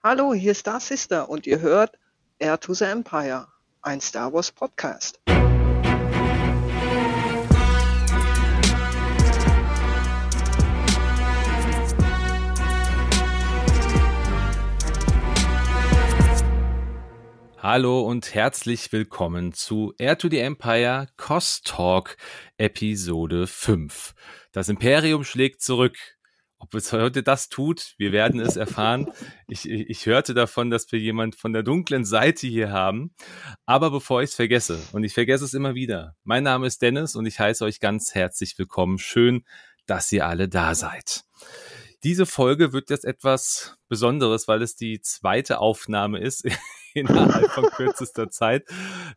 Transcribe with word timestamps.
Hallo, 0.00 0.32
hier 0.32 0.52
ist 0.52 0.60
Star 0.60 0.78
Sister 0.78 1.28
und 1.28 1.44
ihr 1.44 1.58
hört 1.58 1.98
Air 2.38 2.60
to 2.60 2.72
the 2.72 2.84
Empire, 2.84 3.48
ein 3.82 4.00
Star 4.00 4.32
Wars 4.32 4.52
Podcast. 4.52 5.18
Hallo 17.60 18.02
und 18.02 18.32
herzlich 18.32 18.92
willkommen 18.92 19.52
zu 19.52 19.94
Air 19.98 20.16
to 20.16 20.28
the 20.30 20.38
Empire 20.38 21.08
Cost 21.16 21.66
Talk 21.66 22.16
Episode 22.56 23.48
5. 23.48 24.14
Das 24.52 24.68
Imperium 24.68 25.24
schlägt 25.24 25.60
zurück. 25.60 25.96
Ob 26.60 26.74
es 26.74 26.92
heute 26.92 27.22
das 27.22 27.48
tut, 27.48 27.94
wir 27.98 28.10
werden 28.10 28.40
es 28.40 28.56
erfahren. 28.56 29.06
Ich, 29.46 29.68
ich 29.68 30.06
hörte 30.06 30.34
davon, 30.34 30.70
dass 30.70 30.90
wir 30.90 30.98
jemand 30.98 31.36
von 31.36 31.52
der 31.52 31.62
dunklen 31.62 32.04
Seite 32.04 32.48
hier 32.48 32.72
haben. 32.72 33.14
Aber 33.64 33.90
bevor 33.90 34.22
ich 34.22 34.30
es 34.30 34.36
vergesse, 34.36 34.80
und 34.92 35.04
ich 35.04 35.14
vergesse 35.14 35.44
es 35.44 35.54
immer 35.54 35.74
wieder, 35.74 36.16
mein 36.24 36.42
Name 36.42 36.66
ist 36.66 36.82
Dennis 36.82 37.14
und 37.14 37.26
ich 37.26 37.38
heiße 37.38 37.64
euch 37.64 37.78
ganz 37.78 38.14
herzlich 38.14 38.58
willkommen. 38.58 38.98
Schön, 38.98 39.44
dass 39.86 40.10
ihr 40.10 40.26
alle 40.26 40.48
da 40.48 40.74
seid. 40.74 41.22
Diese 42.02 42.26
Folge 42.26 42.72
wird 42.72 42.90
jetzt 42.90 43.04
etwas 43.04 43.76
Besonderes, 43.88 44.48
weil 44.48 44.62
es 44.62 44.74
die 44.74 45.00
zweite 45.00 45.58
Aufnahme 45.60 46.20
ist 46.20 46.44
innerhalb 46.94 47.50
von 47.50 47.64
kürzester 47.64 48.30
Zeit. 48.30 48.64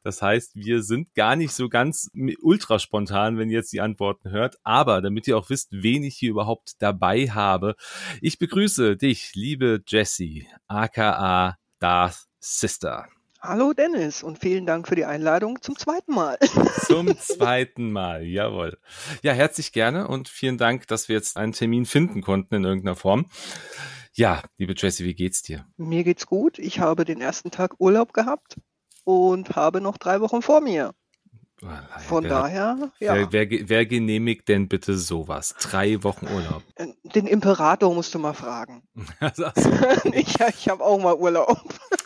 Das 0.03 0.21
heißt, 0.21 0.55
wir 0.55 0.83
sind 0.83 1.13
gar 1.13 1.35
nicht 1.35 1.53
so 1.53 1.69
ganz 1.69 2.09
ultra 2.41 2.79
spontan, 2.79 3.37
wenn 3.37 3.49
ihr 3.49 3.57
jetzt 3.57 3.73
die 3.73 3.81
Antworten 3.81 4.31
hört. 4.31 4.57
Aber 4.63 5.01
damit 5.01 5.27
ihr 5.27 5.37
auch 5.37 5.49
wisst, 5.49 5.69
wen 5.71 6.03
ich 6.03 6.15
hier 6.17 6.31
überhaupt 6.31 6.73
dabei 6.79 7.27
habe, 7.27 7.75
ich 8.21 8.39
begrüße 8.39 8.97
dich, 8.97 9.31
liebe 9.35 9.81
Jessie, 9.87 10.47
aka 10.67 11.57
Darth 11.79 12.27
Sister. 12.39 13.07
Hallo 13.43 13.73
Dennis 13.73 14.21
und 14.21 14.37
vielen 14.37 14.67
Dank 14.67 14.87
für 14.87 14.95
die 14.95 15.05
Einladung 15.05 15.59
zum 15.63 15.75
zweiten 15.75 16.13
Mal. 16.13 16.37
Zum 16.85 17.17
zweiten 17.17 17.91
Mal, 17.91 18.23
jawohl. 18.23 18.77
Ja, 19.23 19.33
herzlich 19.33 19.71
gerne 19.71 20.07
und 20.07 20.29
vielen 20.29 20.59
Dank, 20.59 20.87
dass 20.87 21.09
wir 21.09 21.15
jetzt 21.15 21.37
einen 21.37 21.51
Termin 21.51 21.87
finden 21.87 22.21
konnten 22.21 22.53
in 22.53 22.63
irgendeiner 22.63 22.95
Form. 22.95 23.31
Ja, 24.13 24.41
liebe 24.57 24.73
Jessie, 24.75 25.05
wie 25.05 25.13
geht's 25.13 25.41
dir? 25.41 25.65
Mir 25.77 26.03
geht's 26.03 26.27
gut. 26.27 26.59
Ich 26.59 26.79
habe 26.79 27.05
den 27.05 27.21
ersten 27.21 27.49
Tag 27.49 27.75
Urlaub 27.79 28.13
gehabt 28.13 28.57
und 29.05 29.55
habe 29.55 29.79
noch 29.79 29.97
drei 29.97 30.19
Wochen 30.19 30.41
vor 30.41 30.61
mir. 30.61 30.93
Oh, 31.63 31.67
Von 32.07 32.23
wer, 32.23 32.29
daher, 32.29 32.91
ja. 32.99 33.13
Wer, 33.13 33.31
wer, 33.31 33.69
wer, 33.69 33.85
genehmigt 33.85 34.49
denn 34.49 34.67
bitte 34.67 34.97
sowas? 34.97 35.55
Drei 35.59 36.03
Wochen 36.03 36.25
Urlaub. 36.25 36.63
Äh, 36.75 36.87
den 37.03 37.27
Imperator 37.27 37.93
musst 37.93 38.15
du 38.15 38.19
mal 38.19 38.33
fragen. 38.33 38.81
ich 40.13 40.39
ich 40.39 40.69
habe 40.69 40.83
auch 40.83 40.99
mal 40.99 41.15
Urlaub. 41.15 41.61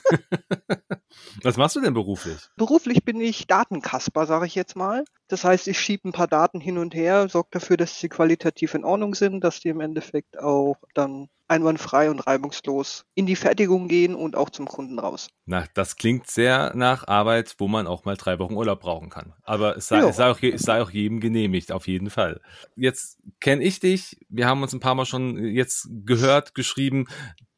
Was 1.43 1.57
machst 1.57 1.75
du 1.75 1.81
denn 1.81 1.93
beruflich? 1.93 2.37
Beruflich 2.55 3.03
bin 3.03 3.19
ich 3.21 3.47
Datenkasper, 3.47 4.25
sage 4.25 4.45
ich 4.45 4.55
jetzt 4.55 4.75
mal. 4.75 5.05
Das 5.27 5.43
heißt, 5.43 5.67
ich 5.67 5.79
schiebe 5.79 6.09
ein 6.09 6.11
paar 6.11 6.27
Daten 6.27 6.59
hin 6.59 6.77
und 6.77 6.93
her, 6.93 7.27
sorge 7.29 7.49
dafür, 7.51 7.77
dass 7.77 7.99
sie 7.99 8.09
qualitativ 8.09 8.73
in 8.73 8.83
Ordnung 8.83 9.15
sind, 9.15 9.43
dass 9.43 9.59
die 9.59 9.69
im 9.69 9.81
Endeffekt 9.81 10.39
auch 10.39 10.77
dann 10.93 11.29
einwandfrei 11.47 12.09
und 12.09 12.25
reibungslos 12.25 13.05
in 13.13 13.25
die 13.25 13.35
Fertigung 13.35 13.87
gehen 13.87 14.15
und 14.15 14.35
auch 14.35 14.49
zum 14.49 14.67
Kunden 14.67 14.97
raus. 14.97 15.29
Na, 15.45 15.65
das 15.73 15.95
klingt 15.95 16.29
sehr 16.29 16.73
nach 16.75 17.07
Arbeit, 17.07 17.55
wo 17.59 17.67
man 17.67 17.87
auch 17.87 18.05
mal 18.05 18.17
drei 18.17 18.39
Wochen 18.39 18.55
Urlaub 18.55 18.79
brauchen 18.79 19.09
kann. 19.09 19.33
Aber 19.43 19.77
es 19.77 19.87
sei, 19.87 19.99
es 19.99 20.15
sei, 20.15 20.31
auch, 20.31 20.41
es 20.41 20.61
sei 20.63 20.81
auch 20.81 20.89
jedem 20.89 21.19
genehmigt, 21.19 21.71
auf 21.71 21.87
jeden 21.87 22.09
Fall. 22.09 22.41
Jetzt 22.75 23.19
kenne 23.39 23.63
ich 23.63 23.79
dich. 23.79 24.17
Wir 24.29 24.47
haben 24.47 24.63
uns 24.63 24.73
ein 24.73 24.79
paar 24.79 24.95
Mal 24.95 25.05
schon 25.05 25.37
jetzt 25.37 25.87
gehört, 26.05 26.55
geschrieben. 26.55 27.07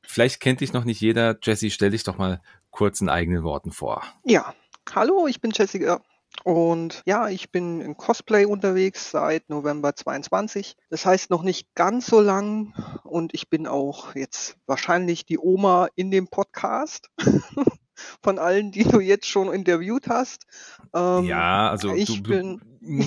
Vielleicht 0.08 0.40
kennt 0.40 0.62
dich 0.62 0.74
noch 0.74 0.86
nicht 0.86 1.02
jeder. 1.02 1.38
Jesse, 1.44 1.70
stell 1.70 1.92
dich 1.92 2.04
doch 2.04 2.18
mal 2.18 2.42
kurz 2.72 3.02
in 3.02 3.10
eigenen 3.10 3.44
Worten 3.44 3.72
vor. 3.72 4.04
Ja, 4.24 4.54
hallo, 4.94 5.28
ich 5.28 5.42
bin 5.42 5.52
Jessica 5.54 6.02
und 6.44 7.02
ja, 7.06 7.30
ich 7.30 7.52
bin 7.52 7.82
in 7.82 7.98
Cosplay 7.98 8.46
unterwegs 8.46 9.12
seit 9.12 9.50
November 9.50 9.96
22. 9.96 10.76
Das 10.90 11.06
heißt 11.06 11.30
noch 11.30 11.44
nicht 11.44 11.67
ganz 11.76 12.08
so 12.08 12.22
lang 12.22 12.73
und 13.04 13.34
ich 13.34 13.50
bin 13.50 13.67
auch 13.67 14.16
jetzt 14.16 14.58
wahrscheinlich 14.66 15.26
die 15.26 15.40
Oma 15.40 15.88
in 15.96 16.10
dem 16.10 16.28
Podcast. 16.28 17.10
Von 18.22 18.40
allen, 18.40 18.72
die 18.72 18.84
du 18.84 19.00
jetzt 19.00 19.28
schon 19.28 19.54
interviewt 19.54 20.08
hast. 20.08 20.46
Ähm, 20.94 21.26
ja, 21.26 21.70
also 21.70 21.94
ich 21.94 22.22
du, 22.24 22.30
bin. 22.30 22.62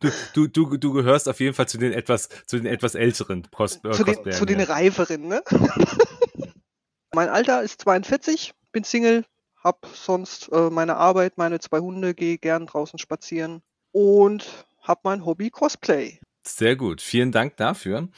Du, 0.00 0.10
du, 0.32 0.48
du, 0.48 0.76
du, 0.78 0.92
gehörst 0.92 1.28
auf 1.28 1.38
jeden 1.38 1.54
Fall 1.54 1.68
zu 1.68 1.78
den 1.78 1.92
etwas, 1.92 2.28
zu 2.46 2.56
den 2.56 2.66
etwas 2.66 2.96
älteren 2.96 3.48
Cos 3.52 3.76
äh, 3.84 3.90
zu, 3.92 4.02
den, 4.02 4.32
zu 4.32 4.44
den 4.44 4.60
reiferen, 4.60 5.28
ne? 5.28 5.42
mein 7.14 7.28
Alter 7.28 7.62
ist 7.62 7.82
42, 7.82 8.52
bin 8.72 8.82
Single, 8.82 9.24
hab 9.62 9.86
sonst 9.94 10.50
äh, 10.52 10.70
meine 10.70 10.96
Arbeit, 10.96 11.38
meine 11.38 11.60
zwei 11.60 11.78
Hunde, 11.78 12.14
gehe 12.14 12.38
gern 12.38 12.66
draußen 12.66 12.98
spazieren 12.98 13.62
und 13.92 14.66
hab 14.80 15.04
mein 15.04 15.24
Hobby 15.24 15.50
Cosplay. 15.50 16.20
Sehr 16.46 16.76
gut, 16.76 17.00
vielen 17.00 17.32
Dank 17.32 17.56
dafür. 17.56 18.08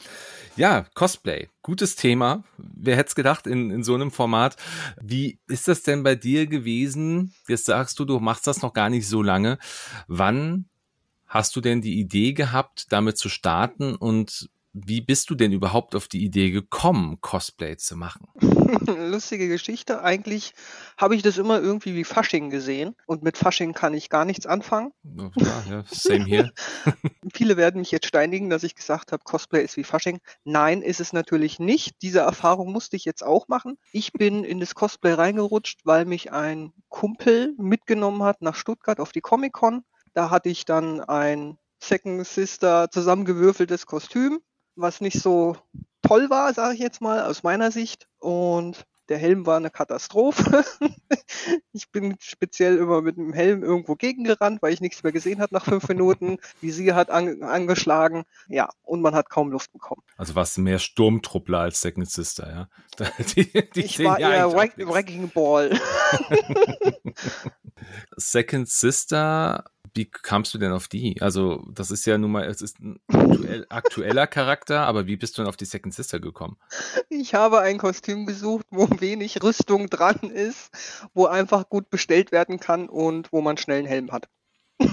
Ja, 0.57 0.85
Cosplay, 0.95 1.47
gutes 1.61 1.95
Thema. 1.95 2.43
Wer 2.57 2.97
hätte 2.97 3.09
es 3.09 3.15
gedacht 3.15 3.47
in, 3.47 3.71
in 3.71 3.83
so 3.83 3.95
einem 3.95 4.11
Format? 4.11 4.57
Wie 5.01 5.39
ist 5.47 5.69
das 5.69 5.83
denn 5.83 6.03
bei 6.03 6.15
dir 6.15 6.45
gewesen? 6.45 7.33
Jetzt 7.47 7.65
sagst 7.65 7.97
du, 7.99 8.05
du 8.05 8.19
machst 8.19 8.45
das 8.45 8.61
noch 8.61 8.73
gar 8.73 8.89
nicht 8.89 9.07
so 9.07 9.23
lange. 9.23 9.59
Wann 10.07 10.65
hast 11.25 11.55
du 11.55 11.61
denn 11.61 11.81
die 11.81 11.99
Idee 11.99 12.33
gehabt, 12.33 12.91
damit 12.91 13.17
zu 13.17 13.29
starten 13.29 13.95
und 13.95 14.49
wie 14.85 15.01
bist 15.01 15.29
du 15.29 15.35
denn 15.35 15.51
überhaupt 15.51 15.95
auf 15.95 16.07
die 16.07 16.23
Idee 16.23 16.51
gekommen, 16.51 17.19
Cosplay 17.21 17.77
zu 17.77 17.95
machen? 17.95 18.27
Lustige 19.11 19.47
Geschichte. 19.47 20.03
Eigentlich 20.03 20.53
habe 20.97 21.15
ich 21.15 21.23
das 21.23 21.37
immer 21.37 21.59
irgendwie 21.59 21.95
wie 21.95 22.03
Fasching 22.03 22.49
gesehen 22.49 22.95
und 23.05 23.23
mit 23.23 23.37
Fasching 23.37 23.73
kann 23.73 23.93
ich 23.93 24.09
gar 24.09 24.25
nichts 24.25 24.45
anfangen. 24.45 24.91
Ja, 25.03 25.31
ja 25.69 25.83
same 25.89 26.25
hier. 26.25 26.51
Viele 27.33 27.57
werden 27.57 27.79
mich 27.79 27.91
jetzt 27.91 28.07
steinigen, 28.07 28.49
dass 28.49 28.63
ich 28.63 28.75
gesagt 28.75 29.11
habe, 29.11 29.23
Cosplay 29.23 29.63
ist 29.63 29.77
wie 29.77 29.83
Fasching. 29.83 30.19
Nein, 30.43 30.81
ist 30.81 30.99
es 30.99 31.13
natürlich 31.13 31.59
nicht. 31.59 31.95
Diese 32.01 32.19
Erfahrung 32.19 32.71
musste 32.71 32.95
ich 32.95 33.05
jetzt 33.05 33.23
auch 33.23 33.47
machen. 33.47 33.77
Ich 33.91 34.13
bin 34.13 34.43
in 34.43 34.59
das 34.59 34.75
Cosplay 34.75 35.13
reingerutscht, 35.13 35.81
weil 35.85 36.05
mich 36.05 36.31
ein 36.31 36.73
Kumpel 36.89 37.55
mitgenommen 37.57 38.23
hat 38.23 38.41
nach 38.41 38.55
Stuttgart 38.55 38.99
auf 38.99 39.11
die 39.11 39.21
Comic-Con. 39.21 39.83
Da 40.13 40.29
hatte 40.29 40.49
ich 40.49 40.65
dann 40.65 40.99
ein 41.01 41.57
Second 41.79 42.25
Sister 42.25 42.89
zusammengewürfeltes 42.91 43.85
Kostüm 43.85 44.39
was 44.77 45.01
nicht 45.01 45.19
so 45.19 45.57
toll 46.01 46.29
war, 46.29 46.53
sage 46.53 46.75
ich 46.75 46.79
jetzt 46.79 47.01
mal, 47.01 47.23
aus 47.23 47.43
meiner 47.43 47.71
Sicht. 47.71 48.07
Und 48.19 48.85
der 49.09 49.17
Helm 49.17 49.45
war 49.45 49.57
eine 49.57 49.69
Katastrophe. 49.69 50.65
ich 51.71 51.89
bin 51.91 52.15
speziell 52.19 52.77
immer 52.77 53.01
mit 53.01 53.17
dem 53.17 53.31
Helm 53.31 53.63
irgendwo 53.63 53.95
gegengerannt, 53.95 54.61
weil 54.61 54.73
ich 54.73 54.81
nichts 54.81 55.03
mehr 55.03 55.13
gesehen 55.13 55.41
habe 55.41 55.53
nach 55.53 55.65
fünf 55.65 55.87
Minuten. 55.87 56.39
Visier 56.61 56.95
hat 56.95 57.09
an, 57.09 57.41
angeschlagen. 57.41 58.23
Ja, 58.49 58.69
und 58.83 59.01
man 59.01 59.15
hat 59.15 59.29
kaum 59.29 59.51
Luft 59.51 59.71
bekommen. 59.71 60.01
Also 60.17 60.35
warst 60.35 60.57
du 60.57 60.61
mehr 60.61 60.79
Sturmtruppler 60.79 61.59
als 61.59 61.81
Second 61.81 62.09
Sister, 62.09 62.49
ja? 62.49 63.07
Die, 63.35 63.51
die 63.71 63.81
ich 63.81 64.03
war 64.03 64.19
eher 64.19 64.51
Wrecking 64.51 65.29
Ball. 65.29 65.79
Second 68.17 68.67
Sister 68.67 69.65
wie 69.97 70.05
kamst 70.05 70.53
du 70.53 70.57
denn 70.57 70.71
auf 70.71 70.87
die? 70.87 71.21
Also, 71.21 71.65
das 71.73 71.91
ist 71.91 72.05
ja 72.05 72.17
nun 72.17 72.31
mal, 72.31 72.45
es 72.45 72.61
ist 72.61 72.79
ein 72.79 72.99
aktuell, 73.07 73.65
aktueller 73.69 74.27
Charakter, 74.27 74.81
aber 74.81 75.07
wie 75.07 75.17
bist 75.17 75.37
du 75.37 75.41
denn 75.41 75.49
auf 75.49 75.57
die 75.57 75.65
Second 75.65 75.93
Sister 75.93 76.19
gekommen? 76.19 76.57
Ich 77.09 77.33
habe 77.33 77.59
ein 77.59 77.79
Kostüm 77.79 78.25
gesucht, 78.25 78.67
wo 78.69 78.87
wenig 78.99 79.43
Rüstung 79.43 79.89
dran 79.89 80.29
ist, 80.31 80.69
wo 81.13 81.25
einfach 81.25 81.67
gut 81.67 81.89
bestellt 81.89 82.31
werden 82.31 82.59
kann 82.59 82.87
und 82.87 83.33
wo 83.33 83.41
man 83.41 83.57
schnell 83.57 83.79
einen 83.79 83.87
Helm 83.87 84.11
hat. 84.11 84.29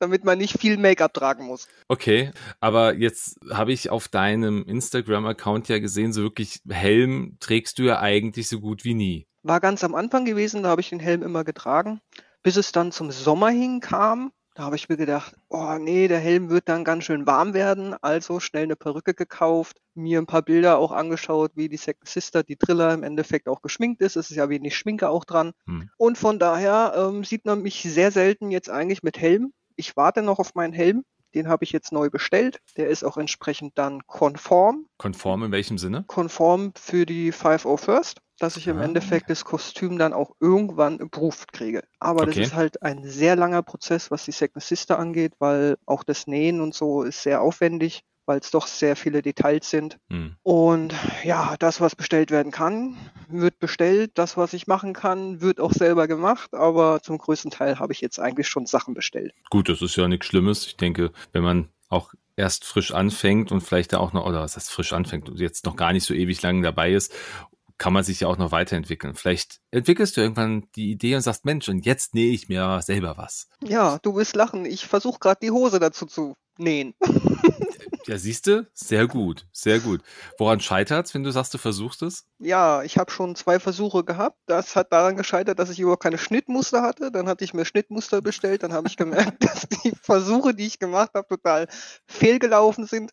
Damit 0.00 0.24
man 0.24 0.38
nicht 0.38 0.58
viel 0.58 0.78
Make-up 0.78 1.12
tragen 1.12 1.44
muss. 1.46 1.68
Okay, 1.88 2.30
aber 2.60 2.94
jetzt 2.94 3.38
habe 3.50 3.72
ich 3.72 3.90
auf 3.90 4.08
deinem 4.08 4.64
Instagram-Account 4.64 5.68
ja 5.68 5.80
gesehen, 5.80 6.12
so 6.12 6.22
wirklich 6.22 6.60
Helm 6.68 7.36
trägst 7.40 7.78
du 7.78 7.82
ja 7.82 8.00
eigentlich 8.00 8.48
so 8.48 8.60
gut 8.60 8.84
wie 8.84 8.94
nie. 8.94 9.26
War 9.42 9.60
ganz 9.60 9.82
am 9.82 9.94
Anfang 9.94 10.24
gewesen, 10.24 10.62
da 10.62 10.70
habe 10.70 10.80
ich 10.80 10.90
den 10.90 11.00
Helm 11.00 11.22
immer 11.22 11.44
getragen 11.44 12.00
bis 12.42 12.56
es 12.56 12.72
dann 12.72 12.92
zum 12.92 13.10
Sommer 13.10 13.50
hinkam. 13.50 14.32
Da 14.58 14.64
habe 14.64 14.74
ich 14.74 14.88
mir 14.88 14.96
gedacht, 14.96 15.36
oh 15.50 15.76
nee, 15.78 16.08
der 16.08 16.18
Helm 16.18 16.50
wird 16.50 16.68
dann 16.68 16.82
ganz 16.82 17.04
schön 17.04 17.28
warm 17.28 17.54
werden. 17.54 17.94
Also 18.02 18.40
schnell 18.40 18.64
eine 18.64 18.74
Perücke 18.74 19.14
gekauft, 19.14 19.80
mir 19.94 20.18
ein 20.18 20.26
paar 20.26 20.42
Bilder 20.42 20.78
auch 20.78 20.90
angeschaut, 20.90 21.52
wie 21.54 21.68
die 21.68 21.76
Second 21.76 22.08
Sister, 22.08 22.42
die 22.42 22.56
Driller 22.56 22.92
im 22.92 23.04
Endeffekt 23.04 23.46
auch 23.46 23.62
geschminkt 23.62 24.02
ist. 24.02 24.16
Es 24.16 24.32
ist 24.32 24.36
ja 24.36 24.48
wenig 24.48 24.76
Schminke 24.76 25.10
auch 25.10 25.24
dran. 25.24 25.52
Hm. 25.66 25.88
Und 25.96 26.18
von 26.18 26.40
daher 26.40 26.92
ähm, 26.96 27.22
sieht 27.22 27.44
man 27.44 27.62
mich 27.62 27.82
sehr 27.82 28.10
selten 28.10 28.50
jetzt 28.50 28.68
eigentlich 28.68 29.04
mit 29.04 29.20
Helm. 29.20 29.52
Ich 29.76 29.96
warte 29.96 30.22
noch 30.22 30.40
auf 30.40 30.56
meinen 30.56 30.72
Helm. 30.72 31.04
Den 31.36 31.46
habe 31.46 31.62
ich 31.62 31.70
jetzt 31.70 31.92
neu 31.92 32.10
bestellt. 32.10 32.58
Der 32.76 32.88
ist 32.88 33.04
auch 33.04 33.16
entsprechend 33.16 33.78
dann 33.78 34.04
konform. 34.08 34.86
Konform 34.96 35.44
in 35.44 35.52
welchem 35.52 35.78
Sinne? 35.78 36.02
Konform 36.08 36.72
für 36.74 37.06
die 37.06 37.32
501st 37.32 38.16
dass 38.38 38.56
ich 38.56 38.66
im 38.68 38.78
ah. 38.78 38.84
Endeffekt 38.84 39.30
das 39.30 39.44
Kostüm 39.44 39.98
dann 39.98 40.12
auch 40.12 40.32
irgendwann 40.40 41.00
approved 41.00 41.52
kriege. 41.52 41.82
Aber 41.98 42.22
okay. 42.22 42.30
das 42.30 42.48
ist 42.48 42.54
halt 42.54 42.82
ein 42.82 43.04
sehr 43.04 43.36
langer 43.36 43.62
Prozess, 43.62 44.10
was 44.10 44.24
die 44.24 44.32
Second 44.32 44.62
Sister 44.62 44.98
angeht, 44.98 45.34
weil 45.38 45.76
auch 45.86 46.04
das 46.04 46.26
Nähen 46.26 46.60
und 46.60 46.74
so 46.74 47.02
ist 47.02 47.22
sehr 47.22 47.42
aufwendig. 47.42 48.04
weil 48.28 48.40
es 48.40 48.50
doch 48.50 48.66
sehr 48.66 48.94
viele 48.94 49.22
Details 49.22 49.70
sind. 49.70 49.96
Hm. 50.10 50.36
Und 50.42 50.94
ja, 51.24 51.56
das, 51.58 51.80
was 51.80 51.96
bestellt 51.96 52.30
werden 52.30 52.52
kann, 52.52 52.96
wird 53.28 53.58
bestellt. 53.58 54.12
Das, 54.14 54.36
was 54.36 54.52
ich 54.52 54.66
machen 54.66 54.92
kann, 54.92 55.40
wird 55.40 55.60
auch 55.60 55.72
selber 55.72 56.06
gemacht. 56.06 56.52
Aber 56.52 57.00
zum 57.02 57.16
größten 57.16 57.50
Teil 57.50 57.78
habe 57.78 57.94
ich 57.94 58.02
jetzt 58.02 58.20
eigentlich 58.20 58.46
schon 58.46 58.66
Sachen 58.66 58.92
bestellt. 58.92 59.32
Gut, 59.50 59.70
das 59.70 59.80
ist 59.80 59.96
ja 59.96 60.06
nichts 60.06 60.26
Schlimmes. 60.26 60.66
Ich 60.66 60.76
denke, 60.76 61.10
wenn 61.32 61.42
man 61.42 61.70
auch 61.88 62.12
erst 62.36 62.66
frisch 62.66 62.92
anfängt 62.92 63.50
und 63.50 63.62
vielleicht 63.62 63.94
da 63.94 63.98
auch 63.98 64.12
noch, 64.12 64.26
oder 64.26 64.42
was 64.42 64.56
heißt 64.56 64.70
frisch 64.70 64.92
anfängt 64.92 65.28
und 65.28 65.40
jetzt 65.40 65.64
noch 65.64 65.74
gar 65.74 65.94
nicht 65.94 66.04
so 66.04 66.12
ewig 66.12 66.40
lang 66.42 66.62
dabei 66.62 66.92
ist, 66.92 67.12
kann 67.78 67.92
man 67.92 68.04
sich 68.04 68.20
ja 68.20 68.28
auch 68.28 68.36
noch 68.36 68.52
weiterentwickeln. 68.52 69.14
Vielleicht 69.14 69.60
entwickelst 69.70 70.16
du 70.16 70.20
irgendwann 70.20 70.68
die 70.74 70.90
Idee 70.90 71.14
und 71.14 71.22
sagst, 71.22 71.44
Mensch, 71.44 71.68
und 71.68 71.86
jetzt 71.86 72.12
nähe 72.12 72.32
ich 72.32 72.48
mir 72.48 72.80
selber 72.82 73.16
was. 73.16 73.48
Ja, 73.62 73.98
du 74.02 74.16
wirst 74.16 74.36
lachen. 74.36 74.66
Ich 74.66 74.86
versuche 74.86 75.20
gerade 75.20 75.38
die 75.40 75.52
Hose 75.52 75.78
dazu 75.78 76.06
zu 76.06 76.34
nähen. 76.58 76.94
ja, 78.06 78.18
siehst 78.18 78.48
du? 78.48 78.68
Sehr 78.74 79.06
gut, 79.06 79.46
sehr 79.52 79.78
gut. 79.78 80.02
Woran 80.38 80.58
scheitert's, 80.58 81.14
wenn 81.14 81.22
du 81.22 81.30
sagst, 81.30 81.54
du 81.54 81.58
versuchst 81.58 82.02
es? 82.02 82.26
Ja, 82.40 82.82
ich 82.82 82.98
habe 82.98 83.12
schon 83.12 83.36
zwei 83.36 83.60
Versuche 83.60 84.02
gehabt. 84.02 84.38
Das 84.46 84.74
hat 84.74 84.92
daran 84.92 85.16
gescheitert, 85.16 85.60
dass 85.60 85.70
ich 85.70 85.78
überhaupt 85.78 86.02
keine 86.02 86.18
Schnittmuster 86.18 86.82
hatte. 86.82 87.12
Dann 87.12 87.28
hatte 87.28 87.44
ich 87.44 87.54
mir 87.54 87.64
Schnittmuster 87.64 88.20
bestellt. 88.20 88.64
Dann 88.64 88.72
habe 88.72 88.88
ich 88.88 88.96
gemerkt, 88.96 89.44
dass 89.44 89.68
die 89.68 89.92
Versuche, 90.02 90.52
die 90.52 90.66
ich 90.66 90.80
gemacht 90.80 91.12
habe, 91.14 91.28
total 91.28 91.68
fehlgelaufen 92.06 92.86
sind. 92.86 93.12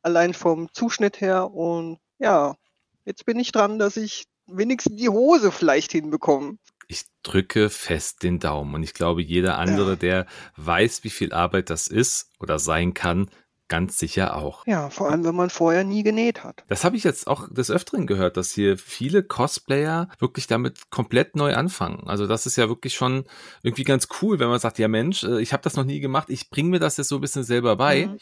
Allein 0.00 0.32
vom 0.32 0.72
Zuschnitt 0.72 1.20
her. 1.20 1.52
Und 1.52 1.98
ja, 2.18 2.56
Jetzt 3.04 3.24
bin 3.24 3.38
ich 3.38 3.52
dran, 3.52 3.78
dass 3.78 3.96
ich 3.96 4.24
wenigstens 4.46 4.96
die 4.96 5.08
Hose 5.08 5.52
vielleicht 5.52 5.92
hinbekomme. 5.92 6.58
Ich 6.88 7.04
drücke 7.22 7.70
fest 7.70 8.22
den 8.22 8.38
Daumen 8.38 8.74
und 8.74 8.82
ich 8.82 8.94
glaube, 8.94 9.22
jeder 9.22 9.58
andere, 9.58 9.90
ja. 9.90 9.96
der 9.96 10.26
weiß, 10.56 11.04
wie 11.04 11.10
viel 11.10 11.32
Arbeit 11.32 11.70
das 11.70 11.86
ist 11.86 12.30
oder 12.38 12.58
sein 12.58 12.92
kann, 12.92 13.30
ganz 13.68 13.98
sicher 13.98 14.36
auch. 14.36 14.66
Ja, 14.66 14.90
vor 14.90 15.10
allem, 15.10 15.24
wenn 15.24 15.34
man 15.34 15.48
vorher 15.48 15.84
nie 15.84 16.02
genäht 16.02 16.44
hat. 16.44 16.62
Das 16.68 16.84
habe 16.84 16.96
ich 16.96 17.04
jetzt 17.04 17.26
auch 17.26 17.48
des 17.48 17.70
Öfteren 17.70 18.06
gehört, 18.06 18.36
dass 18.36 18.52
hier 18.52 18.76
viele 18.76 19.22
Cosplayer 19.22 20.08
wirklich 20.18 20.46
damit 20.46 20.90
komplett 20.90 21.36
neu 21.36 21.54
anfangen. 21.54 22.06
Also 22.06 22.26
das 22.26 22.44
ist 22.44 22.56
ja 22.56 22.68
wirklich 22.68 22.94
schon 22.94 23.24
irgendwie 23.62 23.84
ganz 23.84 24.08
cool, 24.20 24.38
wenn 24.40 24.48
man 24.48 24.58
sagt, 24.58 24.78
ja 24.78 24.88
Mensch, 24.88 25.24
äh, 25.24 25.40
ich 25.40 25.54
habe 25.54 25.62
das 25.62 25.76
noch 25.76 25.84
nie 25.84 26.00
gemacht, 26.00 26.28
ich 26.28 26.50
bringe 26.50 26.68
mir 26.68 26.80
das 26.80 26.98
jetzt 26.98 27.08
so 27.08 27.14
ein 27.14 27.22
bisschen 27.22 27.44
selber 27.44 27.76
bei. 27.76 28.08
Mhm 28.08 28.18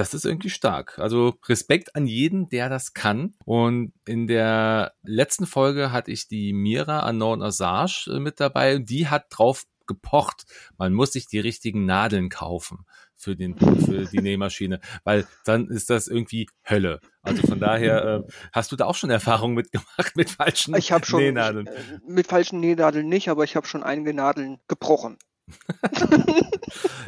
das 0.00 0.14
ist 0.14 0.24
irgendwie 0.24 0.48
stark. 0.48 0.98
Also 0.98 1.34
Respekt 1.46 1.94
an 1.94 2.06
jeden, 2.06 2.48
der 2.48 2.70
das 2.70 2.94
kann. 2.94 3.34
Und 3.44 3.92
in 4.06 4.26
der 4.26 4.94
letzten 5.02 5.44
Folge 5.44 5.92
hatte 5.92 6.10
ich 6.10 6.26
die 6.26 6.54
Mira 6.54 7.00
Anon 7.00 7.42
Asage 7.42 8.10
äh, 8.10 8.18
mit 8.18 8.40
dabei. 8.40 8.78
Die 8.78 9.08
hat 9.08 9.26
drauf 9.28 9.66
gepocht. 9.86 10.44
Man 10.78 10.94
muss 10.94 11.12
sich 11.12 11.26
die 11.26 11.38
richtigen 11.38 11.84
Nadeln 11.84 12.30
kaufen 12.30 12.86
für, 13.14 13.36
den, 13.36 13.58
für 13.58 14.06
die 14.06 14.20
Nähmaschine, 14.22 14.80
weil 15.04 15.26
dann 15.44 15.68
ist 15.68 15.90
das 15.90 16.08
irgendwie 16.08 16.48
Hölle. 16.66 17.00
Also 17.20 17.46
von 17.46 17.60
daher 17.60 18.24
äh, 18.26 18.32
hast 18.54 18.72
du 18.72 18.76
da 18.76 18.86
auch 18.86 18.94
schon 18.94 19.10
Erfahrungen 19.10 19.54
mitgemacht 19.54 20.16
mit 20.16 20.30
falschen 20.30 20.74
ich 20.76 20.92
hab 20.92 21.04
schon, 21.04 21.20
Nähnadeln? 21.20 21.66
Ich, 21.66 21.92
äh, 21.92 22.10
mit 22.10 22.26
falschen 22.26 22.60
Nähnadeln 22.60 23.06
nicht, 23.06 23.28
aber 23.28 23.44
ich 23.44 23.54
habe 23.54 23.66
schon 23.66 23.82
einige 23.82 24.14
Nadeln 24.14 24.60
gebrochen 24.66 25.18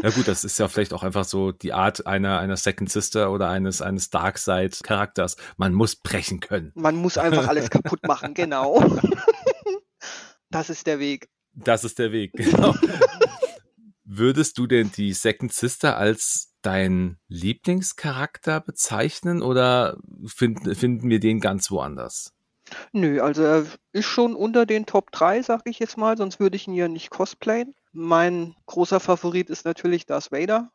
ja 0.02 0.10
gut, 0.10 0.28
das 0.28 0.44
ist 0.44 0.58
ja 0.58 0.68
vielleicht 0.68 0.92
auch 0.92 1.02
einfach 1.02 1.24
so 1.24 1.52
die 1.52 1.72
Art 1.72 2.06
einer, 2.06 2.38
einer 2.38 2.56
Second 2.56 2.90
Sister 2.90 3.30
oder 3.30 3.48
eines, 3.48 3.82
eines 3.82 4.10
Darkseid 4.10 4.80
Charakters. 4.82 5.36
Man 5.56 5.72
muss 5.72 5.96
brechen 5.96 6.40
können. 6.40 6.72
Man 6.74 6.96
muss 6.96 7.18
einfach 7.18 7.48
alles 7.48 7.70
kaputt 7.70 8.06
machen, 8.06 8.34
genau. 8.34 8.82
das 10.50 10.70
ist 10.70 10.86
der 10.86 10.98
Weg. 10.98 11.28
Das 11.54 11.84
ist 11.84 11.98
der 11.98 12.12
Weg, 12.12 12.32
genau. 12.34 12.74
Würdest 14.04 14.58
du 14.58 14.66
denn 14.66 14.90
die 14.92 15.12
Second 15.12 15.52
Sister 15.52 15.96
als 15.96 16.54
dein 16.62 17.18
Lieblingscharakter 17.28 18.60
bezeichnen 18.60 19.42
oder 19.42 19.96
find, 20.26 20.76
finden 20.76 21.08
wir 21.08 21.20
den 21.20 21.40
ganz 21.40 21.70
woanders? 21.70 22.32
Nö, 22.92 23.20
also 23.20 23.42
er 23.42 23.66
ist 23.92 24.06
schon 24.06 24.34
unter 24.34 24.66
den 24.66 24.86
Top 24.86 25.10
3, 25.12 25.42
sag 25.42 25.62
ich 25.64 25.78
jetzt 25.78 25.98
mal, 25.98 26.16
sonst 26.16 26.40
würde 26.40 26.56
ich 26.56 26.68
ihn 26.68 26.74
ja 26.74 26.88
nicht 26.88 27.10
cosplayen. 27.10 27.74
Mein 27.92 28.54
großer 28.66 29.00
Favorit 29.00 29.50
ist 29.50 29.64
natürlich 29.64 30.06
Darth 30.06 30.32
Vader. 30.32 30.70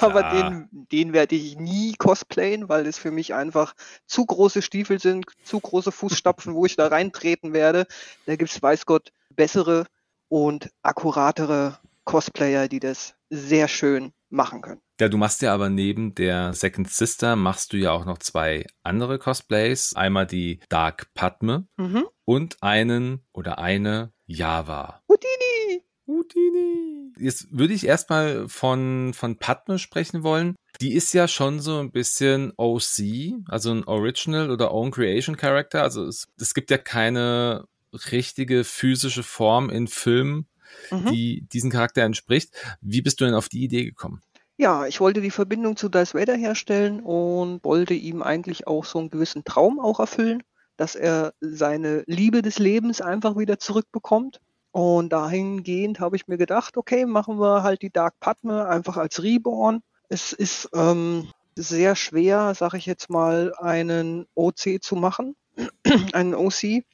Aber 0.00 0.24
den, 0.24 0.68
den 0.72 1.12
werde 1.12 1.36
ich 1.36 1.56
nie 1.56 1.94
cosplayen, 1.94 2.68
weil 2.68 2.86
es 2.86 2.98
für 2.98 3.12
mich 3.12 3.34
einfach 3.34 3.74
zu 4.06 4.26
große 4.26 4.60
Stiefel 4.60 4.98
sind, 4.98 5.26
zu 5.44 5.60
große 5.60 5.92
Fußstapfen, 5.92 6.54
wo 6.54 6.66
ich 6.66 6.74
da 6.74 6.88
reintreten 6.88 7.52
werde. 7.52 7.86
Da 8.26 8.34
gibt 8.34 8.50
es, 8.50 8.60
weiß 8.60 8.86
Gott, 8.86 9.12
bessere 9.30 9.86
und 10.28 10.70
akkuratere 10.82 11.78
Cosplayer, 12.04 12.68
die 12.68 12.80
das 12.80 13.14
sehr 13.30 13.68
schön 13.68 14.12
machen 14.30 14.62
können. 14.62 14.80
Ja, 15.00 15.08
du 15.08 15.16
machst 15.16 15.42
ja 15.42 15.54
aber 15.54 15.68
neben 15.68 16.14
der 16.14 16.52
Second 16.54 16.90
Sister 16.90 17.36
machst 17.36 17.72
du 17.72 17.76
ja 17.76 17.92
auch 17.92 18.04
noch 18.04 18.18
zwei 18.18 18.66
andere 18.82 19.18
Cosplays. 19.18 19.94
Einmal 19.94 20.26
die 20.26 20.58
Dark 20.68 21.14
Padme 21.14 21.68
mhm. 21.76 22.06
und 22.24 22.62
einen 22.62 23.24
oder 23.32 23.58
eine 23.58 24.12
Java. 24.26 25.02
Houdini! 25.08 25.84
Houdini! 26.08 27.12
Jetzt 27.18 27.46
würde 27.50 27.74
ich 27.74 27.86
erstmal 27.86 28.48
von, 28.48 29.12
von 29.14 29.36
Padme 29.36 29.78
sprechen 29.78 30.22
wollen. 30.22 30.56
Die 30.80 30.94
ist 30.94 31.12
ja 31.12 31.28
schon 31.28 31.60
so 31.60 31.78
ein 31.78 31.92
bisschen 31.92 32.52
OC, 32.56 33.34
also 33.46 33.72
ein 33.72 33.84
Original 33.84 34.50
oder 34.50 34.72
Own 34.72 34.90
Creation 34.90 35.36
Character. 35.36 35.82
Also 35.82 36.06
es, 36.06 36.26
es 36.40 36.54
gibt 36.54 36.70
ja 36.70 36.78
keine 36.78 37.66
richtige 38.10 38.64
physische 38.64 39.22
Form 39.22 39.70
in 39.70 39.86
Filmen, 39.86 40.46
mhm. 40.90 41.12
die 41.12 41.46
diesen 41.52 41.70
Charakter 41.70 42.02
entspricht. 42.02 42.54
Wie 42.80 43.02
bist 43.02 43.20
du 43.20 43.26
denn 43.26 43.34
auf 43.34 43.48
die 43.48 43.62
Idee 43.62 43.84
gekommen? 43.84 44.22
Ja, 44.56 44.86
ich 44.86 45.00
wollte 45.00 45.20
die 45.20 45.30
Verbindung 45.30 45.76
zu 45.76 45.88
Darth 45.88 46.14
Vader 46.14 46.34
herstellen 46.34 47.00
und 47.00 47.62
wollte 47.64 47.94
ihm 47.94 48.22
eigentlich 48.22 48.66
auch 48.66 48.84
so 48.84 48.98
einen 48.98 49.10
gewissen 49.10 49.44
Traum 49.44 49.78
auch 49.78 50.00
erfüllen, 50.00 50.42
dass 50.76 50.96
er 50.96 51.34
seine 51.40 52.02
Liebe 52.06 52.42
des 52.42 52.58
Lebens 52.58 53.00
einfach 53.00 53.36
wieder 53.36 53.58
zurückbekommt. 53.58 54.40
Und 54.70 55.10
dahingehend 55.12 56.00
habe 56.00 56.16
ich 56.16 56.28
mir 56.28 56.36
gedacht, 56.36 56.76
okay, 56.76 57.06
machen 57.06 57.40
wir 57.40 57.62
halt 57.62 57.82
die 57.82 57.90
Dark 57.90 58.20
Padme 58.20 58.66
einfach 58.68 58.96
als 58.96 59.22
Reborn. 59.22 59.82
Es 60.08 60.32
ist 60.32 60.68
ähm, 60.74 61.28
sehr 61.56 61.96
schwer, 61.96 62.54
sage 62.54 62.78
ich 62.78 62.86
jetzt 62.86 63.10
mal, 63.10 63.52
einen 63.58 64.26
OC 64.34 64.82
zu 64.82 64.96
machen, 64.96 65.36
einen 66.12 66.34
OC. 66.34 66.84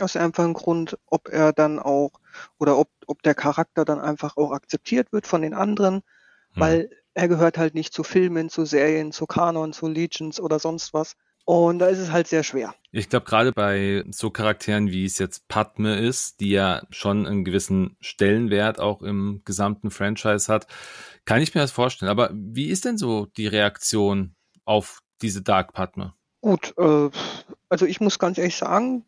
Aus 0.00 0.12
dem 0.12 0.22
einfachen 0.22 0.52
Grund, 0.52 0.96
ob 1.06 1.28
er 1.28 1.52
dann 1.52 1.78
auch 1.80 2.12
oder 2.58 2.78
ob, 2.78 2.88
ob 3.06 3.22
der 3.22 3.34
Charakter 3.34 3.84
dann 3.84 3.98
einfach 3.98 4.36
auch 4.36 4.52
akzeptiert 4.52 5.12
wird 5.12 5.26
von 5.26 5.42
den 5.42 5.54
anderen 5.54 6.02
hm. 6.54 6.60
weil 6.60 6.90
er 7.14 7.28
gehört 7.28 7.58
halt 7.58 7.74
nicht 7.74 7.92
zu 7.92 8.04
Filmen, 8.04 8.48
zu 8.48 8.64
Serien, 8.64 9.12
zu 9.12 9.26
Kanon, 9.26 9.72
zu 9.72 9.88
Legions 9.88 10.40
oder 10.40 10.58
sonst 10.58 10.94
was. 10.94 11.16
Und 11.48 11.78
da 11.78 11.86
ist 11.86 11.98
es 11.98 12.12
halt 12.12 12.26
sehr 12.26 12.42
schwer. 12.42 12.74
Ich 12.92 13.08
glaube, 13.08 13.24
gerade 13.24 13.52
bei 13.52 14.04
so 14.10 14.28
Charakteren, 14.28 14.90
wie 14.90 15.06
es 15.06 15.16
jetzt 15.16 15.48
Padme 15.48 15.98
ist, 15.98 16.40
die 16.40 16.50
ja 16.50 16.82
schon 16.90 17.26
einen 17.26 17.42
gewissen 17.42 17.96
Stellenwert 18.02 18.80
auch 18.80 19.00
im 19.00 19.40
gesamten 19.46 19.90
Franchise 19.90 20.52
hat, 20.52 20.66
kann 21.24 21.40
ich 21.40 21.54
mir 21.54 21.62
das 21.62 21.70
vorstellen. 21.70 22.10
Aber 22.10 22.28
wie 22.34 22.66
ist 22.66 22.84
denn 22.84 22.98
so 22.98 23.24
die 23.24 23.46
Reaktion 23.46 24.34
auf 24.66 25.00
diese 25.22 25.40
Dark 25.40 25.72
Padme? 25.72 26.12
Gut, 26.42 26.74
äh, 26.76 27.08
also 27.70 27.86
ich 27.86 28.02
muss 28.02 28.18
ganz 28.18 28.36
ehrlich 28.36 28.56
sagen, 28.56 29.06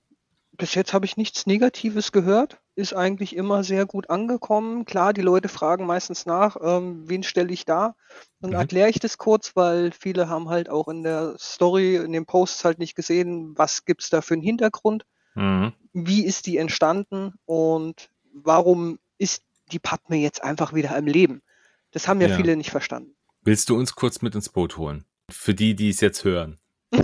bis 0.52 0.74
jetzt 0.74 0.94
habe 0.94 1.04
ich 1.04 1.18
nichts 1.18 1.44
Negatives 1.44 2.10
gehört. 2.10 2.58
Ist 2.80 2.94
eigentlich 2.94 3.36
immer 3.36 3.62
sehr 3.62 3.84
gut 3.84 4.08
angekommen. 4.08 4.86
Klar, 4.86 5.12
die 5.12 5.20
Leute 5.20 5.48
fragen 5.48 5.84
meistens 5.84 6.24
nach, 6.24 6.56
ähm, 6.62 7.06
wen 7.06 7.22
stelle 7.22 7.52
ich 7.52 7.66
da? 7.66 7.94
Dann 8.40 8.52
mhm. 8.52 8.56
erkläre 8.56 8.88
ich 8.88 8.98
das 8.98 9.18
kurz, 9.18 9.54
weil 9.54 9.92
viele 9.92 10.30
haben 10.30 10.48
halt 10.48 10.70
auch 10.70 10.88
in 10.88 11.02
der 11.02 11.34
Story, 11.38 11.96
in 11.96 12.12
den 12.12 12.24
Posts 12.24 12.64
halt 12.64 12.78
nicht 12.78 12.94
gesehen, 12.94 13.52
was 13.54 13.84
gibt 13.84 14.02
es 14.02 14.08
da 14.08 14.22
für 14.22 14.32
einen 14.32 14.42
Hintergrund? 14.42 15.04
Mhm. 15.34 15.74
Wie 15.92 16.24
ist 16.24 16.46
die 16.46 16.56
entstanden? 16.56 17.34
Und 17.44 18.08
warum 18.32 18.98
ist 19.18 19.42
die 19.72 19.78
Padme 19.78 20.16
jetzt 20.16 20.42
einfach 20.42 20.72
wieder 20.72 20.96
im 20.96 21.06
Leben? 21.06 21.42
Das 21.90 22.08
haben 22.08 22.22
ja, 22.22 22.28
ja. 22.28 22.36
viele 22.38 22.56
nicht 22.56 22.70
verstanden. 22.70 23.14
Willst 23.42 23.68
du 23.68 23.76
uns 23.76 23.94
kurz 23.94 24.22
mit 24.22 24.34
ins 24.34 24.48
Boot 24.48 24.78
holen? 24.78 25.04
Für 25.28 25.52
die, 25.52 25.74
die 25.74 25.90
es 25.90 26.00
jetzt 26.00 26.24
hören. 26.24 26.58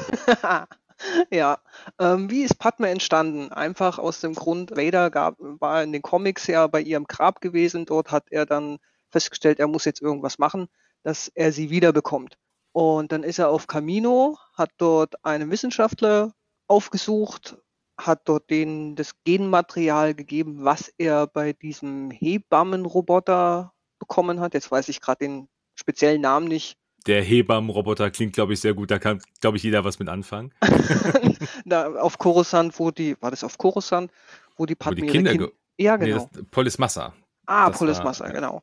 Ja, 1.30 1.58
ähm, 1.98 2.30
wie 2.30 2.42
ist 2.42 2.58
Padme 2.58 2.88
entstanden? 2.88 3.52
Einfach 3.52 3.98
aus 3.98 4.20
dem 4.20 4.34
Grund, 4.34 4.70
Vader 4.76 5.10
gab, 5.10 5.36
war 5.38 5.82
in 5.82 5.92
den 5.92 6.02
Comics 6.02 6.46
ja 6.46 6.66
bei 6.66 6.80
ihrem 6.80 7.06
Grab 7.06 7.40
gewesen. 7.40 7.84
Dort 7.84 8.10
hat 8.10 8.26
er 8.30 8.46
dann 8.46 8.78
festgestellt, 9.10 9.58
er 9.60 9.68
muss 9.68 9.84
jetzt 9.84 10.02
irgendwas 10.02 10.38
machen, 10.38 10.68
dass 11.02 11.28
er 11.28 11.52
sie 11.52 11.70
wiederbekommt. 11.70 12.38
Und 12.72 13.12
dann 13.12 13.22
ist 13.22 13.38
er 13.38 13.48
auf 13.50 13.66
Camino, 13.66 14.38
hat 14.54 14.70
dort 14.78 15.24
einen 15.24 15.50
Wissenschaftler 15.50 16.34
aufgesucht, 16.66 17.56
hat 17.98 18.28
dort 18.28 18.50
denen 18.50 18.96
das 18.96 19.14
Genmaterial 19.24 20.14
gegeben, 20.14 20.64
was 20.64 20.92
er 20.98 21.26
bei 21.26 21.52
diesem 21.52 22.10
Hebammenroboter 22.10 23.72
bekommen 23.98 24.40
hat. 24.40 24.54
Jetzt 24.54 24.70
weiß 24.70 24.88
ich 24.88 25.00
gerade 25.00 25.24
den 25.24 25.48
speziellen 25.74 26.20
Namen 26.20 26.48
nicht 26.48 26.76
der 27.06 27.22
Hebammenroboter 27.22 28.10
klingt, 28.10 28.32
glaube 28.32 28.52
ich, 28.52 28.60
sehr 28.60 28.74
gut. 28.74 28.90
Da 28.90 28.98
kann, 28.98 29.20
glaube 29.40 29.56
ich, 29.56 29.62
jeder 29.62 29.84
was 29.84 29.98
mit 29.98 30.08
anfangen. 30.08 30.52
da 31.64 31.94
auf 31.94 32.18
Coruscant, 32.18 32.78
wo 32.78 32.90
die, 32.90 33.16
war 33.20 33.30
das 33.30 33.44
auf 33.44 33.58
Coruscant, 33.58 34.10
wo 34.56 34.66
die 34.66 34.74
Padme 34.74 35.02
wo 35.02 35.06
die 35.06 35.12
Kinder, 35.12 35.32
kind, 35.32 35.52
ja 35.78 35.96
genau. 35.96 36.28
Nee, 36.34 36.42
Polis 36.50 36.78
Massa. 36.78 37.14
Ah, 37.46 37.68
das 37.68 37.78
Polis 37.78 38.02
Massa, 38.02 38.26
ja. 38.26 38.32
genau. 38.32 38.62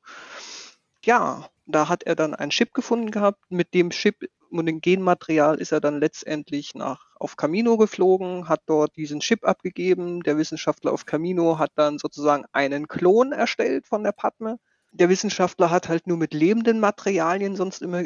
Ja, 1.05 1.50
da 1.65 1.89
hat 1.89 2.03
er 2.03 2.15
dann 2.15 2.33
ein 2.33 2.50
Chip 2.50 2.73
gefunden 2.73 3.12
gehabt. 3.12 3.39
Mit 3.50 3.73
dem 3.73 3.89
Chip 3.91 4.25
dem 4.62 4.81
Genmaterial 4.81 5.59
ist 5.59 5.71
er 5.71 5.81
dann 5.81 6.00
letztendlich 6.00 6.75
nach, 6.75 7.07
auf 7.15 7.35
Camino 7.35 7.77
geflogen, 7.77 8.47
hat 8.47 8.62
dort 8.67 8.95
diesen 8.95 9.19
Chip 9.19 9.45
abgegeben. 9.45 10.21
Der 10.21 10.38
Wissenschaftler 10.38 10.91
auf 10.91 11.05
Camino 11.05 11.57
hat 11.57 11.71
dann 11.75 11.97
sozusagen 11.97 12.45
einen 12.51 12.88
Klon 12.88 13.31
erstellt 13.31 13.88
von 13.88 14.03
der 14.03 14.12
Padme. 14.12 14.59
Der 14.91 15.09
Wissenschaftler 15.09 15.71
hat 15.71 15.89
halt 15.89 16.05
nur 16.05 16.17
mit 16.17 16.35
lebenden 16.35 16.79
Materialien 16.79 17.55
sonst 17.55 17.81
immer 17.81 18.03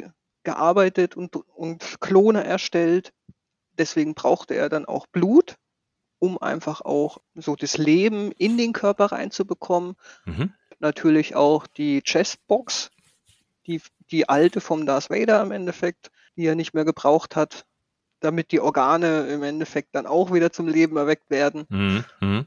gearbeitet 0.48 1.18
und, 1.18 1.36
und 1.36 2.00
Klone 2.00 2.46
erstellt. 2.46 3.12
Deswegen 3.78 4.14
brauchte 4.14 4.54
er 4.54 4.70
dann 4.70 4.86
auch 4.86 5.06
Blut, 5.06 5.58
um 6.20 6.38
einfach 6.38 6.80
auch 6.80 7.18
so 7.36 7.58
das 7.58 7.78
Leben 7.78 8.32
in 8.32 8.58
den 8.58 8.72
Körper 8.72 9.08
reinzubekommen. 9.08 9.98
Mhm. 10.24 10.54
Natürlich 10.80 11.36
auch 11.36 11.68
die 11.68 12.02
Chestbox, 12.02 12.92
die, 13.66 13.82
die 14.10 14.30
alte 14.30 14.62
vom 14.62 14.86
Darth 14.86 15.10
Vader 15.10 15.42
im 15.42 15.52
Endeffekt, 15.52 16.12
die 16.38 16.46
er 16.46 16.56
nicht 16.56 16.74
mehr 16.74 16.86
gebraucht 16.86 17.36
hat, 17.36 17.66
damit 18.22 18.54
die 18.54 18.62
Organe 18.62 19.28
im 19.28 19.44
Endeffekt 19.44 19.96
dann 19.96 20.06
auch 20.06 20.32
wieder 20.32 20.54
zum 20.54 20.70
Leben 20.70 20.96
erweckt 20.96 21.30
werden. 21.30 21.66
Mhm. 21.68 22.06
mhm. 22.22 22.46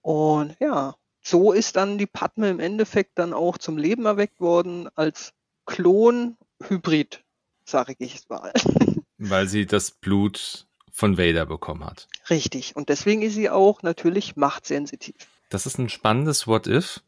Und 0.00 0.56
ja, 0.60 0.94
so 1.20 1.52
ist 1.52 1.76
dann 1.76 1.98
die 1.98 2.06
Padme 2.06 2.48
im 2.48 2.58
Endeffekt 2.58 3.18
dann 3.18 3.34
auch 3.34 3.58
zum 3.58 3.76
Leben 3.76 4.06
erweckt 4.06 4.40
worden 4.40 4.88
als 4.94 5.34
Klon-Hybrid, 5.66 7.23
sage 7.64 7.94
ich 7.98 8.14
es 8.14 8.28
mal. 8.28 8.52
Weil 9.18 9.48
sie 9.48 9.66
das 9.66 9.90
Blut 9.90 10.66
von 10.90 11.18
Vader 11.18 11.46
bekommen 11.46 11.84
hat. 11.84 12.08
Richtig. 12.30 12.76
Und 12.76 12.88
deswegen 12.88 13.22
ist 13.22 13.34
sie 13.34 13.50
auch 13.50 13.82
natürlich 13.82 14.36
machtsensitiv. 14.36 15.16
Das 15.50 15.66
ist 15.66 15.78
ein 15.78 15.88
spannendes 15.88 16.46
What 16.46 16.66
If. 16.66 17.02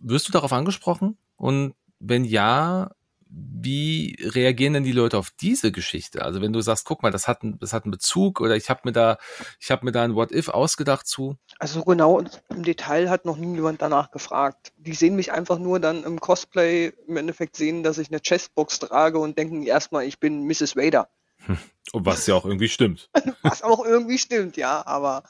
Wirst 0.00 0.28
du 0.28 0.32
darauf 0.32 0.52
angesprochen? 0.52 1.16
Und 1.36 1.74
wenn 1.98 2.24
ja, 2.24 2.90
wie 3.34 4.16
reagieren 4.20 4.74
denn 4.74 4.84
die 4.84 4.92
Leute 4.92 5.16
auf 5.16 5.30
diese 5.30 5.72
Geschichte? 5.72 6.22
Also 6.22 6.42
wenn 6.42 6.52
du 6.52 6.60
sagst, 6.60 6.84
guck 6.84 7.02
mal, 7.02 7.10
das 7.10 7.28
hat, 7.28 7.38
das 7.42 7.72
hat 7.72 7.84
einen 7.84 7.92
Bezug 7.92 8.40
oder 8.40 8.56
ich 8.56 8.68
habe 8.68 8.80
mir 8.84 8.92
da, 8.92 9.18
ich 9.58 9.70
habe 9.70 9.84
mir 9.84 9.92
da 9.92 10.02
ein 10.02 10.14
What 10.14 10.32
If 10.32 10.48
ausgedacht 10.48 11.06
zu. 11.06 11.36
Also 11.58 11.82
genau 11.84 12.22
im 12.50 12.62
Detail 12.62 13.08
hat 13.08 13.24
noch 13.24 13.36
nie 13.36 13.54
jemand 13.54 13.80
danach 13.80 14.10
gefragt. 14.10 14.72
Die 14.76 14.94
sehen 14.94 15.16
mich 15.16 15.32
einfach 15.32 15.58
nur 15.58 15.80
dann 15.80 16.04
im 16.04 16.20
Cosplay 16.20 16.92
im 17.06 17.16
Endeffekt 17.16 17.56
sehen, 17.56 17.82
dass 17.82 17.98
ich 17.98 18.08
eine 18.08 18.20
Chestbox 18.20 18.80
trage 18.80 19.18
und 19.18 19.38
denken 19.38 19.62
erstmal, 19.62 20.04
ich 20.04 20.18
bin 20.18 20.46
Mrs. 20.46 20.76
Vader. 20.76 21.08
Und 21.92 22.06
was 22.06 22.26
ja 22.26 22.36
auch 22.36 22.46
irgendwie 22.46 22.68
stimmt. 22.68 23.10
was 23.42 23.62
auch 23.62 23.84
irgendwie 23.84 24.16
stimmt, 24.16 24.56
ja, 24.56 24.86
aber 24.86 25.24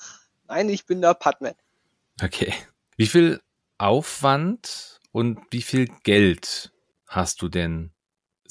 nein, 0.47 0.69
ich 0.69 0.85
bin 0.85 1.01
der 1.01 1.15
Padman. 1.15 1.55
Okay. 2.23 2.53
Wie 2.97 3.07
viel 3.07 3.41
Aufwand 3.79 5.01
und 5.11 5.41
wie 5.51 5.63
viel 5.63 5.89
Geld 6.05 6.71
hast 7.07 7.43
du 7.43 7.49
denn 7.49 7.92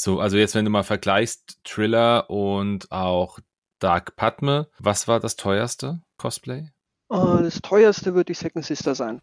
so, 0.01 0.19
also 0.19 0.37
jetzt, 0.37 0.55
wenn 0.55 0.65
du 0.65 0.71
mal 0.71 0.83
vergleichst 0.83 1.59
Thriller 1.63 2.29
und 2.29 2.91
auch 2.91 3.39
Dark 3.79 4.15
Padme, 4.15 4.67
was 4.79 5.07
war 5.07 5.19
das 5.19 5.35
teuerste 5.35 6.01
Cosplay? 6.17 6.69
Uh, 7.09 7.41
das 7.41 7.61
teuerste 7.61 8.15
wird 8.15 8.29
die 8.29 8.33
Second 8.33 8.65
Sister 8.65 8.95
sein. 8.95 9.21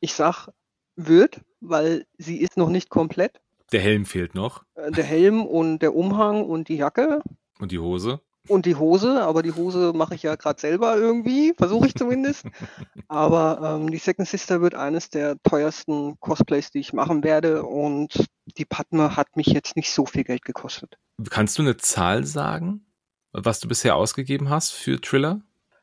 Ich 0.00 0.14
sag 0.14 0.48
wird, 0.96 1.40
weil 1.60 2.06
sie 2.18 2.38
ist 2.38 2.56
noch 2.56 2.68
nicht 2.68 2.90
komplett. 2.90 3.40
Der 3.72 3.80
Helm 3.80 4.04
fehlt 4.04 4.34
noch. 4.34 4.64
Äh, 4.74 4.90
der 4.90 5.04
Helm 5.04 5.46
und 5.46 5.78
der 5.78 5.94
Umhang 5.94 6.44
und 6.44 6.68
die 6.68 6.76
Jacke. 6.76 7.22
Und 7.58 7.72
die 7.72 7.78
Hose. 7.78 8.20
Und 8.48 8.66
die 8.66 8.74
Hose, 8.74 9.22
aber 9.22 9.42
die 9.42 9.52
Hose 9.52 9.92
mache 9.94 10.14
ich 10.14 10.24
ja 10.24 10.34
gerade 10.34 10.60
selber 10.60 10.96
irgendwie, 10.96 11.54
versuche 11.56 11.86
ich 11.86 11.94
zumindest. 11.94 12.44
aber 13.08 13.78
ähm, 13.80 13.90
die 13.90 13.98
Second 13.98 14.26
Sister 14.28 14.60
wird 14.60 14.74
eines 14.74 15.10
der 15.10 15.36
teuersten 15.42 16.18
Cosplays, 16.18 16.70
die 16.70 16.80
ich 16.80 16.92
machen 16.92 17.22
werde. 17.22 17.64
Und 17.64 18.26
die 18.58 18.64
Padme 18.64 19.16
hat 19.16 19.36
mich 19.36 19.46
jetzt 19.46 19.76
nicht 19.76 19.92
so 19.92 20.06
viel 20.06 20.24
Geld 20.24 20.44
gekostet. 20.44 20.98
Kannst 21.30 21.58
du 21.58 21.62
eine 21.62 21.76
Zahl 21.76 22.24
sagen, 22.24 22.84
was 23.32 23.60
du 23.60 23.68
bisher 23.68 23.96
ausgegeben 23.96 24.50
hast 24.50 24.72
für 24.72 25.00
Thriller? 25.00 25.40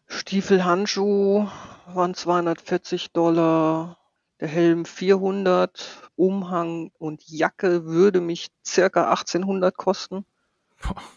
Stiefel, 0.08 0.66
Handschuh 0.66 1.48
waren 1.94 2.14
240 2.14 3.12
Dollar, 3.12 3.98
der 4.40 4.48
Helm 4.48 4.86
400, 4.86 6.12
Umhang 6.16 6.92
und 6.98 7.22
Jacke 7.28 7.86
würde 7.86 8.22
mich 8.22 8.48
circa 8.66 9.10
1800 9.10 9.76
kosten. 9.78 10.26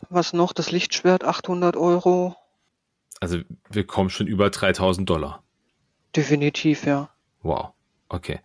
Was 0.09 0.33
noch? 0.33 0.53
Das 0.53 0.71
Lichtschwert 0.71 1.25
800 1.25 1.77
Euro. 1.77 2.37
Also 3.21 3.39
wir 3.71 3.87
kommen 3.87 4.11
schon 4.11 4.27
über 4.27 4.51
3000 4.51 5.09
Dollar. 5.09 5.43
Definitiv, 6.15 6.85
ja. 6.85 7.11
Wow, 7.43 7.73
okay. 8.09 8.41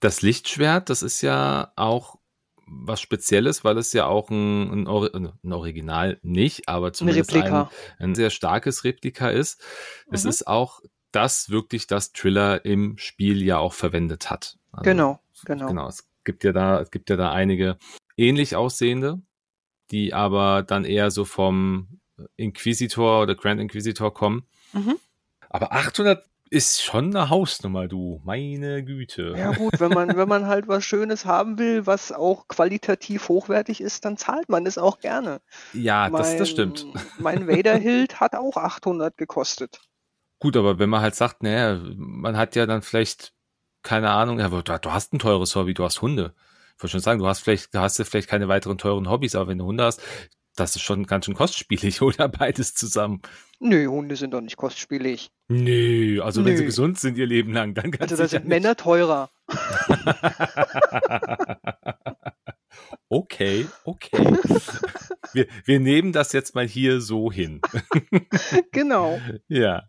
Das 0.00 0.22
Lichtschwert, 0.22 0.90
das 0.90 1.02
ist 1.02 1.22
ja 1.22 1.72
auch 1.76 2.18
was 2.66 3.00
Spezielles, 3.00 3.64
weil 3.64 3.76
es 3.78 3.92
ja 3.92 4.06
auch 4.06 4.30
ein, 4.30 4.86
ein, 4.86 5.32
ein 5.42 5.52
Original 5.52 6.18
nicht, 6.22 6.68
aber 6.68 6.92
zumindest 6.92 7.34
ein, 7.34 7.68
ein, 7.98 8.14
sehr 8.14 8.30
starkes 8.30 8.84
Replika 8.84 9.28
ist. 9.28 9.60
Mhm. 10.06 10.14
Es 10.14 10.24
ist 10.24 10.46
auch 10.46 10.80
das 11.10 11.50
wirklich 11.50 11.86
das 11.86 12.12
Triller 12.12 12.64
im 12.64 12.96
Spiel 12.98 13.42
ja 13.42 13.58
auch 13.58 13.74
verwendet 13.74 14.30
hat. 14.30 14.58
Also, 14.72 14.84
genau, 14.84 15.20
genau. 15.44 15.66
Genau, 15.66 15.88
es 15.88 16.08
gibt 16.24 16.44
ja 16.44 16.52
da, 16.52 16.80
es 16.80 16.90
gibt 16.90 17.10
ja 17.10 17.16
da 17.16 17.32
einige 17.32 17.76
ähnlich 18.16 18.56
aussehende, 18.56 19.20
die 19.90 20.14
aber 20.14 20.62
dann 20.62 20.84
eher 20.84 21.10
so 21.10 21.24
vom 21.24 22.00
Inquisitor 22.36 23.22
oder 23.22 23.34
Grand 23.34 23.60
Inquisitor 23.60 24.12
kommen. 24.12 24.46
Mhm. 24.72 24.96
Aber 25.48 25.72
800 25.72 26.24
ist 26.52 26.82
schon 26.82 27.16
eine 27.16 27.30
Hausnummer, 27.30 27.88
du. 27.88 28.20
Meine 28.24 28.84
Güte. 28.84 29.34
Ja 29.36 29.52
gut, 29.52 29.80
wenn 29.80 29.90
man, 29.90 30.16
wenn 30.16 30.28
man 30.28 30.46
halt 30.46 30.68
was 30.68 30.84
Schönes 30.84 31.24
haben 31.24 31.58
will, 31.58 31.86
was 31.86 32.12
auch 32.12 32.46
qualitativ 32.46 33.30
hochwertig 33.30 33.80
ist, 33.80 34.04
dann 34.04 34.18
zahlt 34.18 34.50
man 34.50 34.66
es 34.66 34.76
auch 34.76 35.00
gerne. 35.00 35.40
Ja, 35.72 36.10
mein, 36.10 36.20
das, 36.20 36.36
das 36.36 36.50
stimmt. 36.50 36.86
Mein 37.18 37.48
Vader 37.48 37.76
Hilt 37.76 38.20
hat 38.20 38.34
auch 38.34 38.58
800 38.58 39.16
gekostet. 39.16 39.80
Gut, 40.40 40.56
aber 40.56 40.78
wenn 40.78 40.90
man 40.90 41.00
halt 41.00 41.14
sagt, 41.14 41.42
naja, 41.42 41.80
man 41.96 42.36
hat 42.36 42.54
ja 42.54 42.66
dann 42.66 42.82
vielleicht, 42.82 43.32
keine 43.82 44.10
Ahnung, 44.10 44.38
ja, 44.38 44.48
du 44.48 44.92
hast 44.92 45.14
ein 45.14 45.18
teures 45.18 45.56
Hobby, 45.56 45.72
du 45.72 45.84
hast 45.84 46.02
Hunde. 46.02 46.34
Ich 46.82 46.84
wollte 46.84 46.92
schon 46.94 47.00
sagen, 47.00 47.20
du 47.20 47.28
hast 47.28 47.38
vielleicht, 47.38 47.72
du 47.72 47.78
hast 47.78 47.96
ja 48.00 48.04
vielleicht 48.04 48.28
keine 48.28 48.48
weiteren 48.48 48.76
teuren 48.76 49.08
Hobbys, 49.08 49.36
aber 49.36 49.46
wenn 49.46 49.58
du 49.58 49.66
Hunde 49.66 49.84
hast, 49.84 50.02
das 50.56 50.74
ist 50.74 50.82
schon 50.82 51.06
ganz 51.06 51.26
schön 51.26 51.34
kostspielig, 51.34 52.02
oder 52.02 52.28
beides 52.28 52.74
zusammen? 52.74 53.22
Nö, 53.60 53.86
Hunde 53.86 54.16
sind 54.16 54.34
doch 54.34 54.40
nicht 54.40 54.56
kostspielig. 54.56 55.30
Nö, 55.46 56.20
also 56.20 56.40
Nö. 56.40 56.48
wenn 56.48 56.56
sie 56.56 56.64
gesund 56.64 56.98
sind 56.98 57.16
ihr 57.18 57.26
Leben 57.26 57.52
lang, 57.52 57.74
dann 57.74 57.92
ganz 57.92 58.10
Also 58.10 58.20
da 58.20 58.28
sind. 58.28 58.48
Männer 58.48 58.74
teurer. 58.74 59.30
okay, 63.08 63.68
okay. 63.84 64.36
Wir, 65.34 65.46
wir 65.64 65.78
nehmen 65.78 66.10
das 66.10 66.32
jetzt 66.32 66.56
mal 66.56 66.66
hier 66.66 67.00
so 67.00 67.30
hin. 67.30 67.60
genau. 68.72 69.20
Ja. 69.46 69.84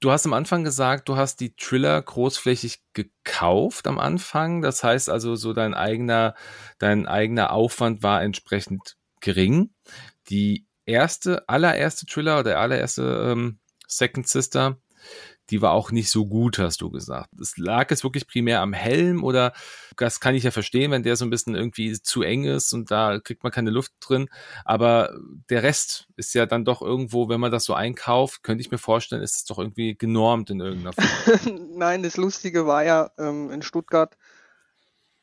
Du 0.00 0.12
hast 0.12 0.26
am 0.26 0.32
Anfang 0.32 0.62
gesagt, 0.62 1.08
du 1.08 1.16
hast 1.16 1.40
die 1.40 1.56
Triller 1.56 2.00
großflächig 2.00 2.82
gekauft 2.92 3.86
am 3.88 3.98
Anfang. 3.98 4.62
Das 4.62 4.84
heißt 4.84 5.10
also, 5.10 5.34
so 5.34 5.52
dein 5.52 5.74
eigener, 5.74 6.34
dein 6.78 7.08
eigener 7.08 7.52
Aufwand 7.52 8.02
war 8.02 8.22
entsprechend 8.22 8.96
gering. 9.20 9.70
Die 10.28 10.66
erste, 10.86 11.48
allererste 11.48 12.06
Triller 12.06 12.34
oder 12.34 12.50
der 12.50 12.60
allererste 12.60 13.32
ähm, 13.32 13.58
Second 13.88 14.28
Sister, 14.28 14.78
die 15.50 15.62
war 15.62 15.72
auch 15.72 15.90
nicht 15.90 16.10
so 16.10 16.26
gut, 16.26 16.58
hast 16.58 16.80
du 16.80 16.90
gesagt. 16.90 17.30
Es 17.40 17.56
lag 17.56 17.90
es 17.90 18.04
wirklich 18.04 18.26
primär 18.26 18.60
am 18.60 18.72
Helm 18.72 19.24
oder 19.24 19.52
das 19.96 20.20
kann 20.20 20.34
ich 20.34 20.44
ja 20.44 20.50
verstehen, 20.50 20.90
wenn 20.90 21.02
der 21.02 21.16
so 21.16 21.24
ein 21.24 21.30
bisschen 21.30 21.54
irgendwie 21.54 22.00
zu 22.00 22.22
eng 22.22 22.44
ist 22.44 22.72
und 22.72 22.90
da 22.90 23.18
kriegt 23.18 23.42
man 23.42 23.52
keine 23.52 23.70
Luft 23.70 23.92
drin. 24.00 24.28
Aber 24.64 25.14
der 25.48 25.62
Rest 25.62 26.08
ist 26.16 26.34
ja 26.34 26.46
dann 26.46 26.64
doch 26.64 26.82
irgendwo, 26.82 27.28
wenn 27.28 27.40
man 27.40 27.50
das 27.50 27.64
so 27.64 27.74
einkauft, 27.74 28.42
könnte 28.42 28.62
ich 28.62 28.70
mir 28.70 28.78
vorstellen, 28.78 29.22
ist 29.22 29.36
es 29.36 29.44
doch 29.44 29.58
irgendwie 29.58 29.96
genormt 29.96 30.50
in 30.50 30.60
irgendeiner 30.60 30.92
Form. 30.92 31.68
Nein, 31.76 32.02
das 32.02 32.16
Lustige 32.16 32.66
war 32.66 32.84
ja 32.84 33.10
ähm, 33.18 33.50
in 33.50 33.62
Stuttgart, 33.62 34.16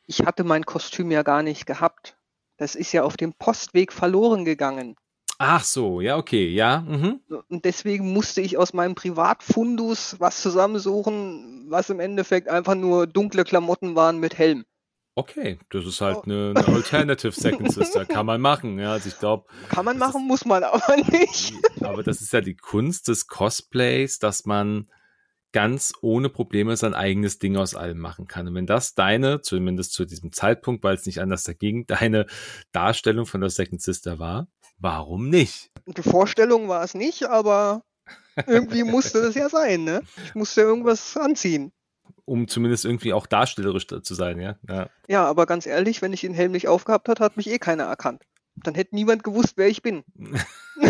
ich 0.08 0.22
hatte 0.22 0.44
mein 0.44 0.66
Kostüm 0.66 1.12
ja 1.12 1.24
gar 1.24 1.44
nicht 1.44 1.66
gehabt. 1.66 2.18
Das 2.58 2.76
ist 2.76 2.92
ja 2.92 3.04
auf 3.04 3.18
dem 3.18 3.34
Postweg 3.34 3.92
verloren 3.92 4.46
gegangen. 4.46 4.96
Ach 5.38 5.64
so, 5.64 6.02
ja, 6.02 6.18
okay, 6.18 6.48
ja. 6.48 6.82
Mhm. 6.88 7.20
Und 7.50 7.66
deswegen 7.66 8.14
musste 8.14 8.42
ich 8.42 8.58
aus 8.58 8.74
meinem 8.74 8.96
Privatfundus 8.96 10.16
was 10.20 10.42
zusammensuchen, 10.42 11.66
was 11.70 11.90
im 11.90 12.00
Endeffekt 12.00 12.48
einfach 12.48 12.76
nur 12.76 13.08
dunkle 13.08 13.44
Klamotten 13.44 13.96
waren 13.96 14.20
mit 14.20 14.38
Helm. 14.38 14.66
Okay, 15.18 15.60
das 15.70 15.86
ist 15.86 16.02
halt 16.02 16.26
eine, 16.26 16.54
eine 16.56 16.68
Alternative 16.68 17.32
Second 17.32 17.72
Sister. 17.72 18.06
Kann 18.06 18.26
man 18.26 18.42
machen, 18.42 18.80
ja. 18.80 18.92
Also 18.92 19.08
ich 19.08 19.18
glaube. 19.18 19.46
Kann 19.70 19.86
man 19.86 19.98
machen, 19.98 20.22
ist, 20.22 20.28
muss 20.28 20.46
man 20.46 20.64
aber 20.64 20.98
nicht. 21.12 21.54
Aber 21.82 22.04
das 22.04 22.22
ist 22.22 22.34
ja 22.34 22.42
die 22.42 22.58
Kunst 22.58 23.08
des 23.08 23.28
Cosplays, 23.28 24.20
dass 24.20 24.46
man 24.46 24.88
ganz 25.54 25.94
ohne 26.02 26.28
Probleme 26.28 26.76
sein 26.76 26.94
eigenes 26.94 27.40
Ding 27.40 27.56
aus 27.56 27.76
allem 27.76 27.98
machen 27.98 28.28
kann. 28.28 28.46
Und 28.50 28.56
wenn 28.56 28.66
das 28.66 28.94
deine, 28.94 29.40
zumindest 29.40 29.94
zu 29.94 30.04
diesem 30.04 30.34
Zeitpunkt, 30.34 30.84
weil 30.84 30.96
es 30.96 31.06
nicht 31.06 31.22
anders 31.22 31.44
dagegen, 31.44 31.86
deine 31.88 32.26
Darstellung 32.74 33.26
von 33.26 33.40
der 33.40 33.50
Second 33.50 33.82
Sister 33.82 34.20
war, 34.20 34.50
warum 34.78 35.30
nicht? 35.30 35.72
Die 35.86 36.04
Vorstellung 36.04 36.68
war 36.68 36.84
es 36.84 36.94
nicht, 36.94 37.24
aber 37.24 37.84
irgendwie 38.48 38.84
musste 38.84 39.22
das 39.22 39.36
ja 39.36 39.50
sein, 39.50 39.84
ne? 39.84 40.02
Ich 40.24 40.36
musste 40.36 40.62
irgendwas 40.62 41.16
anziehen. 41.18 41.72
Um 42.26 42.48
zumindest 42.48 42.86
irgendwie 42.86 43.14
auch 43.14 43.28
darstellerisch 43.28 43.88
zu 43.88 44.14
sein, 44.16 44.40
ja? 44.40 44.58
ja? 44.68 44.90
Ja, 45.08 45.26
aber 45.26 45.46
ganz 45.46 45.66
ehrlich, 45.66 46.02
wenn 46.02 46.14
ich 46.14 46.22
den 46.22 46.34
Helm 46.34 46.52
nicht 46.52 46.68
aufgehabt 46.68 47.08
hat, 47.08 47.20
hat 47.20 47.38
mich 47.38 47.48
eh 47.48 47.60
keiner 47.60 47.84
erkannt. 47.84 48.24
Dann 48.56 48.74
hätte 48.74 48.96
niemand 48.96 49.24
gewusst, 49.24 49.54
wer 49.58 49.68
ich 49.68 49.82
bin. 49.82 50.04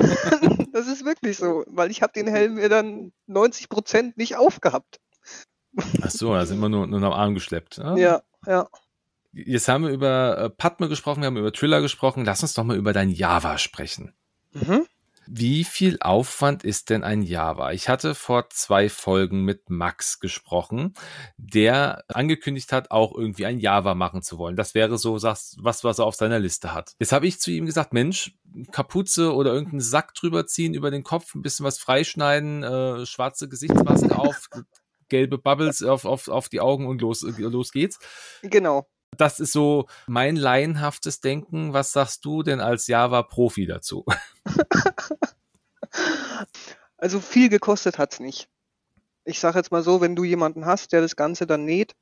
das 0.71 0.87
ist 0.87 1.03
wirklich 1.03 1.37
so, 1.37 1.65
weil 1.67 1.91
ich 1.91 2.01
habe 2.01 2.13
den 2.13 2.27
Helm 2.27 2.55
mir 2.55 2.69
dann 2.69 3.11
90 3.27 3.69
Prozent 3.69 4.17
nicht 4.17 4.37
aufgehabt. 4.37 4.99
Ach 6.01 6.09
so, 6.09 6.33
da 6.33 6.45
sind 6.45 6.59
wir 6.59 6.69
nur, 6.69 6.87
nur 6.87 7.01
am 7.03 7.11
Arm 7.11 7.33
geschleppt. 7.33 7.79
Ah. 7.79 7.97
Ja, 7.97 8.21
ja. 8.45 8.69
Jetzt 9.35 9.67
haben 9.67 9.83
wir 9.83 9.91
über 9.91 10.37
äh, 10.37 10.49
Padme 10.49 10.87
gesprochen, 10.87 11.21
wir 11.21 11.27
haben 11.27 11.37
über 11.37 11.51
Triller 11.51 11.81
gesprochen. 11.81 12.23
Lass 12.23 12.41
uns 12.41 12.53
doch 12.53 12.63
mal 12.63 12.77
über 12.77 12.93
dein 12.93 13.09
Java 13.09 13.57
sprechen. 13.57 14.13
Mhm. 14.53 14.85
Wie 15.27 15.63
viel 15.63 15.97
Aufwand 16.01 16.63
ist 16.63 16.89
denn 16.89 17.03
ein 17.03 17.23
Java? 17.23 17.71
Ich 17.71 17.89
hatte 17.89 18.13
vor 18.13 18.49
zwei 18.51 18.89
Folgen 18.89 19.43
mit 19.43 19.69
Max 19.69 20.19
gesprochen, 20.19 20.93
der 21.37 22.03
angekündigt 22.07 22.71
hat, 22.71 22.91
auch 22.91 23.13
irgendwie 23.13 23.45
ein 23.47 23.57
Java 23.57 23.95
machen 23.95 24.21
zu 24.21 24.37
wollen. 24.37 24.55
Das 24.55 24.75
wäre 24.75 24.97
so, 24.99 25.21
was, 25.21 25.57
was 25.59 25.83
er 25.83 26.05
auf 26.05 26.15
seiner 26.15 26.39
Liste 26.39 26.73
hat. 26.73 26.93
Jetzt 26.99 27.11
habe 27.11 27.25
ich 27.25 27.39
zu 27.39 27.51
ihm 27.51 27.65
gesagt, 27.65 27.91
Mensch, 27.91 28.37
Kapuze 28.71 29.33
oder 29.33 29.51
irgendeinen 29.51 29.81
Sack 29.81 30.13
drüber 30.13 30.45
ziehen 30.45 30.75
über 30.75 30.91
den 30.91 31.03
Kopf, 31.03 31.33
ein 31.33 31.41
bisschen 31.41 31.65
was 31.65 31.79
freischneiden, 31.79 32.63
äh, 32.63 33.05
schwarze 33.07 33.49
Gesichtsmaske 33.49 34.15
auf, 34.15 34.47
gelbe 35.09 35.39
Bubbles 35.39 35.81
auf, 35.81 36.05
auf, 36.05 36.27
auf 36.27 36.49
die 36.49 36.61
Augen 36.61 36.85
und 36.85 37.01
los, 37.01 37.23
los 37.23 37.71
geht's. 37.71 37.99
Genau. 38.43 38.87
Das 39.17 39.39
ist 39.39 39.51
so 39.51 39.87
mein 40.07 40.35
laienhaftes 40.35 41.21
Denken. 41.21 41.73
Was 41.73 41.91
sagst 41.91 42.25
du 42.25 42.43
denn 42.43 42.59
als 42.59 42.87
Java-Profi 42.87 43.65
dazu? 43.65 44.05
also 46.97 47.19
viel 47.19 47.49
gekostet 47.49 47.97
hat's 47.97 48.19
nicht. 48.19 48.49
Ich 49.23 49.39
sage 49.39 49.57
jetzt 49.57 49.71
mal 49.71 49.83
so, 49.83 50.01
wenn 50.01 50.15
du 50.15 50.23
jemanden 50.23 50.65
hast, 50.65 50.91
der 50.91 51.01
das 51.01 51.15
Ganze 51.15 51.47
dann 51.47 51.65
näht, 51.65 51.95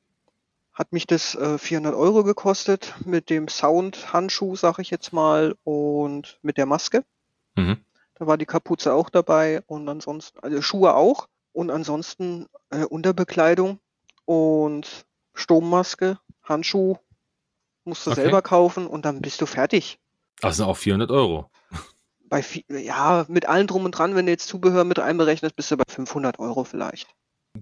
hat 0.73 0.91
mich 0.91 1.05
das 1.05 1.35
äh, 1.35 1.57
400 1.57 1.93
Euro 1.93 2.23
gekostet 2.23 2.95
mit 3.05 3.29
dem 3.29 3.47
Sound-Handschuh, 3.47 4.55
sage 4.55 4.81
ich 4.81 4.89
jetzt 4.89 5.13
mal, 5.13 5.55
und 5.63 6.39
mit 6.41 6.57
der 6.57 6.65
Maske. 6.65 7.05
Mhm. 7.55 7.85
Da 8.15 8.27
war 8.27 8.37
die 8.37 8.45
Kapuze 8.45 8.93
auch 8.93 9.09
dabei 9.09 9.61
und 9.67 9.87
ansonsten, 9.87 10.39
also 10.39 10.61
Schuhe 10.61 10.95
auch 10.95 11.27
und 11.51 11.69
ansonsten 11.69 12.47
äh, 12.69 12.85
Unterbekleidung 12.85 13.79
und 14.25 15.05
Sturmmaske, 15.33 16.19
Handschuh, 16.43 16.97
musst 17.85 18.05
du 18.05 18.11
okay. 18.11 18.21
selber 18.21 18.41
kaufen 18.41 18.87
und 18.87 19.05
dann 19.05 19.21
bist 19.21 19.41
du 19.41 19.45
fertig. 19.45 19.99
Also 20.41 20.65
auch 20.65 20.77
400 20.77 21.11
Euro. 21.11 21.49
Bei, 22.29 22.43
ja, 22.67 23.25
mit 23.27 23.47
allem 23.47 23.67
drum 23.67 23.85
und 23.85 23.91
dran, 23.91 24.15
wenn 24.15 24.25
du 24.25 24.31
jetzt 24.31 24.47
Zubehör 24.47 24.83
mit 24.83 24.99
einberechnest, 24.99 25.55
bist 25.55 25.71
du 25.71 25.77
bei 25.77 25.83
500 25.87 26.39
Euro 26.39 26.63
vielleicht. 26.63 27.07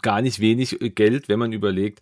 Gar 0.01 0.21
nicht 0.21 0.39
wenig 0.39 0.77
Geld, 0.95 1.27
wenn 1.27 1.39
man 1.39 1.51
überlegt, 1.51 1.99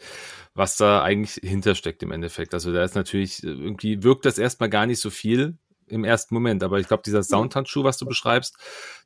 was 0.53 0.77
da 0.77 1.01
eigentlich 1.01 1.39
hintersteckt 1.43 2.03
im 2.03 2.11
Endeffekt. 2.11 2.53
Also 2.53 2.71
da 2.71 2.83
ist 2.83 2.93
natürlich, 2.93 3.43
irgendwie 3.43 4.03
wirkt 4.03 4.25
das 4.25 4.37
erstmal 4.37 4.69
gar 4.69 4.85
nicht 4.85 4.99
so 4.99 5.09
viel 5.09 5.57
im 5.87 6.03
ersten 6.03 6.35
Moment. 6.35 6.63
Aber 6.63 6.79
ich 6.79 6.87
glaube, 6.87 7.03
dieser 7.03 7.23
Soundhandschuh, 7.23 7.83
was 7.83 7.97
du 7.97 8.05
beschreibst, 8.05 8.57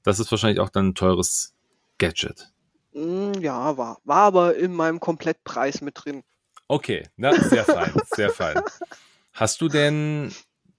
das 0.03 0.19
ist 0.19 0.29
wahrscheinlich 0.31 0.59
auch 0.59 0.69
dann 0.69 0.89
ein 0.89 0.95
teures 0.95 1.55
Gadget. 1.97 2.51
Hm, 2.91 3.33
ja, 3.39 3.77
war. 3.77 3.99
War 4.03 4.23
aber 4.23 4.55
in 4.55 4.73
meinem 4.73 4.99
Komplettpreis 4.99 5.81
mit 5.81 6.03
drin. 6.03 6.23
Okay, 6.67 7.03
na, 7.17 7.33
sehr 7.33 7.65
fein, 7.65 7.93
sehr 8.15 8.29
fein. 8.29 8.61
Hast 9.33 9.61
du 9.61 9.67
denn 9.67 10.31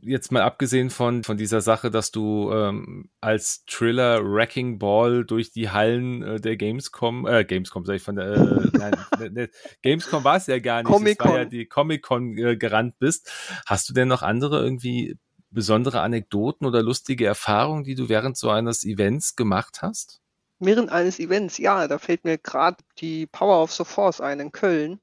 jetzt 0.04 0.32
mal 0.32 0.42
abgesehen 0.42 0.90
von, 0.90 1.24
von 1.24 1.36
dieser 1.36 1.60
Sache, 1.60 1.90
dass 1.90 2.10
du 2.10 2.52
ähm, 2.52 3.10
als 3.20 3.64
Thriller 3.66 4.22
Wrecking 4.22 4.78
Ball 4.78 5.24
durch 5.24 5.50
die 5.50 5.70
Hallen 5.70 6.22
äh, 6.22 6.40
der 6.40 6.56
Gamescom, 6.56 7.26
äh, 7.26 7.44
Gamescom 7.44 7.84
sag 7.84 7.96
ich 7.96 8.02
von 8.02 8.16
der, 8.16 8.32
äh, 8.32 8.68
nein, 8.72 8.92
ne, 9.18 9.30
ne, 9.30 9.50
Gamescom 9.82 10.24
war 10.24 10.36
es 10.36 10.46
ja 10.46 10.58
gar 10.58 10.82
nicht, 10.82 10.92
Comic 10.92 11.20
-Con. 11.20 11.24
es 11.24 11.30
war 11.30 11.38
ja 11.38 11.44
die 11.46 11.66
Comic-Con 11.66 12.38
äh, 12.38 12.56
gerannt 12.56 12.98
bist. 12.98 13.30
Hast 13.66 13.88
du 13.88 13.94
denn 13.94 14.08
noch 14.08 14.22
andere 14.22 14.62
irgendwie 14.62 15.16
besondere 15.50 16.00
Anekdoten 16.00 16.66
oder 16.66 16.82
lustige 16.82 17.26
Erfahrungen, 17.26 17.84
die 17.84 17.94
du 17.94 18.08
während 18.08 18.36
so 18.36 18.50
eines 18.50 18.84
Events 18.84 19.36
gemacht 19.36 19.82
hast? 19.82 20.20
Während 20.58 20.90
eines 20.90 21.18
Events, 21.18 21.58
ja, 21.58 21.88
da 21.88 21.98
fällt 21.98 22.24
mir 22.24 22.38
gerade 22.38 22.76
die 22.98 23.26
Power 23.26 23.62
of 23.62 23.72
the 23.72 23.84
Force 23.84 24.20
ein 24.20 24.40
in 24.40 24.52
Köln. 24.52 25.00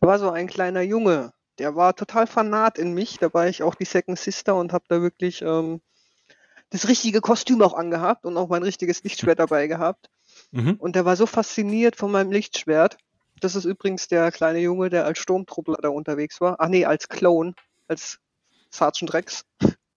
Da 0.00 0.06
war 0.06 0.18
so 0.18 0.30
ein 0.30 0.46
kleiner 0.46 0.82
Junge, 0.82 1.32
der 1.58 1.74
war 1.74 1.94
total 1.94 2.26
fanat 2.26 2.78
in 2.78 2.94
mich. 2.94 3.18
Da 3.18 3.32
war 3.34 3.48
ich 3.48 3.62
auch 3.62 3.74
die 3.74 3.84
Second 3.84 4.18
Sister 4.18 4.54
und 4.54 4.72
habe 4.72 4.84
da 4.88 5.02
wirklich 5.02 5.42
ähm, 5.42 5.80
das 6.70 6.88
richtige 6.88 7.20
Kostüm 7.20 7.62
auch 7.62 7.74
angehabt 7.74 8.24
und 8.24 8.36
auch 8.36 8.48
mein 8.48 8.62
richtiges 8.62 9.02
Lichtschwert 9.02 9.38
dabei 9.38 9.66
gehabt. 9.66 10.08
Mhm. 10.52 10.74
Und 10.74 10.94
der 10.94 11.04
war 11.04 11.16
so 11.16 11.26
fasziniert 11.26 11.96
von 11.96 12.12
meinem 12.12 12.30
Lichtschwert. 12.30 12.96
Das 13.40 13.54
ist 13.54 13.64
übrigens 13.64 14.08
der 14.08 14.30
kleine 14.32 14.60
Junge, 14.60 14.90
der 14.90 15.04
als 15.04 15.18
Sturmtruppler 15.18 15.78
da 15.80 15.88
unterwegs 15.88 16.40
war. 16.40 16.56
Ach 16.58 16.68
nee, 16.68 16.84
als 16.84 17.08
Clone, 17.08 17.54
als 17.86 18.18
Sergeant 18.70 19.14
Rex. 19.14 19.44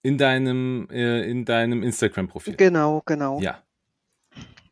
In 0.04 0.18
deinem, 0.18 0.88
äh, 0.90 1.30
in 1.30 1.46
deinem 1.46 1.84
Instagram-Profil. 1.84 2.56
Genau, 2.56 3.04
genau. 3.06 3.40
Ja. 3.40 3.62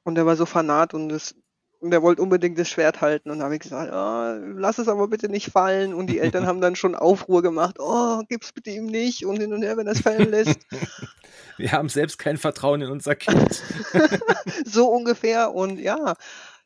Und 0.04 0.16
der 0.16 0.26
war 0.26 0.36
so 0.36 0.46
fanat 0.46 0.94
und 0.94 1.10
das 1.10 1.36
und 1.80 1.94
er 1.94 2.02
wollte 2.02 2.22
unbedingt 2.22 2.60
das 2.60 2.70
Schwert 2.70 3.02
halten 3.02 3.32
und 3.32 3.42
habe 3.42 3.56
ich 3.56 3.62
gesagt, 3.62 3.92
oh, 3.94 4.54
lass 4.58 4.80
es 4.80 4.88
aber 4.88 5.08
bitte 5.08 5.30
nicht 5.30 5.52
fallen. 5.52 5.94
Und 5.94 6.08
die 6.08 6.20
Eltern 6.20 6.46
haben 6.46 6.62
dann 6.62 6.76
schon 6.76 6.96
Aufruhr 6.96 7.42
gemacht, 7.42 7.78
oh, 7.80 8.22
gib's 8.28 8.52
bitte 8.52 8.72
ihm 8.72 8.86
nicht 8.86 9.26
und 9.26 9.38
hin 9.38 9.54
und 9.54 9.62
her, 9.62 9.78
wenn 9.78 9.88
er 9.88 9.94
es 9.94 10.02
fallen 10.02 10.30
lässt. 10.30 10.60
Wir 11.58 11.72
haben 11.72 11.90
selbst 11.90 12.18
kein 12.20 12.38
Vertrauen 12.38 12.82
in 12.82 12.90
unser 12.90 13.16
Kind. 13.16 13.62
so 14.66 14.88
ungefähr. 14.88 15.54
Und 15.54 15.78
ja, 15.80 16.16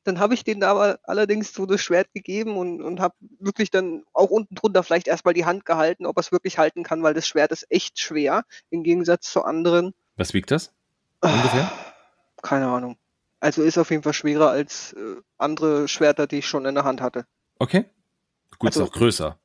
dann 0.04 0.20
habe 0.20 0.34
ich 0.34 0.44
denen 0.44 0.64
aber 0.64 1.00
allerdings 1.04 1.54
so 1.54 1.66
das 1.66 1.82
Schwert 1.82 2.14
gegeben 2.14 2.58
und, 2.58 2.82
und 2.82 3.00
habe 3.00 3.16
wirklich 3.40 3.72
dann 3.72 4.04
auch 4.14 4.30
unten 4.30 4.54
drunter 4.56 4.84
vielleicht 4.84 5.08
erstmal 5.08 5.34
die 5.34 5.46
Hand 5.46 5.66
gehalten, 5.66 6.06
ob 6.06 6.18
er 6.18 6.22
es 6.22 6.32
wirklich 6.32 6.58
halten 6.58 6.84
kann, 6.84 7.02
weil 7.02 7.14
das 7.14 7.28
Schwert 7.28 7.52
ist 7.52 7.66
echt 7.70 8.00
schwer, 8.00 8.44
im 8.70 8.84
Gegensatz 8.84 9.32
zu 9.32 9.44
anderen. 9.44 9.94
Was 10.16 10.34
wiegt 10.34 10.52
das? 10.52 10.72
Ungefähr? 11.22 11.72
Keine 12.42 12.68
Ahnung. 12.68 12.98
Also 13.44 13.62
ist 13.62 13.78
auf 13.78 13.92
jeden 13.92 14.04
Fall 14.04 14.14
schwerer 14.14 14.52
als 14.52 14.94
äh, 14.94 15.22
andere 15.38 15.90
Schwerter, 15.90 16.28
die 16.28 16.38
ich 16.38 16.48
schon 16.48 16.66
in 16.66 16.76
der 16.76 16.86
Hand 16.86 17.02
hatte. 17.02 17.26
Okay. 17.60 17.84
Gut, 18.58 18.70
also, 18.70 18.84
ist 18.84 18.90
auch 18.90 18.94
größer. 18.94 19.38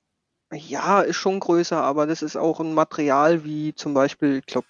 Ja, 0.52 1.00
ist 1.00 1.16
schon 1.16 1.40
größer, 1.40 1.82
aber 1.82 2.06
das 2.06 2.22
ist 2.22 2.37
auch 2.37 2.61
ein 2.61 2.74
Material 2.74 3.44
wie 3.44 3.74
zum 3.74 3.94
Beispiel, 3.94 4.38
ich 4.38 4.46
glaube, 4.46 4.68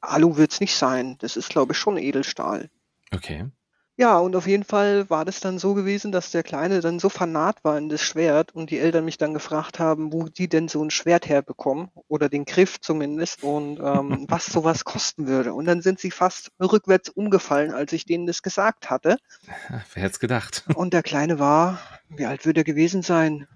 Alu 0.00 0.38
wird 0.38 0.52
es 0.52 0.60
nicht 0.60 0.74
sein. 0.74 1.18
Das 1.18 1.36
ist, 1.36 1.50
glaube 1.50 1.72
ich, 1.72 1.78
schon 1.78 1.98
Edelstahl. 1.98 2.70
Okay. 3.12 3.50
Ja, 3.98 4.18
und 4.18 4.34
auf 4.36 4.46
jeden 4.46 4.64
Fall 4.64 5.10
war 5.10 5.26
das 5.26 5.40
dann 5.40 5.58
so 5.58 5.74
gewesen, 5.74 6.12
dass 6.12 6.30
der 6.30 6.42
Kleine 6.42 6.80
dann 6.80 6.98
so 6.98 7.10
fanat 7.10 7.62
war 7.62 7.76
in 7.76 7.90
das 7.90 8.00
Schwert 8.00 8.54
und 8.54 8.70
die 8.70 8.78
Eltern 8.78 9.04
mich 9.04 9.18
dann 9.18 9.34
gefragt 9.34 9.78
haben, 9.78 10.14
wo 10.14 10.24
die 10.28 10.48
denn 10.48 10.66
so 10.68 10.82
ein 10.82 10.90
Schwert 10.90 11.28
herbekommen 11.28 11.90
oder 12.08 12.30
den 12.30 12.46
Griff 12.46 12.80
zumindest 12.80 13.42
und 13.42 13.78
ähm, 13.80 14.24
was 14.28 14.46
sowas 14.46 14.84
kosten 14.84 15.26
würde. 15.26 15.52
Und 15.52 15.66
dann 15.66 15.82
sind 15.82 16.00
sie 16.00 16.10
fast 16.10 16.52
rückwärts 16.58 17.10
umgefallen, 17.10 17.74
als 17.74 17.92
ich 17.92 18.06
denen 18.06 18.26
das 18.26 18.42
gesagt 18.42 18.88
hatte. 18.88 19.18
Wer 19.68 20.02
hätte 20.02 20.12
es 20.12 20.20
gedacht? 20.20 20.64
Und 20.74 20.94
der 20.94 21.02
Kleine 21.02 21.38
war, 21.38 21.78
wie 22.08 22.24
alt 22.24 22.46
würde 22.46 22.62
er 22.62 22.64
gewesen 22.64 23.02
sein? 23.02 23.46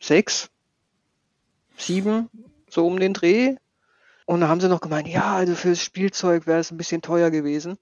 Sechs? 0.00 0.50
Sieben? 1.76 2.28
So 2.68 2.84
um 2.84 2.98
den 2.98 3.14
Dreh? 3.14 3.54
Und 4.24 4.40
da 4.40 4.48
haben 4.48 4.60
sie 4.60 4.68
noch 4.68 4.80
gemeint, 4.80 5.06
ja, 5.06 5.36
also 5.36 5.54
fürs 5.54 5.82
Spielzeug 5.82 6.48
wäre 6.48 6.58
es 6.58 6.72
ein 6.72 6.76
bisschen 6.76 7.00
teuer 7.00 7.30
gewesen. 7.30 7.78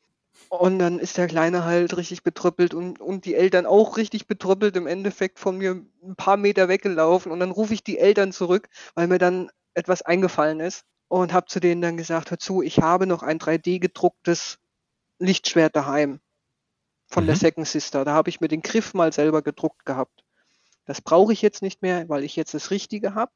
Und 0.48 0.78
dann 0.78 0.98
ist 0.98 1.16
der 1.16 1.26
Kleine 1.26 1.64
halt 1.64 1.96
richtig 1.96 2.22
betrüppelt 2.22 2.74
und, 2.74 3.00
und 3.00 3.24
die 3.24 3.34
Eltern 3.34 3.66
auch 3.66 3.96
richtig 3.96 4.26
betrüppelt, 4.26 4.76
im 4.76 4.86
Endeffekt 4.86 5.38
von 5.38 5.58
mir 5.58 5.82
ein 6.02 6.16
paar 6.16 6.36
Meter 6.36 6.68
weggelaufen. 6.68 7.32
Und 7.32 7.40
dann 7.40 7.50
rufe 7.50 7.74
ich 7.74 7.82
die 7.82 7.98
Eltern 7.98 8.32
zurück, 8.32 8.68
weil 8.94 9.08
mir 9.08 9.18
dann 9.18 9.50
etwas 9.74 10.02
eingefallen 10.02 10.60
ist 10.60 10.84
und 11.08 11.32
habe 11.32 11.46
zu 11.46 11.60
denen 11.60 11.82
dann 11.82 11.96
gesagt, 11.96 12.30
hör 12.30 12.38
zu, 12.38 12.62
ich 12.62 12.80
habe 12.80 13.06
noch 13.06 13.22
ein 13.22 13.38
3D 13.38 13.80
gedrucktes 13.80 14.58
Lichtschwert 15.18 15.74
daheim 15.76 16.20
von 17.06 17.24
mhm. 17.24 17.28
der 17.28 17.36
Second 17.36 17.66
Sister. 17.66 18.04
Da 18.04 18.12
habe 18.12 18.30
ich 18.30 18.40
mir 18.40 18.48
den 18.48 18.62
Griff 18.62 18.94
mal 18.94 19.12
selber 19.12 19.42
gedruckt 19.42 19.84
gehabt. 19.84 20.24
Das 20.86 21.00
brauche 21.00 21.32
ich 21.32 21.42
jetzt 21.42 21.62
nicht 21.62 21.82
mehr, 21.82 22.08
weil 22.08 22.24
ich 22.24 22.36
jetzt 22.36 22.54
das 22.54 22.70
Richtige 22.70 23.14
habe. 23.14 23.32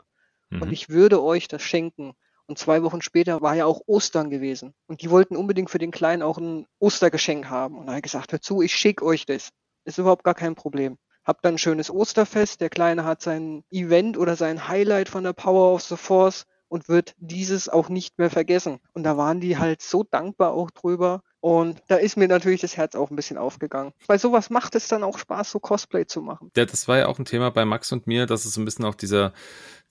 Mhm. 0.51 0.63
Und 0.63 0.73
ich 0.73 0.89
würde 0.89 1.23
euch 1.23 1.49
das 1.49 1.63
schenken. 1.63 2.15
Und 2.49 2.59
zwei 2.59 2.83
Wochen 2.83 3.03
später 3.03 3.43
war 3.43 3.55
ja 3.55 3.67
auch 3.67 3.83
Ostern 3.87 4.31
gewesen. 4.31 4.73
Und 4.87 5.03
die 5.03 5.11
wollten 5.11 5.37
unbedingt 5.37 5.69
für 5.69 5.79
den 5.79 5.91
Kleinen 5.91 6.23
auch 6.23 6.39
ein 6.39 6.67
Ostergeschenk 6.79 7.51
haben. 7.51 7.77
Und 7.77 7.87
da 7.87 7.93
habe 7.93 7.99
ich 7.99 8.05
gesagt, 8.05 8.33
hör 8.33 8.41
zu, 8.41 8.63
ich 8.63 8.75
schicke 8.75 9.05
euch 9.05 9.27
das. 9.27 9.51
Ist 9.85 9.99
überhaupt 9.99 10.25
gar 10.25 10.35
kein 10.35 10.55
Problem. 10.55 10.97
Hab 11.25 11.43
dann 11.43 11.55
ein 11.55 11.59
schönes 11.59 11.91
Osterfest. 11.91 12.63
Der 12.63 12.71
Kleine 12.71 13.05
hat 13.05 13.21
sein 13.21 13.65
Event 13.71 14.17
oder 14.17 14.35
sein 14.35 14.67
Highlight 14.67 15.11
von 15.11 15.25
der 15.25 15.35
Power 15.35 15.75
of 15.75 15.83
the 15.83 15.97
Force 15.97 16.47
und 16.69 16.89
wird 16.89 17.15
dieses 17.19 17.69
auch 17.69 17.91
nicht 17.91 18.19
mehr 18.19 18.31
vergessen. 18.31 18.81
Und 18.95 19.03
da 19.05 19.19
waren 19.19 19.41
die 19.41 19.59
halt 19.59 19.83
so 19.83 20.03
dankbar 20.03 20.53
auch 20.55 20.71
drüber. 20.71 21.23
Und 21.41 21.81
da 21.87 21.97
ist 21.97 22.17
mir 22.17 22.27
natürlich 22.27 22.61
das 22.61 22.77
Herz 22.77 22.97
auch 22.97 23.11
ein 23.11 23.17
bisschen 23.17 23.39
aufgegangen. 23.39 23.93
Weil 24.09 24.19
sowas 24.19 24.51
macht 24.51 24.75
es 24.75 24.89
dann 24.89 25.05
auch 25.05 25.19
Spaß, 25.19 25.53
so 25.53 25.61
Cosplay 25.61 26.05
zu 26.07 26.21
machen. 26.21 26.51
Ja, 26.57 26.65
das 26.65 26.89
war 26.89 26.99
ja 26.99 27.07
auch 27.07 27.19
ein 27.19 27.25
Thema 27.25 27.51
bei 27.51 27.65
Max 27.65 27.93
und 27.93 28.09
mir, 28.09 28.27
dass 28.27 28.45
es 28.45 28.55
so 28.55 28.61
ein 28.61 28.65
bisschen 28.65 28.85
auch 28.85 28.97
dieser, 28.97 29.33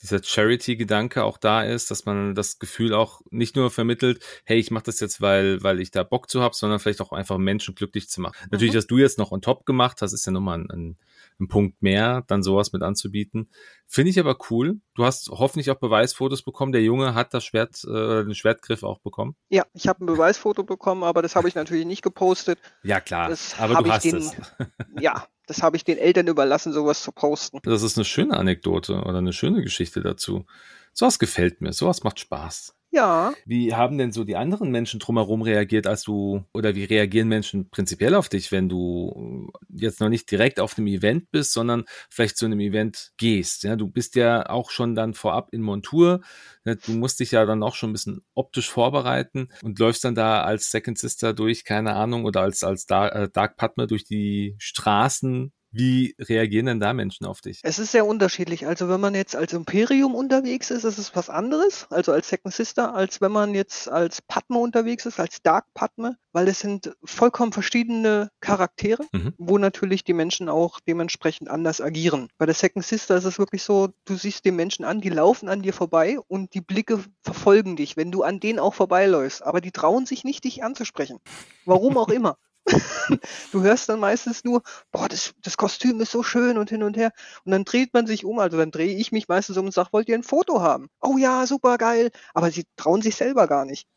dieser 0.02 0.22
Charity-Gedanke 0.22 1.24
auch 1.24 1.38
da 1.38 1.64
ist, 1.64 1.90
dass 1.90 2.06
man 2.06 2.36
das 2.36 2.60
Gefühl 2.60 2.94
auch 2.94 3.22
nicht 3.32 3.56
nur 3.56 3.72
vermittelt, 3.72 4.22
hey, 4.44 4.58
ich 4.58 4.72
mache 4.72 4.84
das 4.84 5.00
jetzt, 5.00 5.22
weil, 5.22 5.64
weil 5.64 5.80
ich 5.80 5.92
da 5.92 6.04
Bock 6.04 6.30
zu 6.30 6.42
habe, 6.42 6.54
sondern 6.54 6.80
vielleicht 6.80 7.00
auch 7.00 7.14
einfach 7.14 7.38
Menschen 7.38 7.76
glücklich 7.76 8.10
zu 8.10 8.20
machen. 8.20 8.36
Mhm. 8.42 8.50
Natürlich, 8.52 8.74
dass 8.74 8.88
du 8.88 8.98
jetzt 8.98 9.18
noch 9.18 9.32
on 9.32 9.42
top 9.42 9.66
gemacht 9.66 10.02
hast, 10.02 10.12
ist 10.12 10.26
ja 10.26 10.34
nochmal 10.34 10.60
ein, 10.60 10.70
ein, 10.70 10.98
ein 11.40 11.48
Punkt 11.48 11.82
mehr, 11.82 12.24
dann 12.28 12.44
sowas 12.44 12.74
mit 12.74 12.84
anzubieten. 12.84 13.50
Finde 13.86 14.10
ich 14.10 14.20
aber 14.20 14.38
cool. 14.50 14.82
Du 14.96 15.06
hast 15.06 15.30
hoffentlich 15.30 15.70
auch 15.72 15.80
Beweisfotos 15.80 16.44
bekommen. 16.44 16.72
Der 16.72 16.82
Junge 16.82 17.14
hat 17.14 17.34
das 17.34 17.46
Schwert, 17.46 17.84
äh, 17.84 18.24
den 18.24 18.36
Schwertgriff 18.36 18.84
auch 18.84 19.00
bekommen. 19.00 19.36
Ja, 19.50 19.66
ich 19.74 19.88
habe 19.88 20.04
ein 20.04 20.08
Beweisfoto 20.08 20.64
bekommen, 20.64 21.04
aber 21.04 21.22
das 21.22 21.36
habe 21.36 21.48
ich 21.48 21.56
natürlich 21.56 21.86
nicht 21.86 22.02
gepostet. 22.02 22.60
Ja, 22.84 23.00
klar. 23.00 23.30
Das 23.30 23.60
aber 23.60 23.82
du 23.84 23.92
hast 23.92 24.04
den, 24.04 24.18
es. 24.18 24.36
Ja, 25.00 25.28
das 25.46 25.64
habe 25.64 25.78
ich 25.78 25.84
den 25.84 25.98
Eltern 25.98 26.28
überlassen, 26.28 26.74
sowas 26.74 27.02
zu 27.04 27.12
posten. 27.12 27.60
Das 27.64 27.84
ist 27.84 27.98
eine 27.98 28.06
schöne 28.06 28.36
Anekdote 28.36 29.02
oder 29.02 29.18
eine 29.18 29.34
schöne 29.34 29.62
Geschichte 29.62 30.02
dazu. 30.02 30.46
Sowas 30.94 31.20
gefällt 31.20 31.62
mir, 31.62 31.74
sowas 31.74 32.04
macht 32.04 32.20
Spaß. 32.20 32.77
Ja. 32.92 33.34
Wie 33.46 33.76
haben 33.76 33.98
denn 33.98 34.12
so 34.12 34.24
die 34.24 34.38
anderen 34.38 34.72
Menschen 34.72 35.00
drumherum 35.00 35.42
reagiert, 35.42 35.88
als 35.88 36.04
du, 36.04 36.46
oder 36.54 36.74
wie 36.76 36.86
reagieren 36.86 37.28
Menschen 37.28 37.70
prinzipiell 37.70 38.16
auf 38.16 38.30
dich, 38.30 38.52
wenn 38.52 38.70
du 38.70 39.52
jetzt 39.70 40.00
noch 40.00 40.10
nicht 40.10 40.32
direkt 40.32 40.60
auf 40.60 40.78
einem 40.78 40.88
Event 40.88 41.30
bist, 41.32 41.52
sondern 41.54 41.84
vielleicht 42.10 42.38
zu 42.38 42.46
einem 42.46 42.60
Event 42.60 43.12
gehst? 43.18 43.64
Ja, 43.64 43.76
du 43.76 43.88
bist 43.88 44.16
ja 44.16 44.50
auch 44.50 44.72
schon 44.72 44.96
dann 44.96 45.14
vorab 45.14 45.50
in 45.52 45.62
Montur. 45.62 46.22
Du 46.64 46.94
musst 46.94 47.20
dich 47.20 47.32
ja 47.32 47.46
dann 47.46 47.62
auch 47.62 47.76
schon 47.76 47.90
ein 47.90 47.94
bisschen 47.94 48.22
optisch 48.34 48.70
vorbereiten 48.70 49.50
und 49.64 49.80
läufst 49.80 50.04
dann 50.04 50.16
da 50.16 50.42
als 50.42 50.72
Second 50.72 50.98
Sister 50.98 51.34
durch, 51.34 51.66
keine 51.66 51.94
Ahnung, 51.94 52.26
oder 52.26 52.42
als, 52.42 52.64
als 52.64 52.86
Dark, 52.86 53.14
äh, 53.16 53.30
Dark 53.32 53.58
Padme 53.58 53.88
durch 53.88 54.06
die 54.06 54.56
Straßen 54.60 55.52
wie 55.78 56.16
reagieren 56.20 56.66
denn 56.66 56.80
da 56.80 56.94
Menschen 56.94 57.26
auf 57.26 57.42
dich? 57.42 57.60
Es 57.64 57.80
ist 57.80 57.92
sehr 57.92 58.06
unterschiedlich. 58.06 58.66
Also 58.66 58.90
wenn 58.90 59.00
man 59.00 59.16
jetzt 59.16 59.36
als 59.36 59.54
Imperium 59.54 60.16
unterwegs 60.16 60.72
ist, 60.72 60.84
ist 60.84 60.98
es 60.98 61.16
was 61.16 61.30
anderes, 61.30 61.88
also 61.90 62.12
als 62.12 62.30
Second 62.30 62.54
Sister, 62.54 62.96
als 62.96 63.22
wenn 63.22 63.32
man 63.32 63.54
jetzt 63.54 63.90
als 63.90 64.22
Padme 64.22 64.58
unterwegs 64.58 65.06
ist, 65.06 65.20
als 65.20 65.42
Dark 65.42 65.66
Padme, 65.74 66.18
weil 66.34 66.48
es 66.48 66.60
sind 66.60 66.96
vollkommen 67.04 67.52
verschiedene 67.52 68.32
Charaktere, 68.40 69.04
mhm. 69.12 69.34
wo 69.38 69.58
natürlich 69.58 70.04
die 70.04 70.14
Menschen 70.14 70.50
auch 70.50 70.80
dementsprechend 70.80 71.50
anders 71.50 71.80
agieren. 71.80 72.30
Bei 72.38 72.46
der 72.46 72.56
Second 72.56 72.86
Sister 72.86 73.16
ist 73.16 73.26
es 73.26 73.38
wirklich 73.40 73.64
so, 73.64 73.90
du 74.06 74.16
siehst 74.16 74.46
die 74.46 74.52
Menschen 74.52 74.84
an, 74.84 75.02
die 75.02 75.10
laufen 75.10 75.48
an 75.48 75.62
dir 75.62 75.74
vorbei 75.74 76.18
und 76.28 76.54
die 76.54 76.62
Blicke 76.62 77.04
verfolgen 77.22 77.76
dich, 77.76 77.98
wenn 77.98 78.12
du 78.12 78.24
an 78.24 78.40
denen 78.40 78.60
auch 78.60 78.74
vorbeiläufst. 78.74 79.44
Aber 79.44 79.62
die 79.62 79.72
trauen 79.72 80.06
sich 80.06 80.24
nicht, 80.24 80.44
dich 80.44 80.64
anzusprechen. 80.64 81.20
Warum 81.66 81.98
auch 81.98 82.10
immer. 82.10 82.38
du 83.52 83.62
hörst 83.62 83.90
dann 83.90 84.00
meistens 84.00 84.44
nur, 84.44 84.62
boah, 84.92 85.08
das, 85.08 85.34
das 85.44 85.58
Kostüm 85.58 86.00
ist 86.02 86.12
so 86.12 86.24
schön 86.24 86.58
und 86.58 86.70
hin 86.70 86.84
und 86.84 86.98
her. 86.98 87.12
Und 87.46 87.52
dann 87.52 87.64
dreht 87.66 87.94
man 87.94 88.08
sich 88.08 88.26
um, 88.26 88.40
also 88.40 88.58
dann 88.58 88.72
drehe 88.72 88.96
ich 88.96 89.12
mich 89.12 89.28
meistens 89.28 89.58
um 89.58 89.66
und 89.66 89.74
sage, 89.74 89.90
wollt 89.92 90.10
ihr 90.10 90.16
ein 90.16 90.24
Foto 90.24 90.62
haben? 90.62 90.88
Oh 91.02 91.18
ja, 91.18 91.46
super 91.48 91.78
geil. 91.78 92.12
Aber 92.34 92.52
sie 92.52 92.66
trauen 92.76 93.02
sich 93.02 93.16
selber 93.16 93.48
gar 93.48 93.66
nicht. 93.66 93.88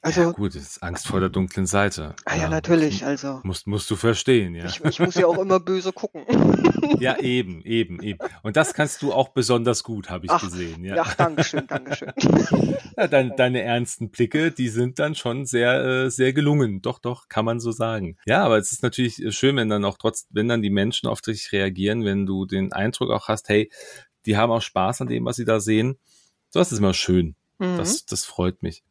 Also, 0.00 0.20
ja, 0.20 0.30
gut, 0.30 0.54
das 0.54 0.62
ist 0.62 0.82
Angst 0.82 1.08
vor 1.08 1.18
der 1.18 1.28
dunklen 1.28 1.66
Seite. 1.66 2.14
Ah 2.24 2.36
ja, 2.36 2.42
ja 2.42 2.48
natürlich, 2.48 3.04
also. 3.04 3.40
Musst, 3.42 3.66
musst 3.66 3.90
du 3.90 3.96
verstehen, 3.96 4.54
ja. 4.54 4.66
Ich, 4.66 4.80
ich 4.84 5.00
muss 5.00 5.16
ja 5.16 5.26
auch 5.26 5.38
immer 5.38 5.58
böse 5.58 5.92
gucken. 5.92 6.24
ja, 7.00 7.18
eben, 7.18 7.62
eben, 7.62 8.00
eben. 8.00 8.18
Und 8.42 8.56
das 8.56 8.74
kannst 8.74 9.02
du 9.02 9.12
auch 9.12 9.30
besonders 9.30 9.82
gut, 9.82 10.08
habe 10.08 10.26
ich 10.26 10.30
Ach, 10.30 10.40
gesehen. 10.40 10.84
Ja, 10.84 10.96
ja 10.96 11.06
Dankeschön, 11.16 11.66
Dankeschön. 11.66 12.12
ja, 12.96 13.08
dein, 13.08 13.34
deine 13.36 13.62
ernsten 13.62 14.10
Blicke, 14.10 14.52
die 14.52 14.68
sind 14.68 15.00
dann 15.00 15.16
schon 15.16 15.46
sehr, 15.46 15.84
äh, 15.84 16.10
sehr 16.10 16.32
gelungen. 16.32 16.80
Doch, 16.80 17.00
doch, 17.00 17.28
kann 17.28 17.44
man 17.44 17.58
so 17.58 17.72
sagen. 17.72 18.16
Ja, 18.24 18.44
aber 18.44 18.58
es 18.58 18.70
ist 18.70 18.84
natürlich 18.84 19.36
schön, 19.36 19.56
wenn 19.56 19.68
dann 19.68 19.84
auch 19.84 19.98
trotz, 19.98 20.28
wenn 20.30 20.46
dann 20.46 20.62
die 20.62 20.70
Menschen 20.70 21.08
auf 21.08 21.22
dich 21.22 21.50
reagieren, 21.50 22.04
wenn 22.04 22.24
du 22.24 22.46
den 22.46 22.72
Eindruck 22.72 23.10
auch 23.10 23.26
hast, 23.26 23.48
hey, 23.48 23.68
die 24.26 24.36
haben 24.36 24.52
auch 24.52 24.62
Spaß 24.62 25.00
an 25.00 25.08
dem, 25.08 25.24
was 25.24 25.36
sie 25.36 25.44
da 25.44 25.58
sehen. 25.58 25.98
So, 26.50 26.60
das 26.60 26.70
ist 26.70 26.78
immer 26.78 26.94
schön. 26.94 27.34
Mhm. 27.58 27.78
Das, 27.78 28.06
das 28.06 28.24
freut 28.24 28.62
mich. 28.62 28.84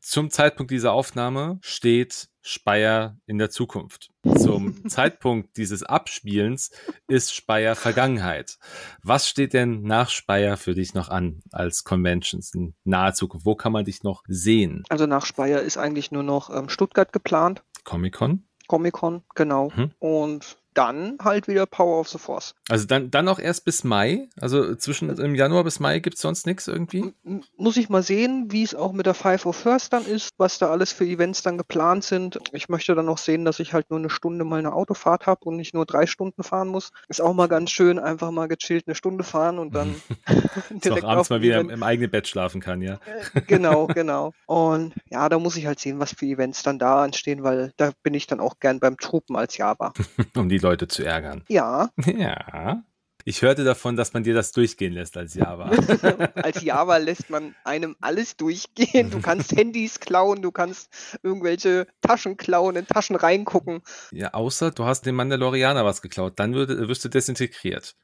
Zum 0.00 0.30
Zeitpunkt 0.30 0.70
dieser 0.70 0.92
Aufnahme 0.92 1.58
steht 1.62 2.28
Speyer 2.42 3.18
in 3.26 3.38
der 3.38 3.50
Zukunft. 3.50 4.10
Zum 4.36 4.84
Zeitpunkt 4.88 5.56
dieses 5.56 5.82
Abspielens 5.82 6.70
ist 7.06 7.34
Speyer 7.34 7.76
Vergangenheit. 7.76 8.58
Was 9.02 9.28
steht 9.28 9.52
denn 9.52 9.82
nach 9.82 10.08
Speyer 10.08 10.56
für 10.56 10.74
dich 10.74 10.94
noch 10.94 11.08
an 11.08 11.42
als 11.52 11.84
Conventions 11.84 12.54
in 12.54 12.74
naher 12.84 13.14
Zukunft? 13.14 13.46
Wo 13.46 13.54
kann 13.54 13.72
man 13.72 13.84
dich 13.84 14.02
noch 14.02 14.22
sehen? 14.26 14.84
Also 14.88 15.06
nach 15.06 15.26
Speyer 15.26 15.60
ist 15.60 15.76
eigentlich 15.76 16.12
nur 16.12 16.22
noch 16.22 16.50
ähm, 16.50 16.68
Stuttgart 16.68 17.12
geplant. 17.12 17.62
Comic-Con? 17.84 18.46
Comic-Con, 18.68 19.24
genau. 19.34 19.70
Mhm. 19.74 19.90
Und 19.98 20.59
dann 20.74 21.18
halt 21.22 21.48
wieder 21.48 21.66
Power 21.66 22.00
of 22.00 22.08
the 22.08 22.18
Force. 22.18 22.54
Also 22.68 22.86
dann, 22.86 23.10
dann 23.10 23.28
auch 23.28 23.38
erst 23.38 23.64
bis 23.64 23.84
Mai? 23.84 24.28
Also 24.40 24.74
zwischen 24.74 25.10
im 25.10 25.34
Januar 25.34 25.64
bis 25.64 25.80
Mai 25.80 25.98
gibt 25.98 26.16
es 26.16 26.22
sonst 26.22 26.46
nichts 26.46 26.68
irgendwie? 26.68 27.12
Muss 27.56 27.76
ich 27.76 27.88
mal 27.88 28.02
sehen, 28.02 28.46
wie 28.50 28.62
es 28.62 28.74
auch 28.74 28.92
mit 28.92 29.06
der 29.06 29.14
Five 29.14 29.46
of 29.46 29.56
First 29.56 29.92
dann 29.92 30.04
ist, 30.04 30.30
was 30.38 30.58
da 30.58 30.70
alles 30.70 30.92
für 30.92 31.04
Events 31.04 31.42
dann 31.42 31.58
geplant 31.58 32.04
sind. 32.04 32.38
Ich 32.52 32.68
möchte 32.68 32.94
dann 32.94 33.06
noch 33.06 33.18
sehen, 33.18 33.44
dass 33.44 33.60
ich 33.60 33.72
halt 33.72 33.90
nur 33.90 33.98
eine 33.98 34.10
Stunde 34.10 34.44
mal 34.44 34.58
eine 34.58 34.72
Autofahrt 34.72 35.26
habe 35.26 35.44
und 35.44 35.56
nicht 35.56 35.74
nur 35.74 35.86
drei 35.86 36.06
Stunden 36.06 36.42
fahren 36.42 36.68
muss. 36.68 36.90
Ist 37.08 37.20
auch 37.20 37.34
mal 37.34 37.48
ganz 37.48 37.70
schön, 37.70 37.98
einfach 37.98 38.30
mal 38.30 38.48
gechillt 38.48 38.84
eine 38.86 38.94
Stunde 38.94 39.24
fahren 39.24 39.58
und 39.58 39.74
dann 39.74 39.94
direkt 40.70 41.04
auch 41.04 41.10
abends 41.10 41.30
mal 41.30 41.42
wieder 41.42 41.60
im, 41.60 41.70
im, 41.70 41.82
eigenen 41.82 42.10
Bett 42.10 42.28
schlafen 42.28 42.60
kann, 42.60 42.82
ja. 42.82 42.98
Äh, 43.34 43.40
genau, 43.42 43.86
genau. 43.94 44.32
Und 44.46 44.94
ja, 45.10 45.28
da 45.28 45.38
muss 45.38 45.56
ich 45.56 45.66
halt 45.66 45.80
sehen, 45.80 45.98
was 45.98 46.12
für 46.12 46.26
Events 46.26 46.62
dann 46.62 46.78
da 46.78 47.02
anstehen, 47.02 47.42
weil 47.42 47.72
da 47.76 47.92
bin 48.02 48.14
ich 48.14 48.26
dann 48.26 48.40
auch 48.40 48.58
gern 48.60 48.80
beim 48.80 48.96
Truppen 48.96 49.36
als 49.36 49.56
Java. 49.56 49.92
um 50.36 50.48
die 50.48 50.59
Leute 50.60 50.88
zu 50.88 51.04
ärgern. 51.04 51.44
Ja. 51.48 51.90
Ja. 52.06 52.82
Ich 53.24 53.42
hörte 53.42 53.64
davon, 53.64 53.96
dass 53.96 54.14
man 54.14 54.24
dir 54.24 54.34
das 54.34 54.52
durchgehen 54.52 54.94
lässt 54.94 55.16
als 55.16 55.34
Java. 55.34 55.70
als 56.36 56.62
Java 56.62 56.96
lässt 56.96 57.28
man 57.28 57.54
einem 57.64 57.94
alles 58.00 58.36
durchgehen. 58.36 59.10
Du 59.10 59.20
kannst 59.20 59.52
Handys 59.56 60.00
klauen, 60.00 60.42
du 60.42 60.50
kannst 60.50 60.90
irgendwelche 61.22 61.86
Taschen 62.00 62.36
klauen, 62.36 62.76
in 62.76 62.86
Taschen 62.86 63.16
reingucken. 63.16 63.82
Ja, 64.10 64.32
außer 64.32 64.70
du 64.70 64.84
hast 64.84 65.06
dem 65.06 65.16
Mandalorianer 65.16 65.84
was 65.84 66.02
geklaut, 66.02 66.34
dann 66.36 66.54
würde, 66.54 66.88
wirst 66.88 67.04
du 67.04 67.08
desintegriert. 67.08 67.94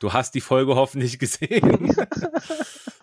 Du 0.00 0.12
hast 0.12 0.34
die 0.34 0.40
Folge 0.40 0.74
hoffentlich 0.74 1.18
gesehen. 1.24 1.94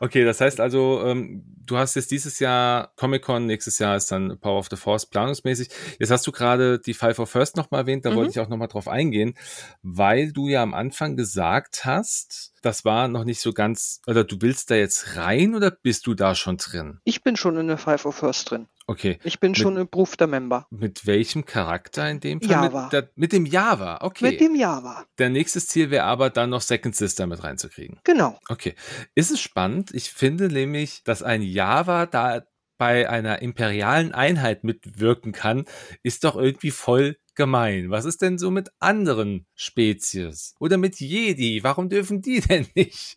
Okay, 0.04 0.26
das 0.26 0.42
heißt 0.42 0.60
also, 0.60 1.04
ähm, 1.06 1.44
du 1.64 1.78
hast 1.78 1.96
jetzt 1.96 2.10
dieses 2.10 2.40
Jahr 2.40 2.92
Comic-Con, 2.96 3.46
nächstes 3.46 3.78
Jahr 3.78 3.96
ist 3.96 4.12
dann 4.12 4.40
Power 4.40 4.58
of 4.58 4.68
the 4.72 4.76
Force 4.76 5.06
planungsmäßig. 5.06 5.70
Jetzt 6.00 6.10
hast 6.10 6.26
du 6.26 6.32
gerade 6.32 6.80
die 6.80 6.96
Five 6.96 7.20
of 7.20 7.30
First 7.30 7.56
nochmal 7.56 7.82
erwähnt, 7.82 8.04
da 8.04 8.10
mhm. 8.10 8.16
wollte 8.16 8.32
ich 8.32 8.40
auch 8.40 8.50
nochmal 8.50 8.68
drauf 8.68 8.88
eingehen, 8.88 9.36
weil 9.84 10.32
du 10.32 10.48
ja 10.48 10.64
am 10.64 10.74
Anfang 10.74 11.18
gesagt 11.18 11.86
hast, 11.86 12.54
das 12.64 12.84
war 12.84 13.08
noch 13.10 13.26
nicht 13.26 13.42
so 13.42 13.54
ganz, 13.54 14.02
oder 14.08 14.24
du 14.24 14.38
willst 14.40 14.72
da 14.72 14.76
jetzt 14.76 15.18
rein 15.18 15.54
oder 15.54 15.70
bist 15.70 16.08
du 16.08 16.16
da 16.16 16.34
schon 16.34 16.58
drin? 16.58 17.00
Ich 17.04 17.22
bin 17.22 17.36
schon 17.36 17.58
in 17.58 17.68
der 17.68 17.78
Five 17.78 18.08
of 18.08 18.16
First 18.16 18.50
drin. 18.50 18.66
Okay. 18.92 19.20
Ich 19.24 19.40
bin 19.40 19.52
mit, 19.52 19.58
schon 19.58 19.78
ein 19.78 19.90
Berufter 19.90 20.28
Member. 20.28 20.68
Mit 20.70 21.06
welchem 21.06 21.46
Charakter 21.46 22.10
in 22.10 22.20
dem 22.20 22.42
Fall? 22.42 22.52
Java. 22.52 22.84
Mit, 22.84 22.94
der, 22.94 23.10
mit 23.16 23.32
dem 23.32 23.46
Java, 23.46 24.00
okay. 24.02 24.32
Mit 24.32 24.42
dem 24.42 24.54
Java. 24.54 25.06
Der 25.18 25.30
nächste 25.30 25.62
Ziel 25.62 25.92
wäre 25.92 26.04
aber 26.04 26.30
dann 26.30 26.50
noch 26.50 26.60
Second 26.60 26.94
Sister 26.94 27.26
mit 27.26 27.42
reinzukriegen. 27.42 28.02
Genau. 28.04 28.38
Okay. 28.50 28.76
Ist 29.16 29.32
es 29.32 29.40
spannend? 29.40 29.92
Ich 29.94 30.12
finde 30.12 30.50
nämlich, 30.50 31.06
dass 31.06 31.24
ein 31.24 31.42
Java 31.42 32.06
da 32.06 32.44
bei 32.78 33.08
einer 33.08 33.42
imperialen 33.42 34.12
Einheit 34.12 34.66
mitwirken 34.66 35.32
kann, 35.32 35.64
ist 36.04 36.26
doch 36.26 36.36
irgendwie 36.36 36.72
voll 36.72 37.16
gemein. 37.36 37.92
Was 37.92 38.04
ist 38.04 38.22
denn 38.22 38.38
so 38.38 38.52
mit 38.52 38.72
anderen 38.80 39.46
Spezies? 39.56 40.54
Oder 40.60 40.78
mit 40.78 41.00
Jedi? 41.00 41.64
Warum 41.64 41.88
dürfen 41.88 42.22
die 42.22 42.42
denn 42.50 42.68
nicht? 42.76 43.16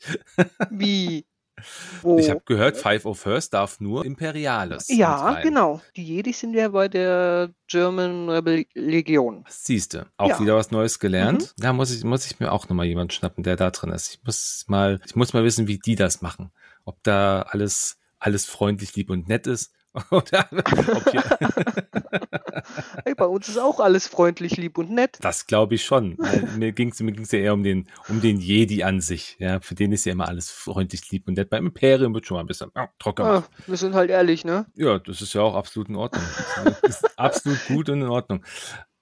Wie? 0.71 1.27
Wo? 2.03 2.19
Ich 2.19 2.31
habe 2.31 2.43
gehört, 2.45 2.77
Five 2.77 3.05
of 3.07 3.21
First 3.21 3.55
darf 3.55 3.81
nur 3.81 4.05
Imperiales. 4.05 4.89
Ja, 4.89 5.41
genau. 5.41 5.81
Die 5.97 6.05
Jedi 6.05 6.33
sind 6.33 6.55
ja 6.55 6.69
bei 6.69 6.89
der 6.89 7.51
German 7.69 8.29
Rebel 8.29 8.67
Legion. 8.75 9.45
Siehste, 9.49 10.07
auch 10.17 10.31
ja. 10.31 10.41
wieder 10.41 10.57
was 10.57 10.71
Neues 10.71 10.99
gelernt. 10.99 11.43
Mhm. 11.43 11.63
Da 11.63 11.73
muss 11.73 11.95
ich, 11.95 12.05
muss 12.05 12.27
ich 12.27 12.41
mir 12.41 12.53
auch 12.53 12.69
nochmal 12.69 12.87
jemanden 12.87 13.13
schnappen, 13.13 13.45
der 13.45 13.57
da 13.57 13.71
drin 13.71 13.91
ist. 13.91 14.15
Ich 14.15 14.25
muss 14.25 14.65
mal, 14.69 15.01
ich 15.07 15.17
muss 15.17 15.33
mal 15.33 15.45
wissen, 15.45 15.69
wie 15.69 15.79
die 15.79 15.95
das 15.95 16.23
machen. 16.23 16.51
Ob 16.85 17.03
da 17.03 17.43
alles, 17.43 17.99
alles 18.19 18.47
freundlich, 18.47 18.95
lieb 18.97 19.11
und 19.11 19.29
nett 19.29 19.47
ist 19.47 19.74
Oder, 20.11 20.49
hey, 23.05 23.15
bei 23.15 23.27
uns 23.27 23.49
ist 23.49 23.59
auch 23.59 23.79
alles 23.79 24.09
freundlich, 24.09 24.57
lieb 24.57 24.77
und 24.77 24.91
nett. 24.91 25.19
Das 25.21 25.47
glaube 25.47 25.77
ich 25.77 25.85
schon. 25.85 26.19
mir 26.57 26.73
ging 26.73 26.91
es 26.91 27.01
mir 27.01 27.13
ging's 27.13 27.31
ja 27.31 27.39
eher 27.39 27.55
um 27.55 27.63
den, 27.63 27.89
um 28.09 28.21
den 28.21 28.41
Jedi 28.41 28.83
an 28.83 29.01
sich. 29.01 29.37
Ja, 29.39 29.61
für 29.61 29.77
den 29.77 29.93
ist 29.93 30.05
ja 30.05 30.13
immer 30.13 30.27
alles 30.27 30.51
freundlich, 30.51 31.11
lieb 31.11 31.29
und 31.29 31.35
nett. 31.35 31.49
Beim 31.49 31.67
Imperium 31.67 32.13
wird 32.13 32.27
schon 32.27 32.37
mal 32.37 32.41
ein 32.41 32.49
bisschen 32.49 32.73
ja, 32.75 32.89
trocken. 32.99 33.23
Ja, 33.25 33.45
wir 33.67 33.77
sind 33.77 33.95
halt 33.95 34.11
ehrlich, 34.11 34.45
ne? 34.45 34.67
Ja, 34.75 34.99
das 34.99 35.23
ist 35.23 35.33
ja 35.33 35.43
auch 35.43 35.55
absolut 35.55 35.89
in 35.89 35.97
Ordnung. 35.97 36.25
Absolut 37.17 37.65
gut 37.69 37.89
und 37.89 38.03
in 38.03 38.09
Ordnung. 38.09 38.45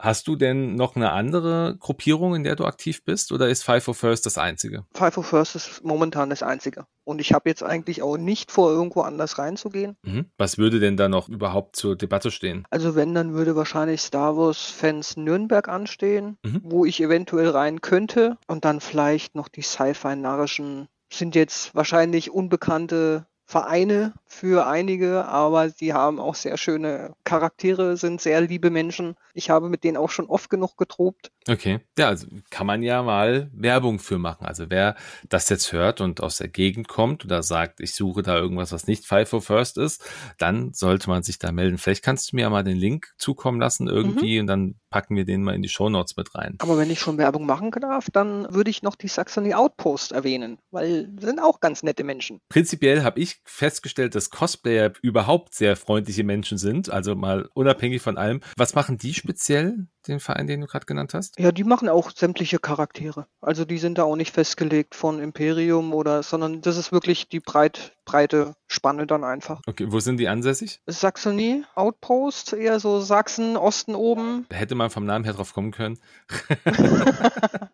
Hast 0.02 0.26
du 0.26 0.34
denn 0.34 0.74
noch 0.74 0.96
eine 0.96 1.12
andere 1.12 1.76
Gruppierung, 1.78 2.34
in 2.34 2.42
der 2.42 2.56
du 2.56 2.64
aktiv 2.64 3.04
bist 3.04 3.30
oder 3.30 3.48
ist 3.48 3.62
Five 3.62 3.84
for 3.84 3.94
First 3.94 4.26
das 4.26 4.36
einzige? 4.36 4.84
Five 4.94 5.14
for 5.14 5.22
First 5.22 5.54
ist 5.54 5.84
momentan 5.84 6.28
das 6.28 6.42
einzige. 6.42 6.86
Und 7.04 7.20
ich 7.20 7.32
habe 7.32 7.48
jetzt 7.48 7.62
eigentlich 7.62 8.02
auch 8.02 8.16
nicht 8.16 8.50
vor, 8.50 8.72
irgendwo 8.72 9.02
anders 9.02 9.38
reinzugehen. 9.38 9.96
Mhm. 10.02 10.26
Was 10.38 10.58
würde 10.58 10.80
denn 10.80 10.96
da 10.96 11.08
noch 11.08 11.28
überhaupt 11.28 11.76
zur 11.76 11.94
Debatte 11.94 12.32
stehen? 12.32 12.64
Also 12.68 12.96
wenn, 12.96 13.14
dann 13.14 13.34
würde 13.34 13.54
wahrscheinlich 13.54 14.00
Star 14.00 14.36
Wars-Fans 14.36 15.18
Nürnberg 15.18 15.68
anstehen, 15.68 16.36
mhm. 16.42 16.62
wo 16.64 16.84
ich 16.84 17.00
eventuell 17.00 17.50
rein 17.50 17.80
könnte. 17.80 18.38
Und 18.48 18.64
dann 18.64 18.80
vielleicht 18.80 19.36
noch 19.36 19.46
die 19.46 19.62
Sci-Fi-narrischen 19.62 20.88
sind 21.12 21.36
jetzt 21.36 21.76
wahrscheinlich 21.76 22.32
unbekannte 22.32 23.26
Vereine 23.44 24.14
für 24.26 24.66
einige, 24.66 25.26
aber 25.26 25.68
sie 25.68 25.92
haben 25.92 26.18
auch 26.18 26.34
sehr 26.34 26.56
schöne 26.56 27.14
Charaktere, 27.24 27.96
sind 27.96 28.20
sehr 28.20 28.40
liebe 28.40 28.70
Menschen. 28.70 29.14
Ich 29.34 29.50
habe 29.50 29.68
mit 29.68 29.84
denen 29.84 29.96
auch 29.96 30.10
schon 30.10 30.26
oft 30.26 30.48
genug 30.48 30.76
getrobt. 30.76 31.30
Okay, 31.48 31.80
ja, 31.98 32.08
also 32.08 32.26
kann 32.50 32.66
man 32.66 32.82
ja 32.82 33.02
mal 33.02 33.50
Werbung 33.52 33.98
für 33.98 34.18
machen. 34.18 34.46
Also 34.46 34.70
wer 34.70 34.96
das 35.28 35.48
jetzt 35.48 35.72
hört 35.72 36.00
und 36.00 36.22
aus 36.22 36.38
der 36.38 36.48
Gegend 36.48 36.88
kommt 36.88 37.24
oder 37.24 37.42
sagt, 37.42 37.80
ich 37.80 37.94
suche 37.94 38.22
da 38.22 38.36
irgendwas, 38.36 38.72
was 38.72 38.86
nicht 38.86 39.04
Five 39.04 39.28
for 39.28 39.42
First 39.42 39.76
ist, 39.76 40.02
dann 40.38 40.72
sollte 40.72 41.10
man 41.10 41.22
sich 41.22 41.38
da 41.38 41.52
melden. 41.52 41.78
Vielleicht 41.78 42.04
kannst 42.04 42.32
du 42.32 42.36
mir 42.36 42.42
ja 42.42 42.50
mal 42.50 42.64
den 42.64 42.76
Link 42.76 43.12
zukommen 43.18 43.60
lassen 43.60 43.88
irgendwie 43.88 44.36
mhm. 44.36 44.40
und 44.40 44.46
dann 44.46 44.74
packen 44.90 45.16
wir 45.16 45.24
den 45.24 45.42
mal 45.42 45.54
in 45.54 45.62
die 45.62 45.68
Show 45.68 45.88
Notes 45.88 46.16
mit 46.16 46.34
rein. 46.34 46.56
Aber 46.60 46.78
wenn 46.78 46.90
ich 46.90 47.00
schon 47.00 47.18
Werbung 47.18 47.46
machen 47.46 47.70
darf, 47.72 48.08
dann 48.12 48.46
würde 48.54 48.70
ich 48.70 48.82
noch 48.82 48.94
die 48.94 49.08
Saxony 49.08 49.54
Outpost 49.54 50.12
erwähnen, 50.12 50.58
weil 50.70 51.10
sind 51.18 51.40
auch 51.40 51.60
ganz 51.60 51.82
nette 51.82 52.04
Menschen. 52.04 52.40
Prinzipiell 52.48 53.02
habe 53.02 53.18
ich 53.18 53.31
festgestellt, 53.44 54.14
dass 54.14 54.30
Cosplayer 54.30 54.92
überhaupt 55.02 55.54
sehr 55.54 55.76
freundliche 55.76 56.24
Menschen 56.24 56.58
sind, 56.58 56.90
also 56.90 57.14
mal 57.14 57.48
unabhängig 57.54 58.02
von 58.02 58.16
allem. 58.16 58.40
Was 58.56 58.74
machen 58.74 58.98
die 58.98 59.14
speziell, 59.14 59.86
den 60.08 60.20
Verein, 60.20 60.46
den 60.46 60.60
du 60.60 60.66
gerade 60.66 60.86
genannt 60.86 61.14
hast? 61.14 61.38
Ja, 61.38 61.52
die 61.52 61.64
machen 61.64 61.88
auch 61.88 62.10
sämtliche 62.10 62.58
Charaktere. 62.58 63.26
Also 63.40 63.64
die 63.64 63.78
sind 63.78 63.98
da 63.98 64.04
auch 64.04 64.16
nicht 64.16 64.32
festgelegt 64.32 64.94
von 64.94 65.20
Imperium 65.20 65.94
oder, 65.94 66.22
sondern 66.22 66.60
das 66.60 66.76
ist 66.76 66.92
wirklich 66.92 67.28
die 67.28 67.40
breit, 67.40 67.96
breite 68.04 68.54
Spanne 68.66 69.06
dann 69.06 69.24
einfach. 69.24 69.60
Okay, 69.66 69.86
wo 69.90 70.00
sind 70.00 70.18
die 70.18 70.28
ansässig? 70.28 70.80
Saxony, 70.86 71.64
Outpost, 71.74 72.52
eher 72.52 72.80
so 72.80 73.00
Sachsen, 73.00 73.56
Osten 73.56 73.94
oben. 73.94 74.46
Hätte 74.50 74.74
man 74.74 74.90
vom 74.90 75.04
Namen 75.04 75.24
her 75.24 75.34
drauf 75.34 75.52
kommen 75.52 75.70
können. 75.70 75.98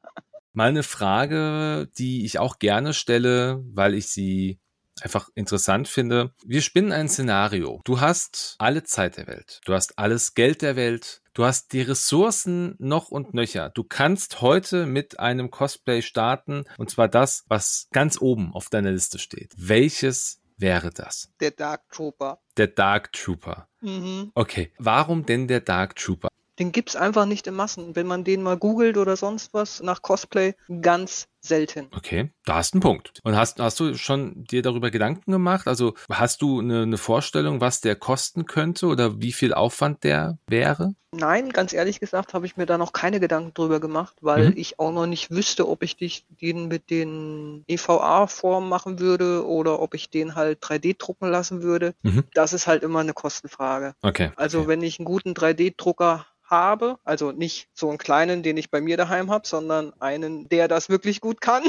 Mal 0.52 0.70
eine 0.70 0.82
Frage, 0.82 1.88
die 1.98 2.24
ich 2.24 2.40
auch 2.40 2.58
gerne 2.58 2.92
stelle, 2.92 3.62
weil 3.72 3.94
ich 3.94 4.08
sie 4.08 4.58
einfach 5.02 5.28
interessant 5.34 5.88
finde. 5.88 6.32
Wir 6.44 6.62
spinnen 6.62 6.92
ein 6.92 7.08
Szenario. 7.08 7.80
Du 7.84 8.00
hast 8.00 8.56
alle 8.58 8.82
Zeit 8.82 9.16
der 9.16 9.26
Welt. 9.26 9.60
Du 9.64 9.74
hast 9.74 9.98
alles 9.98 10.34
Geld 10.34 10.62
der 10.62 10.76
Welt. 10.76 11.22
Du 11.34 11.44
hast 11.44 11.72
die 11.72 11.82
Ressourcen 11.82 12.74
noch 12.78 13.10
und 13.10 13.32
nöcher. 13.32 13.70
Du 13.70 13.84
kannst 13.84 14.40
heute 14.40 14.86
mit 14.86 15.20
einem 15.20 15.50
Cosplay 15.50 16.02
starten 16.02 16.64
und 16.78 16.90
zwar 16.90 17.08
das, 17.08 17.44
was 17.48 17.88
ganz 17.92 18.20
oben 18.20 18.52
auf 18.52 18.68
deiner 18.70 18.90
Liste 18.90 19.18
steht. 19.18 19.52
Welches 19.56 20.40
wäre 20.56 20.90
das? 20.90 21.30
Der 21.40 21.52
Dark 21.52 21.88
Trooper. 21.90 22.40
Der 22.56 22.66
Dark 22.66 23.12
Trooper. 23.12 23.68
Mhm. 23.80 24.32
Okay, 24.34 24.72
warum 24.78 25.24
denn 25.24 25.46
der 25.46 25.60
Dark 25.60 25.94
Trooper? 25.96 26.28
Den 26.58 26.72
gibt's 26.72 26.96
einfach 26.96 27.24
nicht 27.24 27.46
in 27.46 27.54
Massen. 27.54 27.94
Wenn 27.94 28.08
man 28.08 28.24
den 28.24 28.42
mal 28.42 28.56
googelt 28.56 28.96
oder 28.96 29.16
sonst 29.16 29.54
was 29.54 29.80
nach 29.80 30.02
Cosplay, 30.02 30.56
ganz 30.80 31.28
selten. 31.40 31.88
Okay, 31.94 32.30
da 32.44 32.56
hast 32.56 32.72
du 32.72 32.76
einen 32.76 32.82
Punkt. 32.82 33.20
Und 33.22 33.36
hast, 33.36 33.60
hast 33.60 33.80
du 33.80 33.94
schon 33.94 34.44
dir 34.44 34.62
darüber 34.62 34.90
Gedanken 34.90 35.30
gemacht? 35.30 35.66
Also 35.66 35.94
hast 36.10 36.42
du 36.42 36.60
eine, 36.60 36.82
eine 36.82 36.98
Vorstellung, 36.98 37.60
was 37.60 37.80
der 37.80 37.96
kosten 37.96 38.46
könnte 38.46 38.86
oder 38.86 39.20
wie 39.20 39.32
viel 39.32 39.54
Aufwand 39.54 40.04
der 40.04 40.38
wäre? 40.46 40.94
Nein, 41.10 41.50
ganz 41.50 41.72
ehrlich 41.72 42.00
gesagt 42.00 42.34
habe 42.34 42.44
ich 42.44 42.58
mir 42.58 42.66
da 42.66 42.76
noch 42.76 42.92
keine 42.92 43.18
Gedanken 43.18 43.54
drüber 43.54 43.80
gemacht, 43.80 44.16
weil 44.20 44.50
mhm. 44.50 44.54
ich 44.56 44.78
auch 44.78 44.92
noch 44.92 45.06
nicht 45.06 45.30
wüsste, 45.30 45.66
ob 45.66 45.82
ich 45.82 45.96
dich, 45.96 46.26
den 46.42 46.68
mit 46.68 46.90
den 46.90 47.64
EVA-Formen 47.66 48.68
machen 48.68 49.00
würde 49.00 49.46
oder 49.46 49.80
ob 49.80 49.94
ich 49.94 50.10
den 50.10 50.34
halt 50.34 50.62
3D 50.62 50.98
drucken 50.98 51.30
lassen 51.30 51.62
würde. 51.62 51.94
Mhm. 52.02 52.24
Das 52.34 52.52
ist 52.52 52.66
halt 52.66 52.82
immer 52.82 53.00
eine 53.00 53.14
Kostenfrage. 53.14 53.94
Okay. 54.02 54.32
Also 54.36 54.60
okay. 54.60 54.68
wenn 54.68 54.82
ich 54.82 54.98
einen 54.98 55.06
guten 55.06 55.32
3D-Drucker 55.32 56.26
habe, 56.50 56.98
also 57.04 57.32
nicht 57.32 57.68
so 57.74 57.88
einen 57.88 57.98
kleinen, 57.98 58.42
den 58.42 58.56
ich 58.56 58.70
bei 58.70 58.80
mir 58.80 58.96
daheim 58.96 59.30
habe, 59.30 59.46
sondern 59.46 59.92
einen, 60.00 60.48
der 60.48 60.68
das 60.68 60.88
wirklich 60.88 61.20
gut 61.20 61.27
kann, 61.34 61.64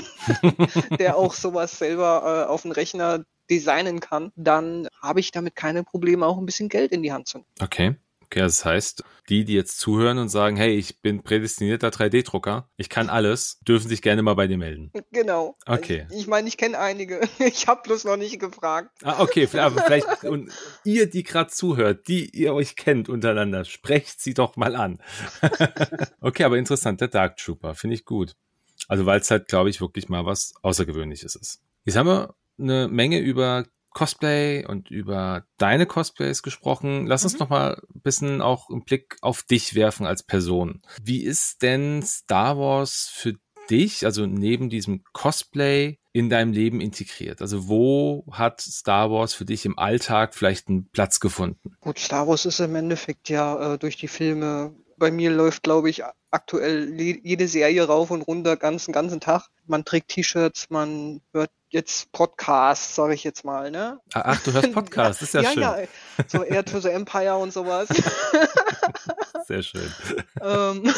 der 1.00 1.18
auch 1.18 1.34
sowas 1.34 1.78
selber 1.78 2.46
äh, 2.46 2.50
auf 2.50 2.64
dem 2.64 2.72
Rechner 2.72 3.26
designen 3.50 4.00
kann, 4.00 4.32
dann 4.36 4.88
habe 5.02 5.20
ich 5.20 5.32
damit 5.32 5.56
keine 5.56 5.84
Probleme, 5.84 6.26
auch 6.26 6.38
ein 6.38 6.46
bisschen 6.46 6.70
Geld 6.70 6.92
in 6.92 7.04
die 7.04 7.12
Hand 7.12 7.28
zu 7.28 7.40
nehmen. 7.40 7.48
Okay. 7.62 7.96
Okay, 8.32 8.42
das 8.42 8.64
heißt, 8.64 9.04
die, 9.28 9.44
die 9.44 9.56
jetzt 9.56 9.80
zuhören 9.80 10.20
und 10.20 10.30
sagen, 10.30 10.56
hey, 10.56 10.76
ich 10.76 11.02
bin 11.02 11.24
prädestinierter 11.24 11.88
3D-Drucker, 11.88 12.70
ich 12.78 12.88
kann 12.88 13.10
alles, 13.10 13.58
dürfen 13.68 13.90
sich 13.90 14.04
gerne 14.04 14.22
mal 14.22 14.36
bei 14.36 14.46
dir 14.46 14.60
melden. 14.60 14.92
Genau. 15.12 15.58
Okay. 15.66 16.06
Ich, 16.12 16.20
ich 16.20 16.28
meine, 16.28 16.48
ich 16.48 16.58
kenne 16.58 16.78
einige. 16.78 17.22
Ich 17.40 17.68
habe 17.68 17.82
bloß 17.82 18.04
noch 18.04 18.18
nicht 18.18 18.40
gefragt. 18.40 18.92
Ah, 19.02 19.24
okay, 19.24 19.48
aber 19.54 19.82
vielleicht, 19.82 20.24
und 20.26 20.52
ihr, 20.84 21.10
die 21.10 21.24
gerade 21.24 21.50
zuhört, 21.50 22.08
die 22.08 22.30
ihr 22.30 22.54
euch 22.54 22.76
kennt 22.76 23.10
untereinander, 23.10 23.66
sprecht 23.66 24.22
sie 24.22 24.36
doch 24.36 24.56
mal 24.58 24.76
an. 24.76 25.02
okay, 26.22 26.44
aber 26.44 26.58
interessant, 26.58 27.02
der 27.02 27.08
Dark 27.08 27.38
Trooper, 27.38 27.74
finde 27.74 27.96
ich 27.96 28.06
gut. 28.06 28.36
Also, 28.90 29.06
weil 29.06 29.22
es 29.22 29.32
halt, 29.32 29.48
glaube 29.48 29.70
ich, 29.70 29.80
wirklich 29.80 30.10
mal 30.10 30.26
was 30.26 30.54
Außergewöhnliches 30.62 31.36
ist. 31.36 31.62
Jetzt 31.86 31.96
haben 31.96 32.08
wir 32.08 32.36
eine 32.60 32.90
Menge 32.90 33.20
über 33.20 33.64
Cosplay 33.92 34.66
und 34.66 34.92
über 34.92 35.46
deine 35.58 35.86
Cosplays 35.86 36.44
gesprochen. 36.44 37.08
Lass 37.08 37.24
uns 37.24 37.34
mhm. 37.34 37.40
noch 37.40 37.50
mal 37.50 37.82
ein 37.96 38.02
bisschen 38.02 38.42
auch 38.42 38.70
einen 38.70 38.84
Blick 38.84 39.18
auf 39.22 39.44
dich 39.44 39.76
werfen 39.76 40.06
als 40.06 40.24
Person. 40.24 40.82
Wie 41.02 41.24
ist 41.24 41.62
denn 41.62 42.04
Star 42.04 42.58
Wars 42.58 43.10
für 43.14 43.36
dich, 43.70 44.06
also 44.06 44.26
neben 44.26 44.70
diesem 44.70 45.04
Cosplay, 45.14 45.98
in 46.12 46.30
deinem 46.30 46.54
Leben 46.54 46.82
integriert? 46.82 47.42
Also 47.42 47.68
wo 47.68 48.26
hat 48.32 48.62
Star 48.62 49.12
Wars 49.12 49.34
für 49.34 49.46
dich 49.46 49.66
im 49.66 49.78
Alltag 49.78 50.34
vielleicht 50.34 50.68
einen 50.68 50.90
Platz 50.90 51.20
gefunden? 51.20 51.76
Gut, 51.80 52.00
Star 52.00 52.28
Wars 52.28 52.46
ist 52.46 52.60
im 52.60 52.76
Endeffekt 52.76 53.30
ja 53.30 53.74
äh, 53.74 53.78
durch 53.78 53.98
die 53.98 54.08
Filme 54.08 54.76
bei 54.98 55.12
mir 55.12 55.32
läuft, 55.32 55.64
glaube 55.64 55.90
ich, 55.90 56.04
aktuell 56.32 57.00
jede 57.00 57.48
Serie 57.48 57.86
rauf 57.86 58.12
und 58.12 58.22
runter, 58.22 58.58
ganzen, 58.58 58.92
ganzen 58.92 59.20
Tag. 59.20 59.48
Man 59.66 59.86
trägt 59.86 60.10
T-Shirts, 60.10 60.70
man 60.70 61.22
hört 61.34 61.52
jetzt 61.70 62.12
Podcasts, 62.12 62.96
sage 62.96 63.14
ich 63.14 63.24
jetzt 63.24 63.46
mal, 63.46 63.72
ne? 63.72 64.00
Ah, 64.14 64.24
ach, 64.26 64.44
du 64.44 64.54
hörst 64.54 64.72
Podcasts, 64.74 65.22
ist 65.22 65.34
ja, 65.34 65.42
ja 65.42 65.52
schön. 65.52 65.62
Ja, 65.62 65.78
so 66.28 66.44
Air 66.44 66.66
to 66.66 66.80
the 66.80 66.90
Empire 66.90 67.38
und 67.38 67.54
sowas. 67.54 67.90
Sehr 69.48 69.64
schön. 69.64 69.92
Ähm, 70.42 70.94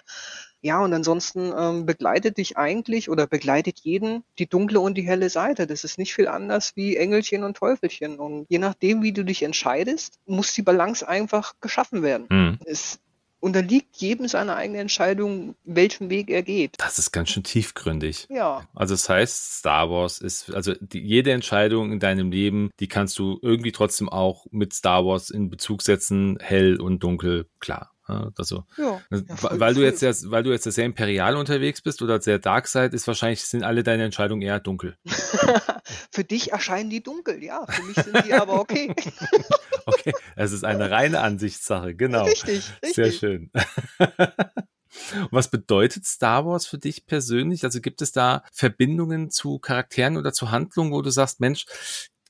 ja, 0.60 0.80
und 0.80 0.92
ansonsten 0.92 1.52
ähm, 1.56 1.86
begleitet 1.86 2.38
dich 2.38 2.56
eigentlich 2.56 3.08
oder 3.08 3.26
begleitet 3.26 3.80
jeden 3.80 4.24
die 4.38 4.48
dunkle 4.48 4.80
und 4.80 4.94
die 4.94 5.02
helle 5.02 5.30
Seite. 5.30 5.66
Das 5.66 5.84
ist 5.84 5.98
nicht 5.98 6.14
viel 6.14 6.28
anders 6.28 6.72
wie 6.74 6.96
Engelchen 6.96 7.44
und 7.44 7.56
Teufelchen. 7.56 8.18
Und 8.18 8.46
je 8.48 8.58
nachdem, 8.58 9.02
wie 9.02 9.12
du 9.12 9.24
dich 9.24 9.42
entscheidest, 9.42 10.18
muss 10.26 10.52
die 10.54 10.62
Balance 10.62 11.06
einfach 11.06 11.54
geschaffen 11.60 12.02
werden. 12.02 12.26
Mhm. 12.28 12.58
Es 12.64 12.98
unterliegt 13.40 13.96
jedem 13.96 14.28
seiner 14.28 14.56
eigenen 14.56 14.82
Entscheidung, 14.82 15.54
welchen 15.64 16.10
Weg 16.10 16.30
er 16.30 16.42
geht. 16.42 16.74
Das 16.78 16.98
ist 16.98 17.12
ganz 17.12 17.30
schön 17.30 17.44
tiefgründig. 17.44 18.26
Ja. 18.30 18.66
Also 18.74 18.94
das 18.94 19.08
heißt, 19.08 19.58
Star 19.58 19.90
Wars 19.90 20.18
ist, 20.18 20.52
also 20.54 20.74
die, 20.80 21.00
jede 21.00 21.32
Entscheidung 21.32 21.92
in 21.92 22.00
deinem 22.00 22.30
Leben, 22.30 22.70
die 22.80 22.88
kannst 22.88 23.18
du 23.18 23.38
irgendwie 23.42 23.72
trotzdem 23.72 24.08
auch 24.08 24.46
mit 24.50 24.74
Star 24.74 25.04
Wars 25.04 25.30
in 25.30 25.50
Bezug 25.50 25.82
setzen, 25.82 26.38
hell 26.40 26.80
und 26.80 27.02
dunkel, 27.02 27.46
klar. 27.60 27.92
Also, 28.06 28.64
ja, 28.76 29.00
ja, 29.10 29.20
weil 29.38 29.74
du 29.74 29.82
jetzt 29.82 29.98
sehr, 29.98 30.14
weil 30.30 30.44
du 30.44 30.52
jetzt 30.52 30.62
sehr 30.62 30.84
imperial 30.84 31.36
unterwegs 31.36 31.82
bist 31.82 32.02
oder 32.02 32.20
sehr 32.20 32.38
dark 32.38 32.68
side, 32.68 32.94
ist 32.94 33.08
wahrscheinlich 33.08 33.42
sind 33.42 33.64
alle 33.64 33.82
deine 33.82 34.04
Entscheidungen 34.04 34.42
eher 34.42 34.60
dunkel. 34.60 34.96
für 36.12 36.22
dich 36.22 36.52
erscheinen 36.52 36.88
die 36.88 37.02
dunkel, 37.02 37.42
ja. 37.42 37.66
Für 37.68 37.82
mich 37.82 37.96
sind 37.96 38.24
die 38.24 38.32
aber 38.32 38.60
okay. 38.60 38.94
okay, 39.86 40.12
es 40.36 40.52
ist 40.52 40.64
eine 40.64 40.88
reine 40.90 41.20
Ansichtssache, 41.20 41.96
genau. 41.96 42.26
Richtig, 42.26 42.70
richtig. 42.84 42.94
Sehr 42.94 43.10
schön. 43.12 43.50
Was 45.30 45.48
bedeutet 45.48 46.06
Star 46.06 46.46
Wars 46.46 46.64
für 46.64 46.78
dich 46.78 47.06
persönlich? 47.06 47.64
Also 47.64 47.80
gibt 47.80 48.02
es 48.02 48.12
da 48.12 48.44
Verbindungen 48.52 49.30
zu 49.30 49.58
Charakteren 49.58 50.16
oder 50.16 50.32
zu 50.32 50.52
Handlungen, 50.52 50.92
wo 50.92 51.02
du 51.02 51.10
sagst, 51.10 51.40
Mensch, 51.40 51.66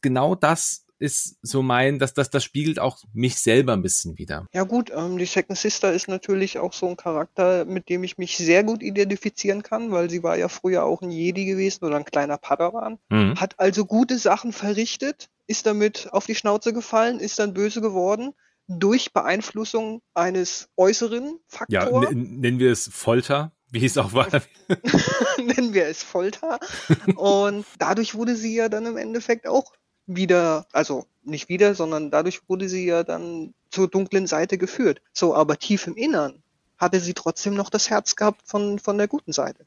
genau 0.00 0.34
das 0.34 0.85
ist 0.98 1.36
so 1.42 1.62
mein, 1.62 1.98
dass 1.98 2.14
das, 2.14 2.30
das 2.30 2.44
spiegelt 2.44 2.78
auch 2.78 2.98
mich 3.12 3.36
selber 3.36 3.72
ein 3.72 3.82
bisschen 3.82 4.18
wieder. 4.18 4.46
Ja 4.52 4.64
gut, 4.64 4.90
ähm, 4.94 5.18
die 5.18 5.26
Second 5.26 5.58
Sister 5.58 5.92
ist 5.92 6.08
natürlich 6.08 6.58
auch 6.58 6.72
so 6.72 6.88
ein 6.88 6.96
Charakter, 6.96 7.64
mit 7.64 7.88
dem 7.88 8.04
ich 8.04 8.18
mich 8.18 8.36
sehr 8.36 8.64
gut 8.64 8.82
identifizieren 8.82 9.62
kann, 9.62 9.90
weil 9.90 10.10
sie 10.10 10.22
war 10.22 10.36
ja 10.36 10.48
früher 10.48 10.84
auch 10.84 11.02
ein 11.02 11.10
Jedi 11.10 11.44
gewesen 11.44 11.84
oder 11.84 11.96
ein 11.96 12.04
kleiner 12.04 12.38
Padawan. 12.38 12.98
Mhm. 13.10 13.38
Hat 13.38 13.58
also 13.58 13.84
gute 13.84 14.18
Sachen 14.18 14.52
verrichtet, 14.52 15.28
ist 15.46 15.66
damit 15.66 16.08
auf 16.12 16.26
die 16.26 16.34
Schnauze 16.34 16.72
gefallen, 16.72 17.20
ist 17.20 17.38
dann 17.38 17.54
böse 17.54 17.80
geworden 17.80 18.32
durch 18.68 19.12
Beeinflussung 19.12 20.02
eines 20.14 20.68
äußeren 20.76 21.38
Faktors. 21.46 21.70
Ja, 21.70 22.10
nennen 22.12 22.58
wir 22.58 22.72
es 22.72 22.90
Folter 22.92 23.52
wie 23.70 23.84
es 23.84 23.98
auch 23.98 24.12
war. 24.12 24.28
Nennen 25.38 25.74
wir 25.74 25.86
es 25.86 26.02
Folter. 26.02 26.60
Und 27.16 27.66
dadurch 27.78 28.14
wurde 28.14 28.36
sie 28.36 28.54
ja 28.54 28.68
dann 28.68 28.86
im 28.86 28.96
Endeffekt 28.96 29.46
auch 29.46 29.72
wieder, 30.06 30.66
also 30.72 31.06
nicht 31.24 31.48
wieder, 31.48 31.74
sondern 31.74 32.10
dadurch 32.10 32.48
wurde 32.48 32.68
sie 32.68 32.86
ja 32.86 33.02
dann 33.02 33.54
zur 33.70 33.88
dunklen 33.88 34.26
Seite 34.26 34.58
geführt. 34.58 35.02
So, 35.12 35.34
aber 35.34 35.58
tief 35.58 35.86
im 35.86 35.96
Innern 35.96 36.42
hatte 36.78 37.00
sie 37.00 37.14
trotzdem 37.14 37.54
noch 37.54 37.70
das 37.70 37.90
Herz 37.90 38.16
gehabt 38.16 38.42
von, 38.44 38.78
von 38.78 38.98
der 38.98 39.08
guten 39.08 39.32
Seite. 39.32 39.66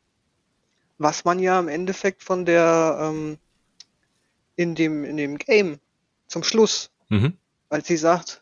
Was 0.98 1.26
man 1.26 1.40
ja 1.40 1.60
im 1.60 1.68
Endeffekt 1.68 2.24
von 2.24 2.46
der 2.46 2.98
ähm, 3.02 3.38
in 4.56 4.76
dem, 4.76 5.06
in 5.06 5.18
dem 5.18 5.38
Game 5.38 5.80
zum 6.28 6.44
Schluss, 6.44 6.92
mhm. 7.08 7.38
als 7.70 7.88
sie 7.88 7.98
sagt, 7.98 8.42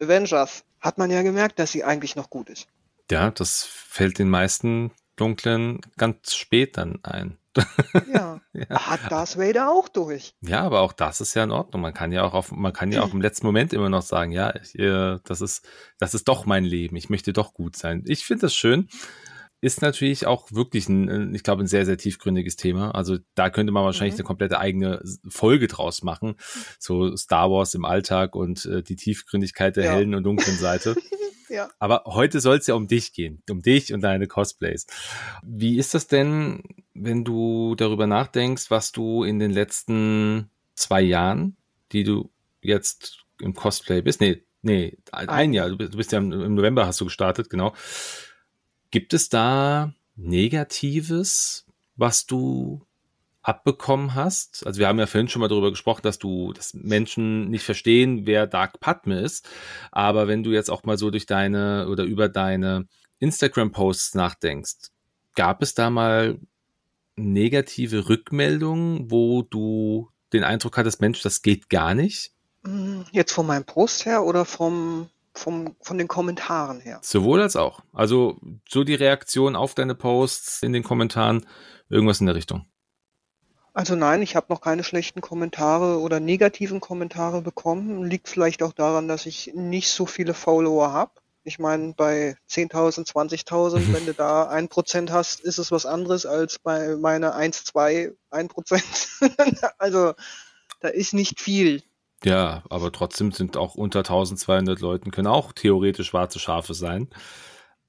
Avengers, 0.00 0.64
hat 0.80 0.98
man 0.98 1.10
ja 1.10 1.22
gemerkt, 1.22 1.58
dass 1.58 1.72
sie 1.72 1.82
eigentlich 1.82 2.14
noch 2.14 2.30
gut 2.30 2.48
ist. 2.48 2.68
Ja, 3.10 3.30
das 3.30 3.64
fällt 3.64 4.18
den 4.18 4.30
meisten 4.30 4.92
Dunklen 5.16 5.80
ganz 5.96 6.34
spät 6.34 6.76
dann 6.76 7.00
ein. 7.02 7.38
Ja, 8.12 8.40
ja. 8.52 8.66
hat 8.68 9.10
Darth 9.10 9.38
Vader 9.38 9.70
auch 9.70 9.88
durch. 9.88 10.34
Ja, 10.40 10.62
aber 10.62 10.80
auch 10.80 10.92
das 10.92 11.20
ist 11.20 11.34
ja 11.34 11.44
in 11.44 11.50
Ordnung. 11.50 11.82
Man 11.82 11.94
kann 11.94 12.12
ja 12.12 12.22
auch 12.24 12.34
auf, 12.34 12.52
man 12.52 12.72
kann 12.72 12.92
ja 12.92 13.02
auch 13.02 13.12
im 13.12 13.20
letzten 13.20 13.46
Moment 13.46 13.72
immer 13.72 13.88
noch 13.88 14.02
sagen, 14.02 14.32
ja, 14.32 14.54
ich, 14.56 14.78
äh, 14.78 15.18
das 15.24 15.40
ist, 15.40 15.66
das 15.98 16.14
ist 16.14 16.28
doch 16.28 16.46
mein 16.46 16.64
Leben. 16.64 16.96
Ich 16.96 17.10
möchte 17.10 17.32
doch 17.32 17.54
gut 17.54 17.76
sein. 17.76 18.02
Ich 18.06 18.24
finde 18.24 18.42
das 18.42 18.54
schön. 18.54 18.88
Ist 19.62 19.80
natürlich 19.80 20.26
auch 20.26 20.52
wirklich 20.52 20.88
ein, 20.88 21.34
ich 21.34 21.42
glaube, 21.42 21.64
ein 21.64 21.66
sehr, 21.66 21.86
sehr 21.86 21.96
tiefgründiges 21.96 22.56
Thema. 22.56 22.90
Also 22.94 23.16
da 23.34 23.48
könnte 23.48 23.72
man 23.72 23.84
wahrscheinlich 23.84 24.14
mhm. 24.14 24.20
eine 24.20 24.26
komplette 24.26 24.58
eigene 24.58 25.02
Folge 25.28 25.66
draus 25.66 26.02
machen. 26.02 26.36
So 26.78 27.16
Star 27.16 27.50
Wars 27.50 27.74
im 27.74 27.86
Alltag 27.86 28.36
und 28.36 28.66
äh, 28.66 28.82
die 28.82 28.96
Tiefgründigkeit 28.96 29.76
der 29.76 29.86
ja. 29.86 29.92
hellen 29.92 30.14
und 30.14 30.24
dunklen 30.24 30.56
Seite. 30.56 30.94
Ja. 31.48 31.68
Aber 31.78 32.04
heute 32.06 32.40
soll 32.40 32.58
es 32.58 32.66
ja 32.66 32.74
um 32.74 32.88
dich 32.88 33.12
gehen, 33.12 33.42
um 33.50 33.62
dich 33.62 33.92
und 33.92 34.00
deine 34.00 34.26
Cosplays. 34.26 34.86
Wie 35.42 35.78
ist 35.78 35.94
das 35.94 36.06
denn, 36.06 36.62
wenn 36.94 37.24
du 37.24 37.74
darüber 37.76 38.06
nachdenkst, 38.06 38.70
was 38.70 38.92
du 38.92 39.24
in 39.24 39.38
den 39.38 39.50
letzten 39.50 40.50
zwei 40.74 41.02
Jahren, 41.02 41.56
die 41.92 42.04
du 42.04 42.30
jetzt 42.60 43.24
im 43.40 43.54
Cosplay 43.54 44.02
bist, 44.02 44.20
nee, 44.20 44.42
nee, 44.62 44.96
ein 45.12 45.52
Jahr, 45.52 45.68
du 45.68 45.76
bist, 45.76 45.94
du 45.94 45.96
bist 45.98 46.12
ja 46.12 46.18
im, 46.18 46.32
im 46.32 46.54
November 46.54 46.86
hast 46.86 47.00
du 47.00 47.04
gestartet, 47.04 47.50
genau. 47.50 47.74
Gibt 48.90 49.14
es 49.14 49.28
da 49.28 49.92
Negatives, 50.16 51.66
was 51.96 52.26
du 52.26 52.85
abbekommen 53.46 54.16
hast. 54.16 54.66
Also 54.66 54.80
wir 54.80 54.88
haben 54.88 54.98
ja 54.98 55.06
vorhin 55.06 55.28
schon 55.28 55.38
mal 55.38 55.46
darüber 55.46 55.70
gesprochen, 55.70 56.02
dass 56.02 56.18
du, 56.18 56.52
dass 56.52 56.74
Menschen 56.74 57.48
nicht 57.48 57.64
verstehen, 57.64 58.26
wer 58.26 58.48
Dark 58.48 58.80
Padme 58.80 59.20
ist. 59.20 59.48
Aber 59.92 60.26
wenn 60.26 60.42
du 60.42 60.50
jetzt 60.50 60.68
auch 60.68 60.82
mal 60.82 60.98
so 60.98 61.10
durch 61.10 61.26
deine 61.26 61.86
oder 61.88 62.02
über 62.02 62.28
deine 62.28 62.88
Instagram-Posts 63.20 64.16
nachdenkst, 64.16 64.90
gab 65.36 65.62
es 65.62 65.74
da 65.74 65.90
mal 65.90 66.40
negative 67.14 68.08
Rückmeldungen, 68.08 69.12
wo 69.12 69.42
du 69.42 70.10
den 70.32 70.42
Eindruck 70.42 70.76
hattest, 70.76 71.00
Mensch, 71.00 71.22
das 71.22 71.40
geht 71.40 71.70
gar 71.70 71.94
nicht? 71.94 72.32
Mm, 72.64 73.02
jetzt 73.12 73.30
von 73.30 73.46
meinem 73.46 73.64
Post 73.64 74.06
her 74.06 74.24
oder 74.24 74.44
vom, 74.44 75.08
vom, 75.34 75.76
von 75.80 75.98
den 75.98 76.08
Kommentaren 76.08 76.80
her? 76.80 76.98
Sowohl 77.00 77.40
als 77.42 77.54
auch. 77.54 77.78
Also 77.92 78.40
so 78.68 78.82
die 78.82 78.96
Reaktion 78.96 79.54
auf 79.54 79.76
deine 79.76 79.94
Posts 79.94 80.64
in 80.64 80.72
den 80.72 80.82
Kommentaren, 80.82 81.46
irgendwas 81.88 82.18
in 82.18 82.26
der 82.26 82.34
Richtung. 82.34 82.66
Also 83.76 83.94
nein, 83.94 84.22
ich 84.22 84.36
habe 84.36 84.46
noch 84.48 84.62
keine 84.62 84.82
schlechten 84.82 85.20
Kommentare 85.20 86.00
oder 86.00 86.18
negativen 86.18 86.80
Kommentare 86.80 87.42
bekommen. 87.42 88.04
Liegt 88.04 88.26
vielleicht 88.26 88.62
auch 88.62 88.72
daran, 88.72 89.06
dass 89.06 89.26
ich 89.26 89.52
nicht 89.54 89.90
so 89.90 90.06
viele 90.06 90.32
Follower 90.32 90.94
habe. 90.94 91.10
Ich 91.44 91.58
meine, 91.58 91.92
bei 91.92 92.38
10.000, 92.48 93.06
20.000, 93.06 93.92
wenn 93.92 94.06
du 94.06 94.14
da 94.14 94.48
ein 94.48 94.68
Prozent 94.68 95.12
hast, 95.12 95.40
ist 95.40 95.58
es 95.58 95.70
was 95.72 95.84
anderes 95.84 96.24
als 96.24 96.58
bei 96.58 96.96
meiner 96.96 97.34
1, 97.34 97.64
2, 97.64 98.12
1 98.30 98.50
Prozent. 98.50 99.08
also 99.78 100.14
da 100.80 100.88
ist 100.88 101.12
nicht 101.12 101.38
viel. 101.38 101.82
Ja, 102.24 102.62
aber 102.70 102.90
trotzdem 102.92 103.30
sind 103.30 103.58
auch 103.58 103.74
unter 103.74 103.98
1200 103.98 104.80
Leuten 104.80 105.10
können 105.10 105.28
auch 105.28 105.52
theoretisch 105.52 106.06
schwarze 106.08 106.38
Schafe 106.38 106.72
sein. 106.72 107.10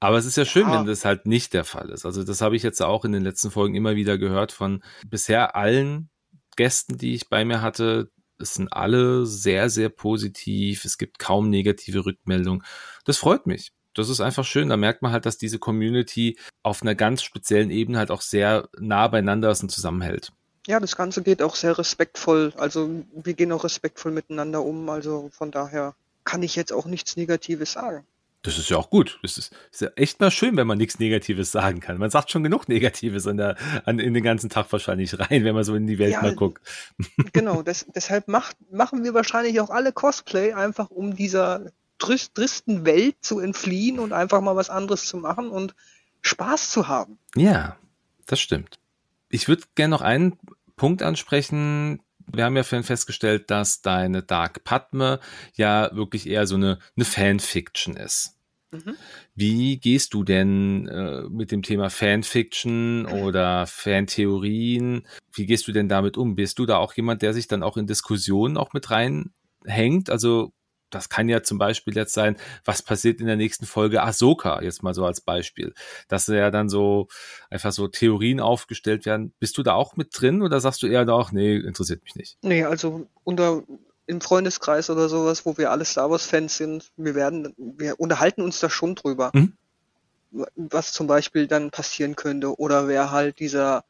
Aber 0.00 0.16
es 0.16 0.26
ist 0.26 0.36
ja 0.36 0.44
schön, 0.44 0.68
ja. 0.68 0.78
wenn 0.78 0.86
das 0.86 1.04
halt 1.04 1.26
nicht 1.26 1.52
der 1.54 1.64
Fall 1.64 1.90
ist. 1.90 2.06
Also 2.06 2.22
das 2.22 2.40
habe 2.40 2.56
ich 2.56 2.62
jetzt 2.62 2.80
auch 2.80 3.04
in 3.04 3.12
den 3.12 3.22
letzten 3.22 3.50
Folgen 3.50 3.74
immer 3.74 3.96
wieder 3.96 4.16
gehört 4.18 4.52
von 4.52 4.82
bisher 5.06 5.56
allen 5.56 6.08
Gästen, 6.56 6.98
die 6.98 7.14
ich 7.14 7.28
bei 7.28 7.44
mir 7.44 7.62
hatte. 7.62 8.10
Es 8.38 8.54
sind 8.54 8.72
alle 8.72 9.26
sehr, 9.26 9.70
sehr 9.70 9.88
positiv. 9.88 10.84
Es 10.84 10.98
gibt 10.98 11.18
kaum 11.18 11.50
negative 11.50 12.06
Rückmeldungen. 12.06 12.62
Das 13.04 13.16
freut 13.16 13.46
mich. 13.46 13.72
Das 13.94 14.08
ist 14.08 14.20
einfach 14.20 14.44
schön. 14.44 14.68
Da 14.68 14.76
merkt 14.76 15.02
man 15.02 15.10
halt, 15.10 15.26
dass 15.26 15.38
diese 15.38 15.58
Community 15.58 16.38
auf 16.62 16.82
einer 16.82 16.94
ganz 16.94 17.22
speziellen 17.22 17.70
Ebene 17.70 17.98
halt 17.98 18.12
auch 18.12 18.20
sehr 18.20 18.68
nah 18.78 19.08
beieinander 19.08 19.50
ist 19.50 19.62
und 19.62 19.70
zusammenhält. 19.70 20.32
Ja, 20.68 20.78
das 20.78 20.96
Ganze 20.96 21.22
geht 21.22 21.42
auch 21.42 21.56
sehr 21.56 21.76
respektvoll. 21.78 22.52
Also 22.56 22.90
wir 23.12 23.34
gehen 23.34 23.50
auch 23.50 23.64
respektvoll 23.64 24.12
miteinander 24.12 24.62
um. 24.62 24.88
Also 24.90 25.30
von 25.32 25.50
daher 25.50 25.96
kann 26.22 26.42
ich 26.44 26.54
jetzt 26.54 26.72
auch 26.72 26.86
nichts 26.86 27.16
Negatives 27.16 27.72
sagen. 27.72 28.04
Das 28.42 28.56
ist 28.56 28.70
ja 28.70 28.76
auch 28.76 28.88
gut. 28.88 29.18
Das 29.22 29.36
ist, 29.36 29.52
ist 29.72 29.80
ja 29.80 29.88
echt 29.96 30.20
mal 30.20 30.30
schön, 30.30 30.56
wenn 30.56 30.66
man 30.66 30.78
nichts 30.78 30.98
Negatives 30.98 31.50
sagen 31.50 31.80
kann. 31.80 31.98
Man 31.98 32.10
sagt 32.10 32.30
schon 32.30 32.44
genug 32.44 32.68
Negatives 32.68 33.26
an 33.26 33.36
der, 33.36 33.56
an, 33.84 33.98
in 33.98 34.14
den 34.14 34.22
ganzen 34.22 34.48
Tag 34.48 34.70
wahrscheinlich 34.70 35.18
rein, 35.18 35.44
wenn 35.44 35.54
man 35.54 35.64
so 35.64 35.74
in 35.74 35.86
die 35.86 35.98
Welt 35.98 36.12
ja, 36.12 36.22
mal 36.22 36.34
guckt. 36.34 36.62
Genau, 37.32 37.62
das, 37.62 37.86
deshalb 37.94 38.28
macht, 38.28 38.56
machen 38.70 39.02
wir 39.04 39.12
wahrscheinlich 39.12 39.60
auch 39.60 39.70
alle 39.70 39.92
Cosplay, 39.92 40.52
einfach 40.52 40.90
um 40.90 41.16
dieser 41.16 41.72
tristen 41.98 42.84
Welt 42.84 43.16
zu 43.20 43.40
entfliehen 43.40 43.98
und 43.98 44.12
einfach 44.12 44.40
mal 44.40 44.54
was 44.54 44.70
anderes 44.70 45.06
zu 45.06 45.16
machen 45.16 45.50
und 45.50 45.74
Spaß 46.22 46.70
zu 46.70 46.88
haben. 46.88 47.18
Ja, 47.34 47.76
das 48.26 48.40
stimmt. 48.40 48.78
Ich 49.30 49.48
würde 49.48 49.64
gerne 49.74 49.90
noch 49.90 50.02
einen 50.02 50.38
Punkt 50.76 51.02
ansprechen, 51.02 52.00
wir 52.32 52.44
haben 52.44 52.56
ja 52.56 52.62
vorhin 52.62 52.84
festgestellt, 52.84 53.50
dass 53.50 53.82
deine 53.82 54.22
Dark 54.22 54.64
Padme 54.64 55.20
ja 55.54 55.90
wirklich 55.94 56.28
eher 56.28 56.46
so 56.46 56.56
eine, 56.56 56.78
eine 56.96 57.04
Fanfiction 57.04 57.96
ist. 57.96 58.38
Mhm. 58.70 58.96
Wie 59.34 59.78
gehst 59.78 60.12
du 60.12 60.24
denn 60.24 60.88
äh, 60.88 61.22
mit 61.30 61.52
dem 61.52 61.62
Thema 61.62 61.88
Fanfiction 61.88 63.06
oder 63.06 63.66
Fantheorien? 63.66 65.06
Wie 65.32 65.46
gehst 65.46 65.68
du 65.68 65.72
denn 65.72 65.88
damit 65.88 66.18
um? 66.18 66.34
Bist 66.34 66.58
du 66.58 66.66
da 66.66 66.76
auch 66.76 66.92
jemand, 66.94 67.22
der 67.22 67.32
sich 67.32 67.48
dann 67.48 67.62
auch 67.62 67.76
in 67.78 67.86
Diskussionen 67.86 68.58
auch 68.58 68.74
mit 68.74 68.90
reinhängt? 68.90 70.10
Also 70.10 70.52
das 70.90 71.08
kann 71.08 71.28
ja 71.28 71.42
zum 71.42 71.58
Beispiel 71.58 71.94
jetzt 71.94 72.14
sein, 72.14 72.36
was 72.64 72.82
passiert 72.82 73.20
in 73.20 73.26
der 73.26 73.36
nächsten 73.36 73.66
Folge 73.66 74.02
Ahsoka, 74.02 74.62
jetzt 74.62 74.82
mal 74.82 74.94
so 74.94 75.04
als 75.04 75.20
Beispiel. 75.20 75.74
Dass 76.08 76.26
ja 76.26 76.50
dann 76.50 76.68
so 76.68 77.08
einfach 77.50 77.72
so 77.72 77.88
Theorien 77.88 78.40
aufgestellt 78.40 79.06
werden. 79.06 79.32
Bist 79.38 79.58
du 79.58 79.62
da 79.62 79.74
auch 79.74 79.96
mit 79.96 80.08
drin 80.12 80.42
oder 80.42 80.60
sagst 80.60 80.82
du 80.82 80.86
eher 80.86 81.04
doch, 81.04 81.32
nee, 81.32 81.56
interessiert 81.56 82.02
mich 82.04 82.16
nicht? 82.16 82.38
Nee, 82.42 82.64
also 82.64 83.06
unter 83.24 83.62
im 84.06 84.22
Freundeskreis 84.22 84.88
oder 84.88 85.08
sowas, 85.08 85.44
wo 85.44 85.58
wir 85.58 85.70
alle 85.70 85.84
Star 85.84 86.10
Wars 86.10 86.24
Fans 86.24 86.56
sind, 86.56 86.90
wir 86.96 87.14
werden, 87.14 87.54
wir 87.58 88.00
unterhalten 88.00 88.40
uns 88.40 88.58
da 88.58 88.70
schon 88.70 88.94
drüber. 88.94 89.30
Mhm. 89.34 89.52
Was 90.56 90.92
zum 90.92 91.06
Beispiel 91.06 91.46
dann 91.46 91.70
passieren 91.70 92.16
könnte 92.16 92.58
oder 92.58 92.88
wer 92.88 93.10
halt 93.10 93.38
dieser 93.38 93.84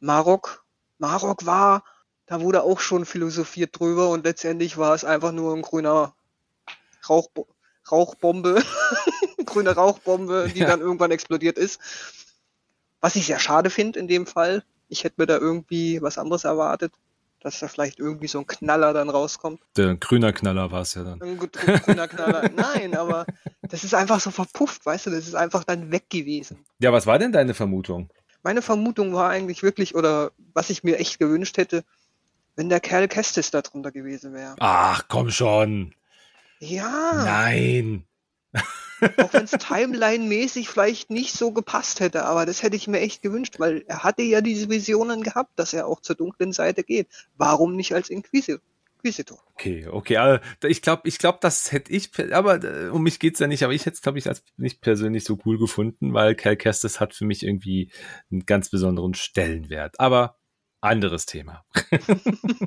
Marok, 0.00 0.64
Marok 0.98 1.44
war, 1.44 1.84
da 2.26 2.40
wurde 2.40 2.62
auch 2.62 2.80
schon 2.80 3.04
philosophiert 3.04 3.78
drüber 3.78 4.08
und 4.08 4.24
letztendlich 4.24 4.78
war 4.78 4.94
es 4.94 5.04
einfach 5.04 5.32
nur 5.32 5.54
ein 5.54 5.62
grüner 5.62 6.14
Rauch, 7.10 7.28
Rauchbombe, 7.90 8.62
grüne 9.44 9.74
Rauchbombe, 9.74 10.50
die 10.54 10.60
ja. 10.60 10.68
dann 10.68 10.80
irgendwann 10.80 11.10
explodiert 11.10 11.58
ist. 11.58 11.80
Was 13.00 13.16
ich 13.16 13.26
sehr 13.26 13.40
schade 13.40 13.70
finde 13.70 13.98
in 13.98 14.08
dem 14.08 14.26
Fall. 14.26 14.62
Ich 14.88 15.04
hätte 15.04 15.16
mir 15.18 15.26
da 15.26 15.38
irgendwie 15.38 16.00
was 16.02 16.18
anderes 16.18 16.44
erwartet, 16.44 16.92
dass 17.40 17.58
da 17.58 17.68
vielleicht 17.68 17.98
irgendwie 17.98 18.26
so 18.26 18.38
ein 18.40 18.46
Knaller 18.46 18.92
dann 18.92 19.08
rauskommt. 19.08 19.60
Der 19.76 19.94
grüner 19.96 20.32
Knaller 20.32 20.70
war 20.70 20.82
es 20.82 20.94
ja 20.94 21.04
dann. 21.04 21.22
Ein 21.22 21.38
grüner 21.38 22.08
Knaller. 22.08 22.50
Nein, 22.54 22.96
aber 22.96 23.26
das 23.62 23.84
ist 23.84 23.94
einfach 23.94 24.20
so 24.20 24.30
verpufft, 24.30 24.84
weißt 24.84 25.06
du, 25.06 25.10
das 25.10 25.26
ist 25.26 25.34
einfach 25.34 25.64
dann 25.64 25.90
weg 25.90 26.10
gewesen. 26.10 26.64
Ja, 26.80 26.92
was 26.92 27.06
war 27.06 27.18
denn 27.18 27.32
deine 27.32 27.54
Vermutung? 27.54 28.10
Meine 28.42 28.62
Vermutung 28.62 29.14
war 29.14 29.30
eigentlich 29.30 29.62
wirklich, 29.62 29.94
oder 29.94 30.32
was 30.54 30.70
ich 30.70 30.82
mir 30.82 30.98
echt 30.98 31.18
gewünscht 31.18 31.56
hätte, 31.56 31.84
wenn 32.56 32.68
der 32.68 32.80
Kerl 32.80 33.08
Kestis 33.08 33.50
da 33.50 33.62
drunter 33.62 33.92
gewesen 33.92 34.34
wäre. 34.34 34.56
Ach, 34.58 35.04
komm 35.08 35.30
schon. 35.30 35.94
Ja. 36.60 37.22
Nein. 37.24 38.06
Auch 39.16 39.32
wenn 39.32 39.44
es 39.44 39.52
Timeline-mäßig 39.52 40.68
vielleicht 40.68 41.10
nicht 41.10 41.32
so 41.32 41.52
gepasst 41.52 42.00
hätte, 42.00 42.24
aber 42.24 42.44
das 42.44 42.62
hätte 42.62 42.76
ich 42.76 42.86
mir 42.86 43.00
echt 43.00 43.22
gewünscht, 43.22 43.58
weil 43.58 43.82
er 43.86 44.04
hatte 44.04 44.22
ja 44.22 44.42
diese 44.42 44.68
Visionen 44.68 45.22
gehabt, 45.22 45.58
dass 45.58 45.72
er 45.72 45.86
auch 45.86 46.00
zur 46.00 46.16
dunklen 46.16 46.52
Seite 46.52 46.84
geht. 46.84 47.08
Warum 47.36 47.76
nicht 47.76 47.94
als 47.94 48.10
Inquisitor? 48.10 49.42
Okay, 49.54 49.88
okay, 49.88 50.18
aber 50.18 50.40
ich 50.64 50.82
glaube, 50.82 51.08
ich 51.08 51.16
glaube, 51.16 51.38
das 51.40 51.72
hätte 51.72 51.90
ich, 51.90 52.10
aber 52.32 52.62
äh, 52.62 52.88
um 52.88 53.02
mich 53.02 53.18
geht's 53.18 53.40
ja 53.40 53.46
nicht, 53.46 53.62
aber 53.62 53.72
ich 53.72 53.86
hätte 53.86 53.94
es, 53.94 54.02
glaube 54.02 54.18
ich, 54.18 54.28
als 54.28 54.42
nicht 54.58 54.82
persönlich 54.82 55.24
so 55.24 55.38
cool 55.46 55.58
gefunden, 55.58 56.12
weil 56.12 56.34
Cal 56.34 56.56
Kestis 56.56 57.00
hat 57.00 57.14
für 57.14 57.24
mich 57.24 57.42
irgendwie 57.42 57.90
einen 58.30 58.44
ganz 58.44 58.68
besonderen 58.68 59.14
Stellenwert. 59.14 59.98
Aber 59.98 60.36
anderes 60.82 61.24
Thema. 61.24 61.64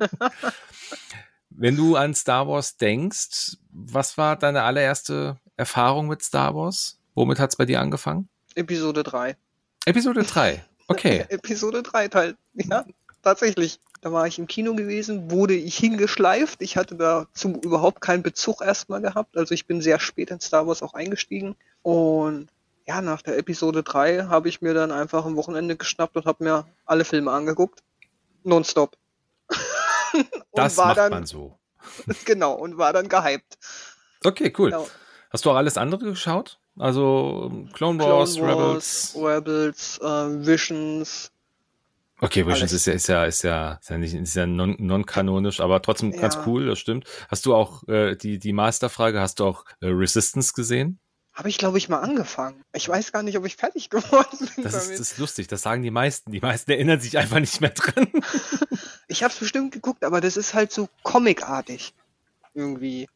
Wenn 1.55 1.75
du 1.75 1.95
an 1.95 2.13
Star 2.13 2.47
Wars 2.47 2.77
denkst, 2.77 3.57
was 3.71 4.17
war 4.17 4.35
deine 4.35 4.63
allererste 4.63 5.37
Erfahrung 5.55 6.07
mit 6.07 6.23
Star 6.23 6.55
Wars? 6.55 6.99
Womit 7.15 7.39
hat 7.39 7.51
es 7.51 7.55
bei 7.55 7.65
dir 7.65 7.79
angefangen? 7.79 8.27
Episode 8.55 9.03
3. 9.03 9.35
Episode 9.85 10.23
3, 10.23 10.63
okay. 10.87 11.25
Episode 11.29 11.83
3 11.83 12.07
Teil, 12.07 12.37
ja, 12.53 12.85
tatsächlich. 13.21 13.79
Da 14.01 14.11
war 14.11 14.27
ich 14.27 14.37
im 14.37 14.47
Kino 14.47 14.75
gewesen, 14.75 15.31
wurde 15.31 15.53
ich 15.53 15.77
hingeschleift. 15.77 16.61
Ich 16.61 16.75
hatte 16.75 16.95
dazu 16.95 17.53
überhaupt 17.63 18.01
keinen 18.01 18.21
Bezug 18.21 18.61
erstmal 18.61 19.01
gehabt. 19.01 19.37
Also 19.37 19.53
ich 19.53 19.65
bin 19.65 19.81
sehr 19.81 19.97
spät 20.01 20.29
in 20.29 20.41
Star 20.41 20.67
Wars 20.67 20.83
auch 20.83 20.93
eingestiegen. 20.93 21.55
Und 21.83 22.49
ja, 22.85 23.01
nach 23.01 23.21
der 23.21 23.37
Episode 23.37 23.81
3 23.81 24.25
habe 24.25 24.49
ich 24.49 24.61
mir 24.61 24.73
dann 24.73 24.91
einfach 24.91 25.25
am 25.25 25.37
Wochenende 25.37 25.77
geschnappt 25.77 26.17
und 26.17 26.25
habe 26.25 26.43
mir 26.43 26.65
alle 26.85 27.05
Filme 27.05 27.31
angeguckt. 27.31 27.81
Nonstop. 28.43 28.97
das 30.53 30.77
macht 30.77 30.97
dann, 30.97 31.11
man 31.11 31.25
so. 31.25 31.57
Genau, 32.25 32.53
und 32.53 32.77
war 32.77 32.93
dann 32.93 33.09
gehypt. 33.09 33.57
Okay, 34.23 34.53
cool. 34.57 34.71
Genau. 34.71 34.87
Hast 35.31 35.45
du 35.45 35.51
auch 35.51 35.55
alles 35.55 35.77
andere 35.77 36.05
geschaut? 36.05 36.59
Also 36.77 37.65
Clone 37.73 37.99
Wars, 37.99 38.35
Clone 38.35 38.55
Wars 38.55 39.15
Rebels, 39.15 39.15
Rebels 39.15 39.99
äh, 40.01 40.45
Visions. 40.45 41.31
Okay, 42.19 42.47
Visions 42.47 42.71
ist 42.71 42.85
ja, 42.85 42.93
ist 42.93 43.07
ja, 43.07 43.25
ist 43.25 43.43
ja, 43.43 43.73
ist 43.73 43.89
ja 43.89 43.97
nicht, 43.97 44.13
ist 44.13 44.35
ja 44.35 44.45
non-kanonisch, 44.45 45.59
non 45.59 45.65
aber 45.65 45.81
trotzdem 45.81 46.13
ja. 46.13 46.21
ganz 46.21 46.37
cool, 46.45 46.67
das 46.67 46.79
stimmt. 46.79 47.05
Hast 47.27 47.45
du 47.45 47.53
auch 47.53 47.85
äh, 47.89 48.15
die, 48.15 48.39
die 48.39 48.53
Masterfrage, 48.53 49.19
hast 49.19 49.39
du 49.39 49.45
auch 49.45 49.65
äh, 49.81 49.87
Resistance 49.87 50.53
gesehen? 50.53 50.99
Habe 51.33 51.49
ich, 51.49 51.57
glaube 51.57 51.79
ich, 51.79 51.89
mal 51.89 51.99
angefangen. 51.99 52.63
Ich 52.73 52.87
weiß 52.87 53.11
gar 53.11 53.23
nicht, 53.23 53.37
ob 53.37 53.45
ich 53.45 53.55
fertig 53.55 53.89
geworden 53.89 54.49
bin. 54.55 54.63
Das, 54.63 54.75
ist, 54.75 54.91
das 54.91 54.99
ist 54.99 55.17
lustig, 55.17 55.47
das 55.47 55.63
sagen 55.63 55.81
die 55.81 55.91
meisten. 55.91 56.31
Die 56.31 56.39
meisten 56.39 56.69
erinnern 56.71 56.99
sich 56.99 57.17
einfach 57.17 57.39
nicht 57.39 57.59
mehr 57.59 57.71
dran. 57.71 58.07
ich 59.07 59.23
habe 59.23 59.33
es 59.33 59.39
bestimmt 59.39 59.71
geguckt, 59.71 60.03
aber 60.03 60.21
das 60.21 60.37
ist 60.37 60.53
halt 60.53 60.71
so 60.71 60.89
comicartig. 61.01 61.93
Irgendwie. 62.53 63.09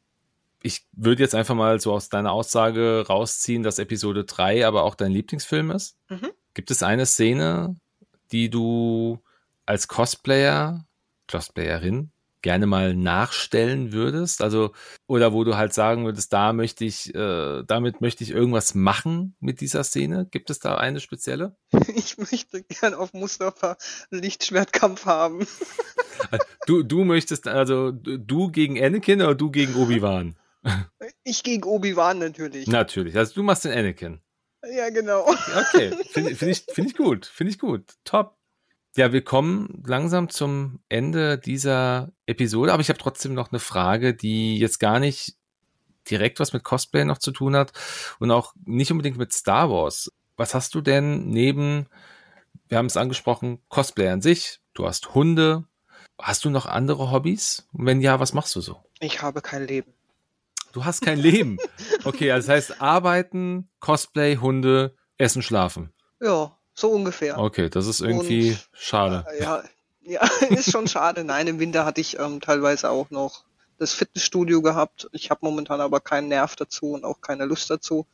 Ich 0.63 0.85
würde 0.93 1.21
jetzt 1.21 1.35
einfach 1.35 1.53
mal 1.53 1.79
so 1.79 1.93
aus 1.93 2.09
deiner 2.09 2.31
Aussage 2.31 3.05
rausziehen, 3.07 3.61
dass 3.61 3.77
Episode 3.77 4.25
3 4.25 4.65
aber 4.65 4.83
auch 4.83 4.95
dein 4.95 5.11
Lieblingsfilm 5.11 5.69
ist. 5.69 5.95
Mhm. 6.09 6.31
Gibt 6.55 6.71
es 6.71 6.81
eine 6.81 7.05
Szene, 7.05 7.75
die 8.31 8.49
du 8.49 9.21
als 9.67 9.87
Cosplayer, 9.87 10.85
Cosplayerin 11.29 12.11
gerne 12.47 12.65
mal 12.65 12.95
nachstellen 12.95 13.91
würdest? 13.91 14.41
Also, 14.41 14.71
oder 15.05 15.33
wo 15.33 15.43
du 15.43 15.57
halt 15.57 15.73
sagen 15.73 16.05
würdest, 16.05 16.31
da 16.31 16.53
möchte 16.53 16.85
ich, 16.85 17.13
äh, 17.13 17.63
damit 17.67 17.99
möchte 17.99 18.23
ich 18.23 18.31
irgendwas 18.31 18.73
machen 18.73 19.35
mit 19.41 19.59
dieser 19.59 19.83
Szene? 19.83 20.29
Gibt 20.31 20.49
es 20.49 20.59
da 20.59 20.77
eine 20.77 21.01
spezielle? 21.01 21.57
Ich 21.93 22.17
möchte 22.17 22.63
gern 22.63 22.93
auf 22.93 23.11
Mustafa 23.11 23.75
Lichtschwertkampf 24.11 25.05
haben. 25.05 25.45
du, 26.67 26.83
du 26.83 27.03
möchtest, 27.03 27.49
also 27.49 27.91
du 27.91 28.49
gegen 28.49 28.81
Anakin 28.81 29.21
oder 29.21 29.35
du 29.35 29.51
gegen 29.51 29.75
Obi-Wan? 29.75 30.37
Ich 31.25 31.43
gegen 31.43 31.65
Obi-Wan 31.65 32.17
natürlich. 32.19 32.67
Natürlich. 32.67 33.17
Also 33.17 33.33
du 33.33 33.43
machst 33.43 33.65
den 33.65 33.73
Anakin. 33.73 34.21
Ja, 34.73 34.89
genau. 34.89 35.27
Okay, 35.27 35.91
finde 36.11 36.33
find 36.33 36.51
ich, 36.51 36.63
find 36.73 36.87
ich 36.87 36.95
gut. 36.95 37.25
Finde 37.25 37.51
ich 37.51 37.59
gut. 37.59 37.95
Top. 38.05 38.36
Ja, 38.97 39.13
wir 39.13 39.23
kommen 39.23 39.83
langsam 39.85 40.27
zum 40.27 40.79
Ende 40.89 41.37
dieser 41.37 42.11
Episode, 42.25 42.73
aber 42.73 42.81
ich 42.81 42.89
habe 42.89 42.97
trotzdem 42.97 43.35
noch 43.35 43.51
eine 43.51 43.59
Frage, 43.59 44.15
die 44.15 44.57
jetzt 44.57 44.79
gar 44.79 44.99
nicht 44.99 45.35
direkt 46.09 46.39
was 46.39 46.51
mit 46.51 46.63
Cosplay 46.63 47.05
noch 47.05 47.19
zu 47.19 47.29
tun 47.31 47.55
hat 47.55 47.73
und 48.17 48.31
auch 48.31 48.55
nicht 48.65 48.91
unbedingt 48.91 49.19
mit 49.19 49.31
Star 49.31 49.69
Wars. 49.69 50.11
Was 50.35 50.55
hast 50.55 50.73
du 50.73 50.81
denn 50.81 51.29
neben, 51.29 51.85
wir 52.69 52.79
haben 52.79 52.87
es 52.87 52.97
angesprochen, 52.97 53.61
Cosplay 53.69 54.09
an 54.09 54.23
sich, 54.23 54.61
du 54.73 54.87
hast 54.87 55.13
Hunde, 55.13 55.65
hast 56.19 56.43
du 56.43 56.49
noch 56.49 56.65
andere 56.65 57.11
Hobbys? 57.11 57.67
Und 57.73 57.85
wenn 57.85 58.01
ja, 58.01 58.19
was 58.19 58.33
machst 58.33 58.55
du 58.55 58.61
so? 58.61 58.83
Ich 58.99 59.21
habe 59.21 59.43
kein 59.43 59.67
Leben. 59.67 59.93
Du 60.73 60.85
hast 60.85 61.01
kein 61.01 61.19
Leben. 61.19 61.59
Okay, 62.03 62.31
also 62.31 62.47
das 62.47 62.55
heißt 62.55 62.81
arbeiten, 62.81 63.69
Cosplay, 63.79 64.37
Hunde, 64.37 64.95
essen, 65.19 65.43
schlafen. 65.43 65.93
Ja, 66.19 66.56
so 66.77 66.91
ungefähr. 66.91 67.39
Okay, 67.39 67.69
das 67.69 67.87
ist 67.87 68.01
irgendwie 68.01 68.51
Und, 68.51 68.69
schade. 68.73 69.25
Äh, 69.33 69.41
ja, 69.41 69.63
ja, 70.03 70.21
ist 70.49 70.71
schon 70.71 70.87
schade. 70.87 71.23
Nein, 71.23 71.47
im 71.47 71.59
Winter 71.59 71.85
hatte 71.85 72.01
ich 72.01 72.19
ähm, 72.19 72.39
teilweise 72.39 72.89
auch 72.89 73.09
noch 73.09 73.43
das 73.79 73.93
Fitnessstudio 73.93 74.61
gehabt. 74.61 75.09
Ich 75.11 75.29
habe 75.29 75.39
momentan 75.43 75.81
aber 75.81 75.99
keinen 75.99 76.27
Nerv 76.27 76.55
dazu 76.55 76.91
und 76.91 77.03
auch 77.03 77.19
keine 77.21 77.45
Lust 77.45 77.69
dazu, 77.69 78.05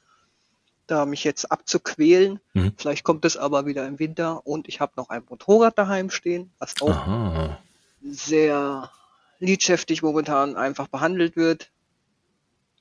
da 0.88 1.05
mich 1.05 1.24
jetzt 1.24 1.51
abzuquälen. 1.51 2.39
Mhm. 2.53 2.74
Vielleicht 2.78 3.03
kommt 3.03 3.26
es 3.26 3.38
aber 3.38 3.66
wieder 3.66 3.86
im 3.86 3.99
Winter. 3.99 4.45
Und 4.47 4.68
ich 4.70 4.80
habe 4.80 4.93
noch 4.95 5.09
ein 5.09 5.24
Motorrad 5.30 5.78
daheim 5.78 6.09
stehen, 6.09 6.51
was 6.59 6.82
auch 6.82 6.89
Aha. 6.89 7.59
sehr 8.01 8.89
liedschäftig 9.39 10.01
momentan 10.03 10.55
einfach 10.55 10.88
behandelt 10.88 11.36
wird. 11.36 11.70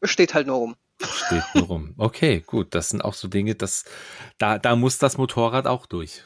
Es 0.00 0.10
steht 0.10 0.34
halt 0.34 0.46
nur 0.46 0.56
rum. 0.56 0.76
Steht 1.04 1.44
nur 1.54 1.64
rum. 1.64 1.94
Okay, 1.98 2.42
gut. 2.46 2.74
Das 2.74 2.88
sind 2.88 3.02
auch 3.02 3.14
so 3.14 3.28
Dinge, 3.28 3.54
dass 3.54 3.84
da, 4.38 4.58
da 4.58 4.76
muss 4.76 4.98
das 4.98 5.18
Motorrad 5.18 5.66
auch 5.66 5.86
durch. 5.86 6.22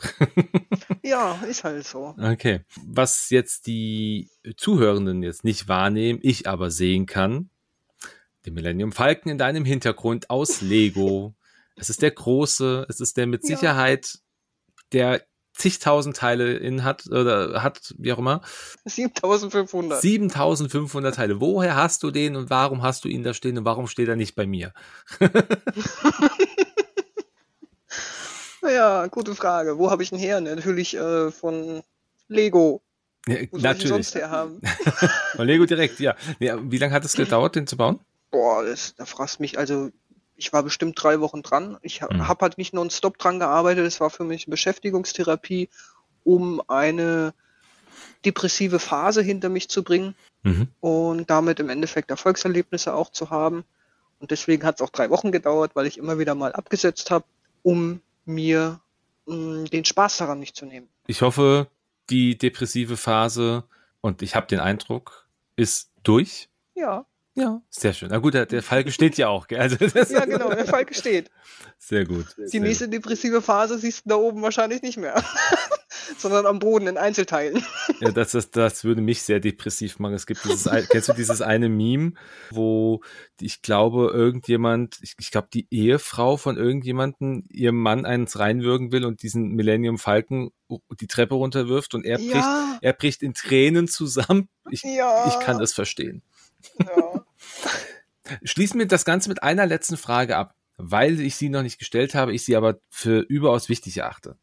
ja, 1.02 1.40
ist 1.48 1.64
halt 1.64 1.86
so. 1.86 2.14
Okay. 2.18 2.60
Was 2.84 3.30
jetzt 3.30 3.66
die 3.66 4.30
Zuhörenden 4.56 5.22
jetzt 5.22 5.44
nicht 5.44 5.68
wahrnehmen, 5.68 6.18
ich 6.22 6.48
aber 6.48 6.70
sehen 6.70 7.06
kann, 7.06 7.50
den 8.44 8.54
Millennium 8.54 8.92
Falken 8.92 9.30
in 9.30 9.38
deinem 9.38 9.64
Hintergrund 9.64 10.30
aus 10.30 10.60
Lego. 10.60 11.34
es 11.76 11.90
ist 11.90 12.02
der 12.02 12.10
große, 12.10 12.86
es 12.88 13.00
ist 13.00 13.16
der 13.16 13.26
mit 13.26 13.44
Sicherheit 13.44 14.18
der 14.92 15.26
zigtausend 15.56 16.16
Teile 16.16 16.54
in 16.54 16.84
hat 16.84 17.06
oder 17.06 17.62
hat, 17.62 17.94
wie 17.98 18.12
auch 18.12 18.18
immer. 18.18 18.42
7500. 18.84 20.00
7500 20.00 21.14
Teile. 21.14 21.40
Woher 21.40 21.76
hast 21.76 22.02
du 22.02 22.10
den 22.10 22.36
und 22.36 22.50
warum 22.50 22.82
hast 22.82 23.04
du 23.04 23.08
ihn 23.08 23.22
da 23.22 23.32
stehen 23.34 23.56
und 23.58 23.64
warum 23.64 23.86
steht 23.86 24.08
er 24.08 24.16
nicht 24.16 24.34
bei 24.34 24.46
mir? 24.46 24.72
ja, 28.62 29.06
gute 29.06 29.34
Frage. 29.34 29.78
Wo 29.78 29.90
habe 29.90 30.02
ich 30.02 30.12
ihn 30.12 30.18
her? 30.18 30.40
Natürlich 30.40 30.96
äh, 30.96 31.30
von 31.30 31.82
Lego. 32.28 32.82
Ja, 33.26 33.38
Wo 33.50 33.58
natürlich. 33.58 33.88
sonst 33.88 34.14
her 34.14 34.30
haben? 34.30 34.60
von 35.36 35.46
Lego 35.46 35.64
direkt, 35.66 35.98
ja. 36.00 36.14
ja 36.38 36.58
wie 36.62 36.78
lange 36.78 36.94
hat 36.94 37.04
es 37.04 37.14
gedauert, 37.14 37.56
den 37.56 37.66
zu 37.66 37.76
bauen? 37.76 37.98
Boah, 38.30 38.64
das, 38.64 38.94
da 38.94 39.04
fragst 39.04 39.40
mich, 39.40 39.58
also 39.58 39.90
ich 40.36 40.52
war 40.52 40.62
bestimmt 40.62 41.02
drei 41.02 41.20
Wochen 41.20 41.42
dran. 41.42 41.78
Ich 41.82 42.02
mhm. 42.02 42.28
habe 42.28 42.42
halt 42.42 42.58
nicht 42.58 42.74
nonstop 42.74 43.18
dran 43.18 43.38
gearbeitet. 43.38 43.86
Es 43.86 44.00
war 44.00 44.10
für 44.10 44.24
mich 44.24 44.46
Beschäftigungstherapie, 44.46 45.68
um 46.24 46.62
eine 46.68 47.34
depressive 48.24 48.78
Phase 48.78 49.22
hinter 49.22 49.48
mich 49.48 49.68
zu 49.68 49.82
bringen 49.82 50.14
mhm. 50.42 50.68
und 50.80 51.30
damit 51.30 51.60
im 51.60 51.70
Endeffekt 51.70 52.10
Erfolgserlebnisse 52.10 52.94
auch 52.94 53.10
zu 53.10 53.30
haben. 53.30 53.64
Und 54.18 54.30
deswegen 54.30 54.64
hat 54.64 54.76
es 54.76 54.80
auch 54.82 54.90
drei 54.90 55.10
Wochen 55.10 55.32
gedauert, 55.32 55.72
weil 55.74 55.86
ich 55.86 55.98
immer 55.98 56.18
wieder 56.18 56.34
mal 56.34 56.52
abgesetzt 56.52 57.10
habe, 57.10 57.24
um 57.62 58.00
mir 58.24 58.80
mh, 59.26 59.36
mm, 59.36 59.64
den 59.66 59.84
Spaß 59.84 60.18
daran 60.18 60.40
nicht 60.40 60.56
zu 60.56 60.66
nehmen. 60.66 60.88
Ich 61.06 61.22
hoffe, 61.22 61.68
die 62.10 62.38
depressive 62.38 62.96
Phase, 62.96 63.64
und 64.00 64.22
ich 64.22 64.34
habe 64.34 64.46
den 64.46 64.60
Eindruck, 64.60 65.26
ist 65.56 65.90
durch. 66.02 66.48
Ja. 66.74 67.04
Ja, 67.38 67.60
sehr 67.68 67.92
schön. 67.92 68.08
Na 68.10 68.16
gut, 68.18 68.32
der, 68.32 68.46
der 68.46 68.62
Falke 68.62 68.90
steht 68.90 69.18
ja 69.18 69.28
auch. 69.28 69.46
Gell? 69.46 69.60
Also 69.60 69.76
ja, 70.14 70.24
genau, 70.24 70.48
der 70.48 70.64
Falke 70.64 70.94
steht. 70.94 71.30
Sehr 71.78 72.06
gut. 72.06 72.24
Die 72.38 72.48
sehr 72.48 72.60
nächste 72.62 72.88
depressive 72.88 73.42
Phase 73.42 73.78
siehst 73.78 74.06
du 74.06 74.08
da 74.08 74.16
oben 74.16 74.40
wahrscheinlich 74.40 74.80
nicht 74.80 74.96
mehr, 74.96 75.22
sondern 76.16 76.46
am 76.46 76.58
Boden 76.58 76.86
in 76.86 76.96
Einzelteilen. 76.96 77.62
ja, 78.00 78.10
das, 78.10 78.32
das, 78.32 78.50
das 78.50 78.84
würde 78.84 79.02
mich 79.02 79.22
sehr 79.22 79.38
depressiv 79.38 79.98
machen. 79.98 80.14
Es 80.14 80.24
gibt 80.24 80.44
dieses, 80.44 80.64
kennst 80.88 81.10
du 81.10 81.12
dieses 81.12 81.42
eine 81.42 81.68
Meme, 81.68 82.12
wo 82.50 83.02
ich 83.38 83.60
glaube, 83.60 84.12
irgendjemand, 84.14 84.96
ich, 85.02 85.14
ich 85.18 85.30
glaube, 85.30 85.48
die 85.52 85.66
Ehefrau 85.70 86.38
von 86.38 86.56
irgendjemandem 86.56 87.44
ihrem 87.50 87.76
Mann 87.82 88.06
eins 88.06 88.38
reinwürgen 88.38 88.92
will 88.92 89.04
und 89.04 89.22
diesen 89.22 89.50
Millennium 89.50 89.98
Falken 89.98 90.52
die 90.98 91.06
Treppe 91.06 91.34
runterwirft 91.34 91.94
und 91.94 92.06
er 92.06 92.16
bricht, 92.16 92.34
ja. 92.34 92.78
er 92.80 92.92
bricht 92.94 93.22
in 93.22 93.34
Tränen 93.34 93.88
zusammen. 93.88 94.48
Ich, 94.70 94.82
ja. 94.82 95.28
ich 95.28 95.44
kann 95.44 95.58
das 95.58 95.74
verstehen. 95.74 96.22
Ja. 96.78 97.25
Schließen 98.42 98.78
wir 98.78 98.86
das 98.86 99.04
Ganze 99.04 99.28
mit 99.28 99.42
einer 99.42 99.66
letzten 99.66 99.96
Frage 99.96 100.36
ab, 100.36 100.54
weil 100.76 101.20
ich 101.20 101.36
sie 101.36 101.48
noch 101.48 101.62
nicht 101.62 101.78
gestellt 101.78 102.14
habe, 102.14 102.34
ich 102.34 102.44
sie 102.44 102.56
aber 102.56 102.80
für 102.90 103.20
überaus 103.20 103.68
wichtig 103.68 103.98
erachte. 103.98 104.36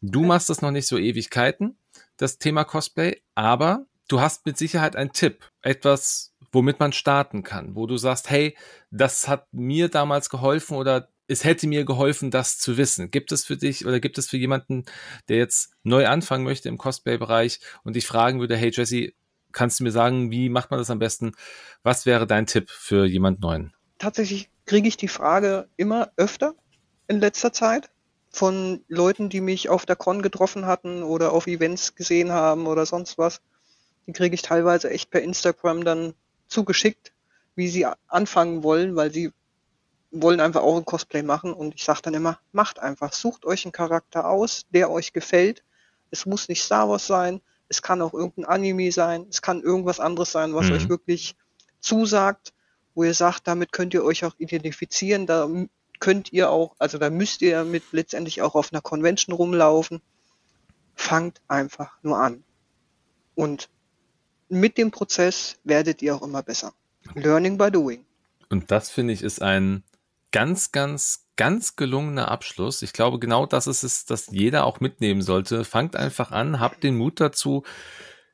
Du 0.00 0.20
okay. 0.20 0.28
machst 0.28 0.50
das 0.50 0.62
noch 0.62 0.70
nicht 0.70 0.86
so 0.86 0.98
Ewigkeiten, 0.98 1.78
das 2.16 2.38
Thema 2.38 2.64
Cosplay, 2.64 3.22
aber 3.34 3.86
du 4.08 4.20
hast 4.20 4.46
mit 4.46 4.58
Sicherheit 4.58 4.96
einen 4.96 5.12
Tipp, 5.12 5.50
etwas, 5.62 6.34
womit 6.52 6.80
man 6.80 6.92
starten 6.92 7.42
kann, 7.42 7.74
wo 7.74 7.86
du 7.86 7.96
sagst, 7.96 8.30
hey, 8.30 8.56
das 8.90 9.28
hat 9.28 9.52
mir 9.52 9.88
damals 9.88 10.30
geholfen 10.30 10.76
oder 10.76 11.08
es 11.28 11.44
hätte 11.44 11.66
mir 11.66 11.84
geholfen, 11.84 12.30
das 12.30 12.58
zu 12.58 12.76
wissen. 12.76 13.10
Gibt 13.10 13.32
es 13.32 13.44
für 13.44 13.56
dich 13.56 13.84
oder 13.84 13.98
gibt 14.00 14.16
es 14.18 14.28
für 14.28 14.36
jemanden, 14.36 14.84
der 15.28 15.38
jetzt 15.38 15.72
neu 15.82 16.06
anfangen 16.06 16.44
möchte 16.44 16.68
im 16.68 16.78
Cosplay-Bereich 16.78 17.60
und 17.82 17.96
dich 17.96 18.06
fragen 18.06 18.38
würde, 18.38 18.56
hey 18.56 18.70
Jesse, 18.72 19.12
kannst 19.56 19.80
du 19.80 19.84
mir 19.84 19.90
sagen, 19.90 20.30
wie 20.30 20.50
macht 20.50 20.70
man 20.70 20.78
das 20.78 20.90
am 20.90 20.98
besten? 20.98 21.32
Was 21.82 22.04
wäre 22.04 22.26
dein 22.26 22.46
Tipp 22.46 22.70
für 22.70 23.06
jemand 23.06 23.40
Neuen? 23.40 23.72
Tatsächlich 23.98 24.50
kriege 24.66 24.86
ich 24.86 24.98
die 24.98 25.08
Frage 25.08 25.66
immer 25.78 26.12
öfter 26.16 26.54
in 27.08 27.20
letzter 27.20 27.52
Zeit 27.54 27.88
von 28.28 28.84
Leuten, 28.86 29.30
die 29.30 29.40
mich 29.40 29.70
auf 29.70 29.86
der 29.86 29.96
Con 29.96 30.20
getroffen 30.20 30.66
hatten 30.66 31.02
oder 31.02 31.32
auf 31.32 31.46
Events 31.46 31.94
gesehen 31.94 32.32
haben 32.32 32.66
oder 32.66 32.84
sonst 32.84 33.16
was. 33.16 33.40
Die 34.06 34.12
kriege 34.12 34.34
ich 34.34 34.42
teilweise 34.42 34.90
echt 34.90 35.10
per 35.10 35.22
Instagram 35.22 35.84
dann 35.84 36.12
zugeschickt, 36.48 37.12
wie 37.54 37.68
sie 37.68 37.86
anfangen 38.08 38.62
wollen, 38.62 38.94
weil 38.94 39.10
sie 39.10 39.32
wollen 40.10 40.40
einfach 40.40 40.62
auch 40.62 40.76
ein 40.76 40.84
Cosplay 40.84 41.22
machen 41.22 41.54
und 41.54 41.74
ich 41.74 41.84
sage 41.84 42.02
dann 42.02 42.14
immer, 42.14 42.38
macht 42.52 42.78
einfach, 42.78 43.14
sucht 43.14 43.46
euch 43.46 43.64
einen 43.64 43.72
Charakter 43.72 44.28
aus, 44.28 44.66
der 44.68 44.90
euch 44.90 45.14
gefällt. 45.14 45.64
Es 46.10 46.26
muss 46.26 46.48
nicht 46.48 46.62
Star 46.62 46.90
Wars 46.90 47.06
sein, 47.06 47.40
es 47.68 47.82
kann 47.82 48.02
auch 48.02 48.14
irgendein 48.14 48.44
Anime 48.44 48.92
sein, 48.92 49.26
es 49.28 49.42
kann 49.42 49.62
irgendwas 49.62 50.00
anderes 50.00 50.32
sein, 50.32 50.54
was 50.54 50.66
mhm. 50.66 50.72
euch 50.72 50.88
wirklich 50.88 51.36
zusagt, 51.80 52.52
wo 52.94 53.04
ihr 53.04 53.14
sagt, 53.14 53.46
damit 53.46 53.72
könnt 53.72 53.94
ihr 53.94 54.04
euch 54.04 54.24
auch 54.24 54.34
identifizieren, 54.38 55.26
da 55.26 55.48
könnt 55.98 56.32
ihr 56.32 56.50
auch, 56.50 56.74
also 56.78 56.98
da 56.98 57.10
müsst 57.10 57.42
ihr 57.42 57.64
mit 57.64 57.84
letztendlich 57.92 58.42
auch 58.42 58.54
auf 58.54 58.72
einer 58.72 58.82
Convention 58.82 59.34
rumlaufen. 59.34 60.00
Fangt 60.94 61.40
einfach 61.48 61.98
nur 62.02 62.18
an. 62.18 62.42
Und 63.34 63.68
mit 64.48 64.78
dem 64.78 64.90
Prozess 64.90 65.56
werdet 65.64 66.02
ihr 66.02 66.14
auch 66.14 66.22
immer 66.22 66.42
besser. 66.42 66.72
Learning 67.14 67.58
by 67.58 67.70
doing. 67.70 68.04
Und 68.48 68.70
das 68.70 68.90
finde 68.90 69.12
ich 69.12 69.22
ist 69.22 69.42
ein 69.42 69.82
ganz, 70.36 70.70
ganz, 70.70 71.30
ganz 71.36 71.76
gelungener 71.76 72.30
Abschluss. 72.30 72.82
Ich 72.82 72.92
glaube, 72.92 73.18
genau 73.18 73.46
das 73.46 73.66
ist 73.66 73.82
es, 73.82 74.04
dass 74.04 74.26
jeder 74.26 74.66
auch 74.66 74.80
mitnehmen 74.80 75.22
sollte. 75.22 75.64
Fangt 75.64 75.96
einfach 75.96 76.30
an, 76.30 76.60
habt 76.60 76.84
den 76.84 76.94
Mut 76.94 77.20
dazu. 77.20 77.64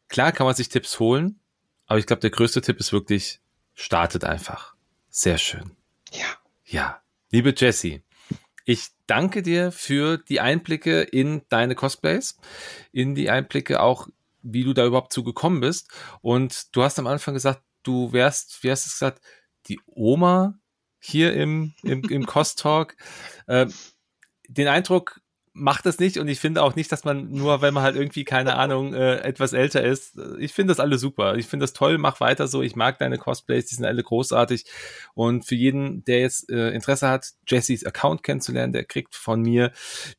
Klar 0.09 0.32
kann 0.32 0.44
man 0.44 0.57
sich 0.57 0.68
Tipps 0.68 0.98
holen, 0.98 1.38
aber 1.86 2.00
ich 2.00 2.07
glaube, 2.07 2.18
der 2.18 2.30
größte 2.30 2.61
Tipp 2.61 2.80
ist 2.80 2.92
wirklich, 2.92 3.40
startet 3.74 4.24
einfach. 4.24 4.74
Sehr 5.11 5.38
schön. 5.38 5.76
Ja. 6.11 6.26
Ja. 6.64 7.03
Liebe 7.30 7.55
Jessie, 7.57 8.03
ich 8.64 8.88
danke 9.07 9.42
dir 9.42 9.70
für 9.70 10.18
die 10.18 10.40
Einblicke 10.40 11.03
in 11.03 11.42
deine 11.50 11.76
Cosplays, 11.76 12.36
in 12.90 13.14
die 13.14 13.30
Einblicke 13.30 13.80
auch, 13.80 14.09
wie 14.42 14.64
du 14.64 14.72
da 14.72 14.84
überhaupt 14.84 15.12
zugekommen 15.12 15.61
bist. 15.61 15.88
Und 16.20 16.74
du 16.74 16.82
hast 16.82 16.98
am 16.98 17.07
Anfang 17.07 17.34
gesagt, 17.34 17.62
du 17.84 18.12
wärst, 18.12 18.64
wie 18.64 18.72
hast 18.72 18.86
du 18.86 18.88
es 18.88 18.94
gesagt, 18.94 19.22
die 19.68 19.78
Oma 19.86 20.59
hier 21.03 21.34
im, 21.34 21.74
im, 21.82 22.03
im 22.09 22.26
Cost 22.26 22.61
Talk. 22.61 22.96
Äh, 23.46 23.66
den 24.48 24.68
Eindruck 24.68 25.20
macht 25.53 25.84
es 25.84 25.98
nicht 25.98 26.16
und 26.16 26.28
ich 26.28 26.40
finde 26.40 26.62
auch 26.62 26.76
nicht, 26.76 26.90
dass 26.92 27.05
man 27.05 27.30
nur, 27.30 27.61
wenn 27.61 27.74
man 27.74 27.82
halt 27.82 27.96
irgendwie, 27.96 28.24
keine 28.24 28.55
Ahnung, 28.57 28.94
äh, 28.94 29.16
etwas 29.18 29.53
älter 29.53 29.82
ist, 29.82 30.18
ich 30.38 30.53
finde 30.55 30.70
das 30.70 30.80
alle 30.80 30.96
super. 30.96 31.34
Ich 31.36 31.46
finde 31.46 31.64
das 31.64 31.74
toll, 31.74 31.98
mach 31.98 32.20
weiter 32.20 32.46
so. 32.46 32.62
Ich 32.62 32.76
mag 32.76 32.98
deine 32.98 33.18
Cosplays, 33.18 33.66
die 33.66 33.74
sind 33.74 33.84
alle 33.84 34.03
großartig. 34.03 34.64
Und 35.14 35.44
für 35.44 35.57
jeden, 35.57 36.05
der 36.05 36.20
jetzt 36.20 36.50
äh, 36.50 36.70
Interesse 36.70 37.09
hat, 37.09 37.32
Jessys 37.46 37.84
Account 37.84 38.22
kennenzulernen, 38.22 38.72
der 38.72 38.84
kriegt 38.84 39.14
von 39.14 39.42
mir 39.42 39.72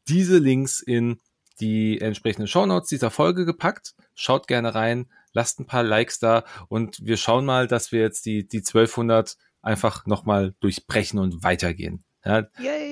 diese 0.08 0.38
Links 0.38 0.82
in 0.82 1.20
die 1.60 2.00
entsprechenden 2.02 2.48
Shownotes 2.48 2.90
dieser 2.90 3.10
Folge 3.10 3.46
gepackt. 3.46 3.96
Schaut 4.16 4.48
gerne 4.48 4.76
rein, 4.76 5.08
lasst 5.32 5.60
ein 5.60 5.66
paar 5.66 5.84
Likes 5.84 6.20
da 6.20 6.44
und 6.68 6.98
wir 7.04 7.18
schauen 7.18 7.46
mal, 7.46 7.68
dass 7.68 7.92
wir 7.92 8.02
jetzt 8.02 8.26
die, 8.26 8.48
die 8.48 8.60
1200 8.60 9.38
einfach 9.64 10.06
nochmal 10.06 10.54
durchbrechen 10.60 11.20
und 11.20 11.44
weitergehen. 11.44 12.04
Ja, 12.26 12.44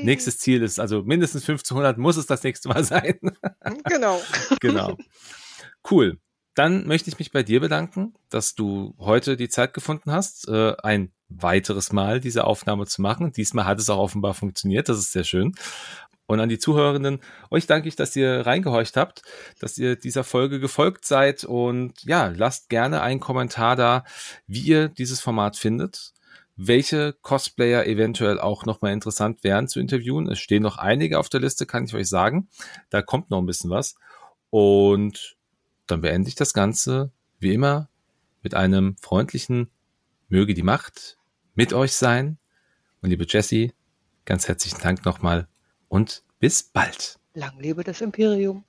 nächstes 0.04 0.40
Ziel 0.40 0.62
ist 0.62 0.80
also 0.80 1.04
mindestens 1.04 1.44
1500 1.44 1.98
muss 1.98 2.18
es 2.18 2.26
das 2.26 2.44
nächste 2.44 2.70
Mal 2.70 2.84
sein. 2.84 3.20
genau. 3.86 4.22
genau. 4.60 4.98
Cool. 5.90 6.20
Dann 6.54 6.86
möchte 6.86 7.10
ich 7.10 7.18
mich 7.18 7.32
bei 7.32 7.44
dir 7.44 7.62
bedanken, 7.62 8.14
dass 8.30 8.56
du 8.56 8.94
heute 9.00 9.38
die 9.38 9.48
Zeit 9.48 9.74
gefunden 9.74 10.12
hast, 10.12 10.50
äh, 10.50 10.76
ein 10.84 11.14
weiteres 11.30 11.94
Mal 11.94 12.20
diese 12.20 12.44
Aufnahme 12.44 12.86
zu 12.88 13.02
machen. 13.02 13.32
Diesmal 13.32 13.66
hat 13.66 13.80
es 13.80 13.90
auch 13.90 14.00
offenbar 14.00 14.34
funktioniert. 14.34 14.90
Das 14.90 14.98
ist 14.98 15.14
sehr 15.14 15.24
schön. 15.24 15.54
Und 16.26 16.42
an 16.42 16.50
die 16.50 16.60
Zuhörenden, 16.60 17.22
euch 17.50 17.68
danke 17.68 17.88
ich, 17.88 17.96
dass 17.96 18.16
ihr 18.18 18.46
reingehorcht 18.46 18.98
habt, 18.98 19.22
dass 19.60 19.78
ihr 19.78 19.96
dieser 19.96 20.26
Folge 20.26 20.60
gefolgt 20.60 21.06
seid 21.06 21.46
und 21.46 21.94
ja, 22.04 22.28
lasst 22.28 22.70
gerne 22.70 23.02
einen 23.02 23.20
Kommentar 23.22 23.78
da, 23.78 24.04
wie 24.46 24.62
ihr 24.62 24.90
dieses 24.90 25.22
Format 25.22 25.56
findet 25.56 26.14
welche 26.56 27.14
Cosplayer 27.22 27.86
eventuell 27.86 28.40
auch 28.40 28.66
nochmal 28.66 28.94
interessant 28.94 29.44
wären 29.44 29.68
zu 29.68 29.80
interviewen. 29.80 30.30
Es 30.30 30.40
stehen 30.40 30.64
noch 30.64 30.78
einige 30.78 31.20
auf 31.20 31.30
der 31.30 31.40
Liste, 31.40 31.66
kann 31.66 31.86
ich 31.86 31.94
euch 31.94 32.10
sagen. 32.10 32.50
Da 32.90 33.02
kommt 33.02 33.30
noch 33.30 33.40
ein 33.40 33.46
bisschen 33.46 33.70
was. 33.70 33.96
Und 34.50 35.38
dann 35.88 36.02
beende 36.02 36.30
ich 36.30 36.36
das 36.36 36.54
Ganze, 36.54 37.12
wie 37.40 37.54
immer, 37.54 37.90
mit 38.44 38.54
einem 38.54 38.96
freundlichen 38.98 39.70
Möge 40.28 40.54
die 40.54 40.64
Macht 40.64 41.18
mit 41.56 41.74
euch 41.74 41.94
sein. 41.94 42.38
Und 43.02 43.10
liebe 43.10 43.26
Jessie, 43.28 43.74
ganz 44.26 44.48
herzlichen 44.48 44.82
Dank 44.82 45.06
nochmal 45.06 45.48
und 45.90 46.24
bis 46.40 46.64
bald. 46.64 47.20
Lang 47.34 47.60
lebe 47.60 47.84
das 47.84 48.02
Imperium. 48.02 48.66